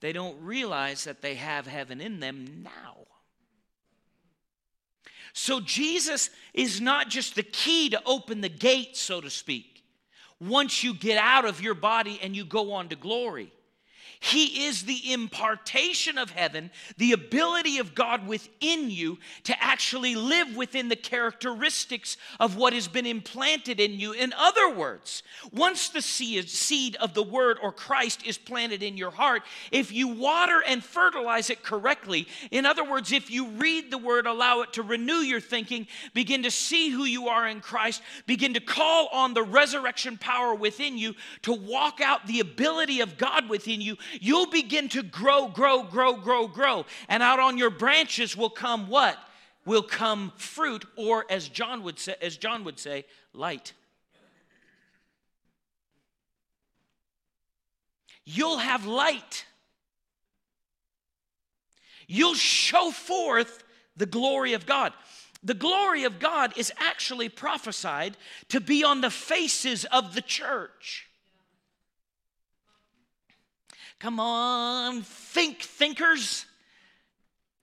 They 0.00 0.12
don't 0.12 0.40
realize 0.42 1.04
that 1.04 1.22
they 1.22 1.34
have 1.34 1.66
heaven 1.66 2.00
in 2.00 2.20
them 2.20 2.62
now. 2.62 2.94
So 5.32 5.60
Jesus 5.60 6.30
is 6.54 6.80
not 6.80 7.08
just 7.08 7.34
the 7.34 7.42
key 7.42 7.90
to 7.90 8.02
open 8.04 8.40
the 8.40 8.48
gate, 8.48 8.96
so 8.96 9.20
to 9.20 9.30
speak 9.30 9.78
once 10.40 10.84
you 10.84 10.94
get 10.94 11.18
out 11.18 11.44
of 11.44 11.60
your 11.60 11.74
body 11.74 12.18
and 12.22 12.34
you 12.34 12.44
go 12.44 12.72
on 12.72 12.88
to 12.88 12.96
glory. 12.96 13.52
He 14.20 14.66
is 14.66 14.82
the 14.82 15.12
impartation 15.12 16.18
of 16.18 16.30
heaven, 16.30 16.70
the 16.96 17.12
ability 17.12 17.78
of 17.78 17.94
God 17.94 18.26
within 18.26 18.90
you 18.90 19.18
to 19.44 19.62
actually 19.62 20.16
live 20.16 20.56
within 20.56 20.88
the 20.88 20.96
characteristics 20.96 22.16
of 22.40 22.56
what 22.56 22.72
has 22.72 22.88
been 22.88 23.06
implanted 23.06 23.78
in 23.78 24.00
you. 24.00 24.12
In 24.12 24.32
other 24.32 24.70
words, 24.70 25.22
once 25.52 25.88
the 25.88 26.02
seed 26.02 26.96
of 26.96 27.14
the 27.14 27.22
Word 27.22 27.58
or 27.62 27.70
Christ 27.70 28.26
is 28.26 28.36
planted 28.36 28.82
in 28.82 28.96
your 28.96 29.12
heart, 29.12 29.42
if 29.70 29.92
you 29.92 30.08
water 30.08 30.62
and 30.66 30.82
fertilize 30.82 31.48
it 31.48 31.62
correctly, 31.62 32.26
in 32.50 32.66
other 32.66 32.84
words, 32.84 33.12
if 33.12 33.30
you 33.30 33.46
read 33.46 33.90
the 33.90 33.98
Word, 33.98 34.26
allow 34.26 34.62
it 34.62 34.72
to 34.72 34.82
renew 34.82 35.14
your 35.14 35.40
thinking, 35.40 35.86
begin 36.12 36.42
to 36.42 36.50
see 36.50 36.90
who 36.90 37.04
you 37.04 37.28
are 37.28 37.46
in 37.46 37.60
Christ, 37.60 38.02
begin 38.26 38.54
to 38.54 38.60
call 38.60 39.08
on 39.12 39.32
the 39.32 39.44
resurrection 39.44 40.18
power 40.18 40.54
within 40.54 40.98
you 40.98 41.14
to 41.42 41.52
walk 41.52 42.00
out 42.00 42.26
the 42.26 42.40
ability 42.40 43.00
of 43.00 43.16
God 43.16 43.48
within 43.48 43.80
you 43.80 43.96
you'll 44.20 44.50
begin 44.50 44.88
to 44.90 45.02
grow, 45.02 45.48
grow, 45.48 45.82
grow, 45.82 46.14
grow, 46.14 46.46
grow. 46.46 46.86
And 47.08 47.22
out 47.22 47.40
on 47.40 47.58
your 47.58 47.70
branches 47.70 48.36
will 48.36 48.50
come 48.50 48.88
what? 48.88 49.18
Will 49.64 49.82
come 49.82 50.32
fruit, 50.36 50.84
or 50.96 51.26
as 51.28 51.48
John 51.48 51.82
would 51.82 51.98
say, 51.98 52.14
as 52.22 52.36
John 52.36 52.64
would 52.64 52.78
say, 52.78 53.04
light. 53.32 53.72
You'll 58.24 58.58
have 58.58 58.84
light. 58.84 59.46
You'll 62.06 62.34
show 62.34 62.90
forth 62.90 63.62
the 63.96 64.06
glory 64.06 64.54
of 64.54 64.66
God. 64.66 64.92
The 65.42 65.54
glory 65.54 66.04
of 66.04 66.18
God 66.18 66.52
is 66.56 66.72
actually 66.78 67.28
prophesied 67.28 68.16
to 68.48 68.60
be 68.60 68.82
on 68.82 69.00
the 69.00 69.10
faces 69.10 69.84
of 69.86 70.14
the 70.14 70.22
church. 70.22 71.07
Come 73.98 74.20
on, 74.20 75.02
think, 75.02 75.62
thinkers. 75.62 76.46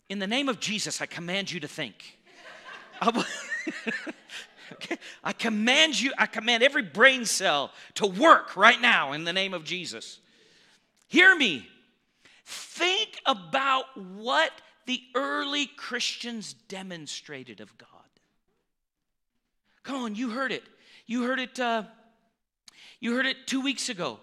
In 0.10 0.20
the 0.20 0.28
name 0.28 0.50
of 0.50 0.60
Jesus, 0.60 1.02
I 1.02 1.06
command 1.06 1.52
you 1.52 1.60
to 1.62 1.68
think. 1.68 2.18
okay? 4.74 4.98
I 5.24 5.34
command 5.34 6.00
you, 6.00 6.12
I 6.18 6.26
command 6.26 6.64
every 6.64 6.84
brain 6.84 7.26
cell 7.26 7.72
to 7.96 8.06
work 8.06 8.56
right 8.56 8.80
now 8.80 9.14
in 9.14 9.24
the 9.24 9.34
name 9.34 9.54
of 9.54 9.64
Jesus. 9.64 10.20
Hear 11.08 11.36
me. 11.36 11.68
Think 12.46 13.20
about 13.26 13.86
what 13.98 14.52
the 14.86 15.02
early 15.16 15.66
Christians 15.66 16.54
demonstrated 16.54 17.60
of 17.60 17.76
God. 17.78 17.90
Come 19.84 20.04
on, 20.04 20.16
you 20.16 20.30
heard 20.30 20.52
it. 20.52 20.64
You 21.06 21.24
heard 21.24 21.40
it. 21.40 21.60
Uh, 21.60 21.84
you 23.00 23.16
heard 23.16 23.26
it 23.26 23.48
two 23.48 23.62
weeks 23.62 23.90
ago. 23.90 24.20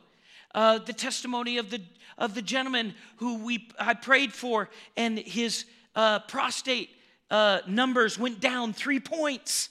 Uh, 0.54 0.78
the 0.78 0.92
testimony 0.92 1.58
of 1.58 1.70
the 1.70 1.80
of 2.18 2.34
the 2.34 2.42
gentleman 2.42 2.94
who 3.16 3.42
we 3.42 3.68
I 3.78 3.94
prayed 3.94 4.32
for, 4.32 4.68
and 4.96 5.18
his 5.18 5.64
uh, 5.94 6.20
prostate 6.20 6.90
uh, 7.30 7.60
numbers 7.66 8.18
went 8.18 8.40
down 8.40 8.72
three 8.72 9.00
points. 9.00 9.70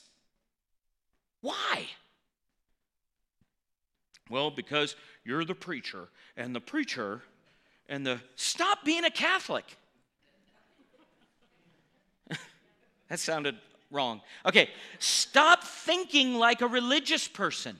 Why? 1.42 1.88
Well, 4.30 4.52
because 4.52 4.96
you're 5.24 5.46
the 5.46 5.56
preacher, 5.56 6.08
and 6.38 6.56
the 6.56 6.62
preacher, 6.62 7.22
and 7.90 8.06
the 8.06 8.20
stop 8.36 8.84
being 8.86 9.04
a 9.04 9.12
Catholic. 9.12 9.66
that 13.10 13.20
sounded 13.20 13.56
wrong. 13.92 14.22
Okay, 14.46 14.70
stop 15.00 15.64
thinking 15.64 16.36
like 16.36 16.62
a 16.62 16.68
religious 16.68 17.28
person. 17.28 17.78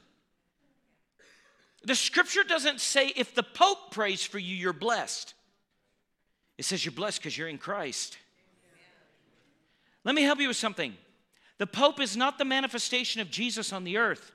The 1.84 1.96
scripture 1.96 2.44
doesn't 2.44 2.80
say 2.80 3.12
if 3.16 3.34
the 3.34 3.44
Pope 3.44 3.92
prays 3.92 4.24
for 4.24 4.40
you, 4.40 4.56
you're 4.56 4.74
blessed. 4.74 5.34
It 6.58 6.66
says 6.66 6.86
you're 6.86 6.92
blessed 6.92 7.20
because 7.20 7.38
you're 7.38 7.48
in 7.48 7.58
Christ. 7.58 8.18
Let 10.04 10.16
me 10.16 10.22
help 10.22 10.40
you 10.40 10.48
with 10.48 10.58
something. 10.58 10.96
The 11.58 11.68
Pope 11.68 12.00
is 12.00 12.16
not 12.16 12.38
the 12.38 12.46
manifestation 12.46 13.22
of 13.22 13.32
Jesus 13.32 13.74
on 13.74 13.84
the 13.84 13.98
earth. 13.98 14.32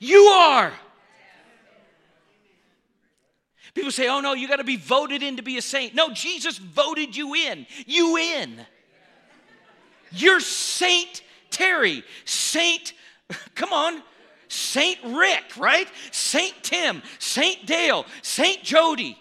You 0.00 0.22
are. 0.24 0.72
People 3.74 3.90
say, 3.90 4.08
oh 4.08 4.20
no, 4.20 4.32
you 4.32 4.48
got 4.48 4.56
to 4.56 4.64
be 4.64 4.76
voted 4.76 5.22
in 5.22 5.36
to 5.36 5.42
be 5.42 5.58
a 5.58 5.62
saint. 5.62 5.94
No, 5.94 6.10
Jesus 6.10 6.56
voted 6.56 7.14
you 7.14 7.34
in. 7.34 7.66
You 7.86 8.16
in. 8.16 8.64
You're 10.12 10.40
Saint 10.40 11.22
Terry, 11.50 12.04
Saint, 12.24 12.92
come 13.54 13.72
on, 13.72 14.02
Saint 14.48 14.98
Rick, 15.04 15.56
right? 15.56 15.88
Saint 16.10 16.54
Tim, 16.62 17.02
Saint 17.18 17.66
Dale, 17.66 18.06
Saint 18.22 18.62
Jody. 18.62 19.18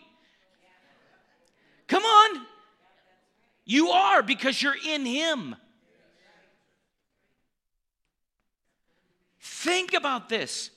Come 1.87 2.03
on. 2.03 2.45
You 3.65 3.89
are 3.89 4.21
because 4.21 4.61
you're 4.61 4.75
in 4.87 5.05
Him. 5.05 5.55
Think 9.39 9.93
about 9.93 10.29
this. 10.29 10.69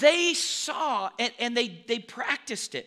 They 0.00 0.34
saw 0.34 1.10
and, 1.18 1.32
and 1.38 1.56
they, 1.56 1.84
they 1.86 1.98
practiced 1.98 2.74
it. 2.74 2.86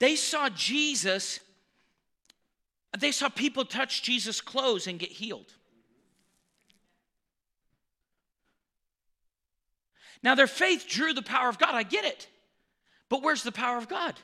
They 0.00 0.16
saw 0.16 0.48
Jesus, 0.48 1.38
they 2.98 3.12
saw 3.12 3.28
people 3.28 3.64
touch 3.64 4.02
Jesus' 4.02 4.40
clothes 4.40 4.88
and 4.88 4.98
get 4.98 5.10
healed. 5.10 5.54
Now, 10.22 10.34
their 10.34 10.46
faith 10.46 10.86
drew 10.88 11.12
the 11.12 11.22
power 11.22 11.48
of 11.48 11.58
God. 11.58 11.74
I 11.74 11.82
get 11.82 12.04
it. 12.04 12.28
But 13.08 13.22
where's 13.22 13.42
the 13.42 13.52
power 13.52 13.76
of 13.76 13.88
God? 13.88 14.14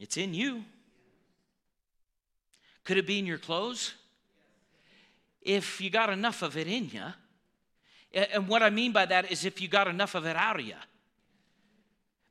It's 0.00 0.16
in 0.16 0.34
you. 0.34 0.64
Could 2.84 2.96
it 2.96 3.06
be 3.06 3.18
in 3.18 3.26
your 3.26 3.38
clothes? 3.38 3.94
If 5.40 5.80
you 5.80 5.90
got 5.90 6.10
enough 6.10 6.42
of 6.42 6.56
it 6.56 6.66
in 6.66 6.88
you. 6.90 7.04
And 8.32 8.48
what 8.48 8.62
I 8.62 8.70
mean 8.70 8.92
by 8.92 9.06
that 9.06 9.30
is 9.30 9.44
if 9.44 9.60
you 9.60 9.68
got 9.68 9.88
enough 9.88 10.14
of 10.14 10.24
it 10.24 10.36
out 10.36 10.58
of 10.58 10.66
you. 10.66 10.74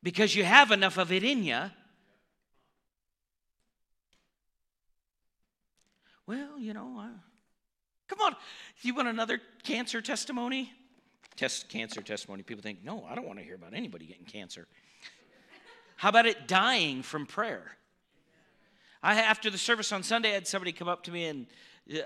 Because 0.01 0.35
you 0.35 0.43
have 0.43 0.71
enough 0.71 0.97
of 0.97 1.11
it 1.11 1.23
in 1.23 1.43
you. 1.43 1.61
Well, 6.25 6.57
you 6.57 6.73
know, 6.73 6.99
uh, 6.99 7.19
come 8.07 8.19
on. 8.21 8.35
You 8.81 8.93
want 8.93 9.07
another 9.07 9.39
cancer 9.63 10.01
testimony? 10.01 10.71
Test 11.35 11.69
cancer 11.69 12.01
testimony. 12.01 12.43
People 12.43 12.61
think, 12.61 12.83
no, 12.83 13.05
I 13.09 13.15
don't 13.15 13.25
want 13.25 13.39
to 13.39 13.45
hear 13.45 13.55
about 13.55 13.73
anybody 13.73 14.05
getting 14.05 14.25
cancer. 14.25 14.67
How 15.95 16.09
about 16.09 16.25
it 16.25 16.47
dying 16.47 17.01
from 17.01 17.25
prayer? 17.25 17.77
I, 19.01 19.15
after 19.15 19.49
the 19.49 19.57
service 19.57 19.91
on 19.91 20.03
Sunday, 20.03 20.31
I 20.31 20.33
had 20.33 20.47
somebody 20.47 20.71
come 20.71 20.87
up 20.87 21.03
to 21.03 21.11
me, 21.11 21.25
and 21.25 21.47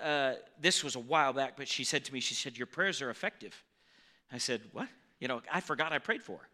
uh, 0.01 0.33
this 0.59 0.83
was 0.83 0.95
a 0.95 0.99
while 0.99 1.33
back, 1.33 1.55
but 1.57 1.67
she 1.67 1.83
said 1.83 2.05
to 2.05 2.13
me, 2.13 2.19
she 2.19 2.33
said, 2.33 2.57
Your 2.57 2.67
prayers 2.67 3.01
are 3.01 3.09
effective. 3.09 3.63
I 4.31 4.37
said, 4.39 4.61
What? 4.71 4.87
You 5.19 5.27
know, 5.27 5.41
I 5.51 5.61
forgot 5.61 5.93
I 5.93 5.99
prayed 5.99 6.23
for 6.23 6.37
her. 6.37 6.47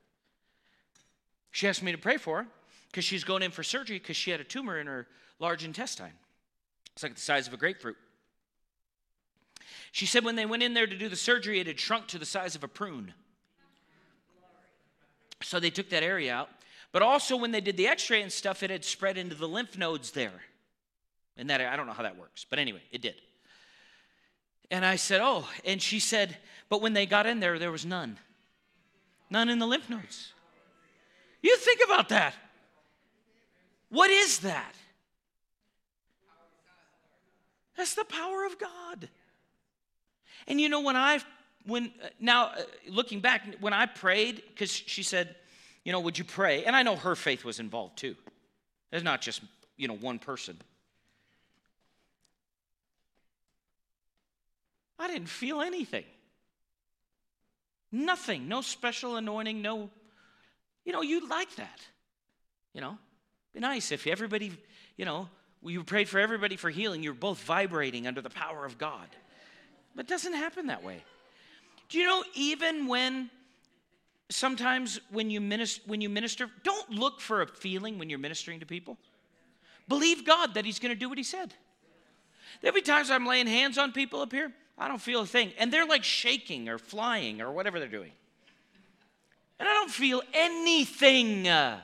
She 1.52 1.68
asked 1.68 1.84
me 1.84 1.92
to 1.92 1.98
pray 1.98 2.18
for 2.18 2.44
her 2.44 2.48
because 2.90 3.06
she's 3.06 3.24
going 3.24 3.44
in 3.44 3.52
for 3.52 3.64
surgery 3.64 4.00
because 4.00 4.18
she 4.18 4.32
had 4.32 4.40
a 4.40 4.44
tumor 4.44 4.80
in 4.80 4.88
her 4.88 5.08
large 5.40 5.64
intestine. 5.64 6.14
It's 6.94 7.04
like 7.04 7.16
the 7.16 7.22
size 7.22 7.48
of 7.48 7.54
a 7.54 7.58
grapefruit. 7.58 7.98
She 9.94 10.08
said 10.08 10.26
when 10.26 10.36
they 10.36 10.48
went 10.48 10.64
in 10.64 10.74
there 10.74 10.88
to 10.88 10.98
do 10.98 11.08
the 11.08 11.16
surgery, 11.16 11.60
it 11.60 11.68
had 11.68 11.80
shrunk 11.80 12.08
to 12.08 12.18
the 12.18 12.26
size 12.26 12.56
of 12.56 12.64
a 12.64 12.68
prune. 12.68 13.14
So 15.44 15.60
they 15.60 15.70
took 15.70 15.92
that 15.92 16.02
area 16.02 16.34
out. 16.34 16.50
But 16.92 17.04
also, 17.04 17.38
when 17.38 17.52
they 17.52 17.62
did 17.62 17.78
the 17.78 17.88
x 17.88 18.10
ray 18.10 18.24
and 18.24 18.32
stuff, 18.32 18.64
it 18.64 18.72
had 18.72 18.84
spread 18.84 19.20
into 19.20 19.36
the 19.36 19.48
lymph 19.48 19.78
nodes 19.78 20.10
there. 20.10 20.42
And 21.38 21.48
that, 21.52 21.62
I 21.62 21.76
don't 21.76 21.86
know 21.86 21.94
how 21.94 22.02
that 22.02 22.18
works, 22.18 22.44
but 22.44 22.58
anyway, 22.58 22.82
it 22.92 23.04
did. 23.04 23.14
And 24.72 24.84
I 24.84 24.96
said, 24.96 25.22
Oh, 25.24 25.48
and 25.64 25.80
she 25.80 26.00
said, 26.00 26.38
But 26.70 26.82
when 26.82 26.94
they 26.94 27.06
got 27.06 27.28
in 27.28 27.40
there, 27.40 27.60
there 27.60 27.72
was 27.72 27.86
none. 27.86 28.18
None 29.30 29.48
in 29.48 29.60
the 29.60 29.68
lymph 29.68 29.92
nodes. 29.92 30.34
You 31.44 31.56
think 31.58 31.82
about 31.86 32.10
that. 32.10 32.34
What 33.90 34.10
is 34.10 34.40
that? 34.40 34.74
That's 37.78 37.94
the 37.94 38.06
power 38.06 38.44
of 38.44 38.58
God. 38.58 39.08
And 40.48 40.60
you 40.60 40.70
know, 40.70 40.82
when 40.82 40.96
I, 40.96 41.20
when, 41.66 41.92
uh, 42.04 42.08
now 42.20 42.48
uh, 42.48 42.62
looking 42.88 43.20
back, 43.20 43.44
when 43.60 43.74
I 43.74 43.86
prayed, 43.86 44.42
because 44.50 44.72
she 44.72 45.04
said, 45.04 45.36
you 45.84 45.92
know, 45.92 46.00
would 46.00 46.18
you 46.18 46.24
pray? 46.24 46.66
And 46.66 46.76
I 46.76 46.84
know 46.84 46.96
her 46.96 47.16
faith 47.16 47.44
was 47.44 47.60
involved 47.60 47.98
too. 47.98 48.16
It's 48.92 49.04
not 49.04 49.22
just, 49.22 49.42
you 49.78 49.88
know, 49.88 49.96
one 49.96 50.20
person. 50.20 50.58
I 55.00 55.08
didn't 55.08 55.28
feel 55.28 55.62
anything. 55.62 56.06
Nothing. 57.92 58.48
No 58.48 58.62
special 58.62 59.18
anointing, 59.18 59.62
no, 59.62 59.90
you 60.86 60.94
know, 60.94 61.02
you'd 61.02 61.30
like 61.30 61.54
that. 61.56 61.80
You 62.74 62.82
know, 62.82 62.98
be 63.54 63.60
nice 63.60 63.92
if 63.92 64.08
everybody, 64.08 64.52
you 64.98 65.06
know, 65.06 65.30
you 65.62 65.84
prayed 65.84 66.10
for 66.10 66.20
everybody 66.20 66.56
for 66.56 66.70
healing. 66.70 67.04
You're 67.04 67.14
both 67.14 67.42
vibrating 67.44 68.08
under 68.08 68.22
the 68.22 68.30
power 68.30 68.66
of 68.66 68.78
God. 68.78 69.08
But 69.96 70.06
it 70.06 70.10
doesn't 70.10 70.34
happen 70.34 70.68
that 70.68 70.84
way. 70.84 71.04
Do 71.90 72.00
you 72.00 72.06
know, 72.06 72.24
even 72.34 72.88
when 72.88 73.30
sometimes 74.34 75.00
when 75.12 75.30
you 75.30 75.40
minister, 75.40 75.82
when 75.86 76.02
you 76.02 76.10
minister, 76.10 76.50
don't 76.64 76.90
look 76.90 77.22
for 77.22 77.42
a 77.42 77.48
feeling 77.48 77.98
when 78.00 78.10
you're 78.10 78.20
ministering 78.20 78.60
to 78.60 78.66
people. 78.66 78.98
Believe 79.88 80.26
God 80.26 80.56
that 80.56 80.66
He's 80.66 80.80
going 80.80 80.94
to 80.94 81.00
do 81.00 81.10
what 81.10 81.18
He 81.18 81.24
said. 81.24 81.54
There'll 82.62 82.76
be 82.76 82.82
times 82.82 83.10
I'm 83.10 83.26
laying 83.26 83.48
hands 83.48 83.78
on 83.78 83.92
people 83.92 84.22
up 84.22 84.32
here, 84.32 84.52
I 84.78 84.88
don't 84.88 85.02
feel 85.02 85.22
a 85.22 85.26
thing, 85.26 85.52
and 85.58 85.72
they're 85.72 85.86
like 85.86 86.04
shaking 86.04 86.70
or 86.70 86.78
flying 86.78 87.42
or 87.42 87.52
whatever 87.52 87.80
they're 87.80 87.88
doing, 87.88 88.12
and 89.60 89.68
I 89.68 89.74
don't 89.74 89.92
feel 89.92 90.22
anything. 90.34 91.48
Uh, 91.48 91.80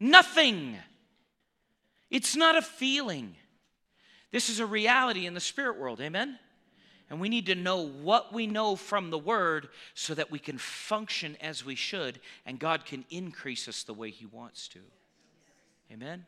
nothing. 0.00 0.76
It's 2.10 2.36
not 2.36 2.56
a 2.56 2.62
feeling. 2.62 3.36
This 4.32 4.48
is 4.48 4.60
a 4.60 4.66
reality 4.66 5.26
in 5.26 5.34
the 5.34 5.40
spirit 5.40 5.78
world. 5.78 6.00
Amen. 6.00 6.38
And 7.12 7.20
we 7.20 7.28
need 7.28 7.44
to 7.44 7.54
know 7.54 7.86
what 7.86 8.32
we 8.32 8.46
know 8.46 8.74
from 8.74 9.10
the 9.10 9.18
Word 9.18 9.68
so 9.92 10.14
that 10.14 10.30
we 10.30 10.38
can 10.38 10.56
function 10.56 11.36
as 11.42 11.62
we 11.62 11.74
should 11.74 12.18
and 12.46 12.58
God 12.58 12.86
can 12.86 13.04
increase 13.10 13.68
us 13.68 13.82
the 13.82 13.92
way 13.92 14.08
He 14.08 14.24
wants 14.24 14.66
to. 14.68 14.78
Amen. 15.92 16.24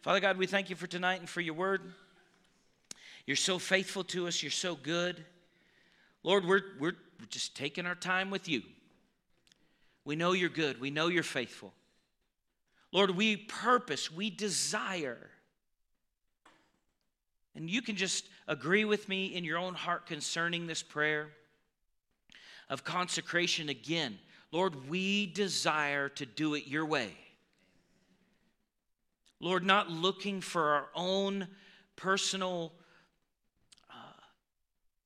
Father 0.00 0.20
God, 0.20 0.38
we 0.38 0.46
thank 0.46 0.70
you 0.70 0.76
for 0.76 0.86
tonight 0.86 1.20
and 1.20 1.28
for 1.28 1.42
your 1.42 1.52
Word. 1.52 1.82
You're 3.26 3.36
so 3.36 3.58
faithful 3.58 4.04
to 4.04 4.26
us, 4.26 4.42
you're 4.42 4.50
so 4.50 4.74
good. 4.74 5.22
Lord, 6.22 6.46
we're, 6.46 6.62
we're 6.80 6.96
just 7.28 7.54
taking 7.54 7.84
our 7.84 7.94
time 7.94 8.30
with 8.30 8.48
you. 8.48 8.62
We 10.06 10.16
know 10.16 10.32
you're 10.32 10.48
good, 10.48 10.80
we 10.80 10.88
know 10.88 11.08
you're 11.08 11.24
faithful. 11.24 11.74
Lord, 12.90 13.10
we 13.10 13.36
purpose, 13.36 14.10
we 14.10 14.30
desire 14.30 15.28
and 17.56 17.70
you 17.70 17.80
can 17.80 17.96
just 17.96 18.28
agree 18.46 18.84
with 18.84 19.08
me 19.08 19.34
in 19.34 19.42
your 19.42 19.58
own 19.58 19.74
heart 19.74 20.06
concerning 20.06 20.66
this 20.66 20.82
prayer 20.82 21.30
of 22.68 22.84
consecration 22.84 23.70
again. 23.70 24.18
Lord, 24.52 24.88
we 24.88 25.26
desire 25.26 26.10
to 26.10 26.26
do 26.26 26.54
it 26.54 26.66
your 26.66 26.84
way. 26.84 27.10
Lord, 29.40 29.64
not 29.64 29.90
looking 29.90 30.42
for 30.42 30.74
our 30.74 30.86
own 30.94 31.48
personal 31.96 32.72
uh, 33.88 33.94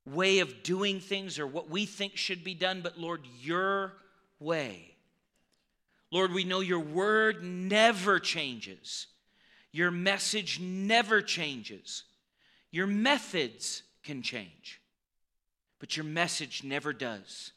way 0.05 0.41
of 0.41 0.65
doing 0.65 0.99
things 0.99 1.39
or 1.39 1.47
what 1.47 1.71
we 1.71 1.87
think 1.87 2.17
should 2.17 2.43
be 2.43 2.55
done, 2.55 2.81
but 2.81 2.99
Lord, 2.99 3.21
your 3.41 3.93
way. 4.41 4.97
Lord, 6.11 6.33
we 6.33 6.43
know 6.43 6.61
your 6.61 6.81
word 6.81 7.45
never 7.45 8.19
changes, 8.19 9.07
your 9.71 9.93
message 9.93 10.59
never 10.59 11.23
changes. 11.23 12.03
Your 12.71 12.87
methods 12.87 13.83
can 14.03 14.23
change, 14.23 14.81
but 15.79 15.97
your 15.97 16.05
message 16.05 16.62
never 16.62 16.93
does. 16.93 17.53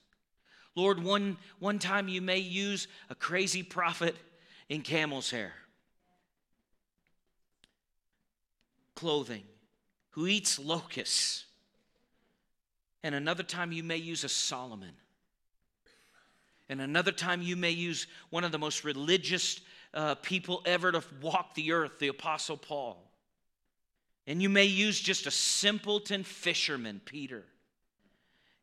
Lord, 0.75 1.03
one, 1.03 1.37
one 1.59 1.77
time 1.77 2.07
you 2.07 2.21
may 2.21 2.39
use 2.39 2.87
a 3.09 3.15
crazy 3.15 3.61
prophet 3.61 4.15
in 4.69 4.81
camel's 4.81 5.29
hair, 5.29 5.53
clothing, 8.95 9.43
who 10.11 10.25
eats 10.27 10.57
locusts. 10.57 11.45
And 13.03 13.13
another 13.13 13.43
time 13.43 13.71
you 13.71 13.83
may 13.83 13.97
use 13.97 14.23
a 14.23 14.29
Solomon. 14.29 14.93
And 16.69 16.81
another 16.81 17.11
time 17.11 17.41
you 17.41 17.55
may 17.55 17.71
use 17.71 18.07
one 18.29 18.43
of 18.43 18.51
the 18.51 18.57
most 18.57 18.83
religious 18.83 19.59
uh, 19.93 20.15
people 20.15 20.61
ever 20.65 20.91
to 20.91 21.03
walk 21.21 21.53
the 21.53 21.73
earth, 21.73 21.99
the 21.99 22.07
Apostle 22.07 22.57
Paul. 22.57 23.12
And 24.25 24.41
you 24.41 24.49
may 24.49 24.65
use 24.65 24.99
just 24.99 25.27
a 25.27 25.31
simpleton 25.31 26.23
fisherman, 26.23 27.01
Peter. 27.03 27.43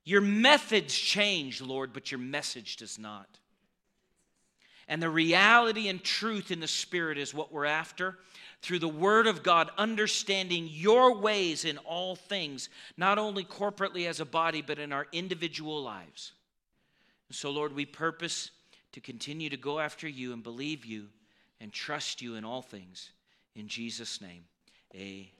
Your 0.04 0.20
methods 0.20 0.96
change, 0.96 1.60
Lord, 1.60 1.92
but 1.92 2.10
your 2.10 2.20
message 2.20 2.76
does 2.76 2.98
not. 2.98 3.28
And 4.88 5.00
the 5.00 5.10
reality 5.10 5.88
and 5.88 6.02
truth 6.02 6.50
in 6.50 6.58
the 6.58 6.66
Spirit 6.66 7.16
is 7.18 7.32
what 7.32 7.52
we're 7.52 7.66
after. 7.66 8.18
Through 8.62 8.80
the 8.80 8.88
Word 8.88 9.26
of 9.26 9.42
God, 9.42 9.70
understanding 9.78 10.68
your 10.68 11.14
ways 11.14 11.64
in 11.64 11.78
all 11.78 12.16
things, 12.16 12.68
not 12.96 13.16
only 13.16 13.44
corporately 13.44 14.08
as 14.08 14.20
a 14.20 14.24
body, 14.24 14.62
but 14.62 14.78
in 14.78 14.92
our 14.92 15.06
individual 15.12 15.82
lives. 15.82 16.32
And 17.28 17.36
so, 17.36 17.50
Lord, 17.50 17.74
we 17.74 17.86
purpose 17.86 18.50
to 18.92 19.00
continue 19.00 19.48
to 19.50 19.56
go 19.56 19.78
after 19.78 20.08
you 20.08 20.32
and 20.32 20.42
believe 20.42 20.84
you 20.84 21.06
and 21.60 21.72
trust 21.72 22.20
you 22.20 22.34
in 22.34 22.44
all 22.44 22.62
things. 22.62 23.10
In 23.54 23.68
Jesus' 23.68 24.20
name, 24.20 24.42
amen. 24.94 25.39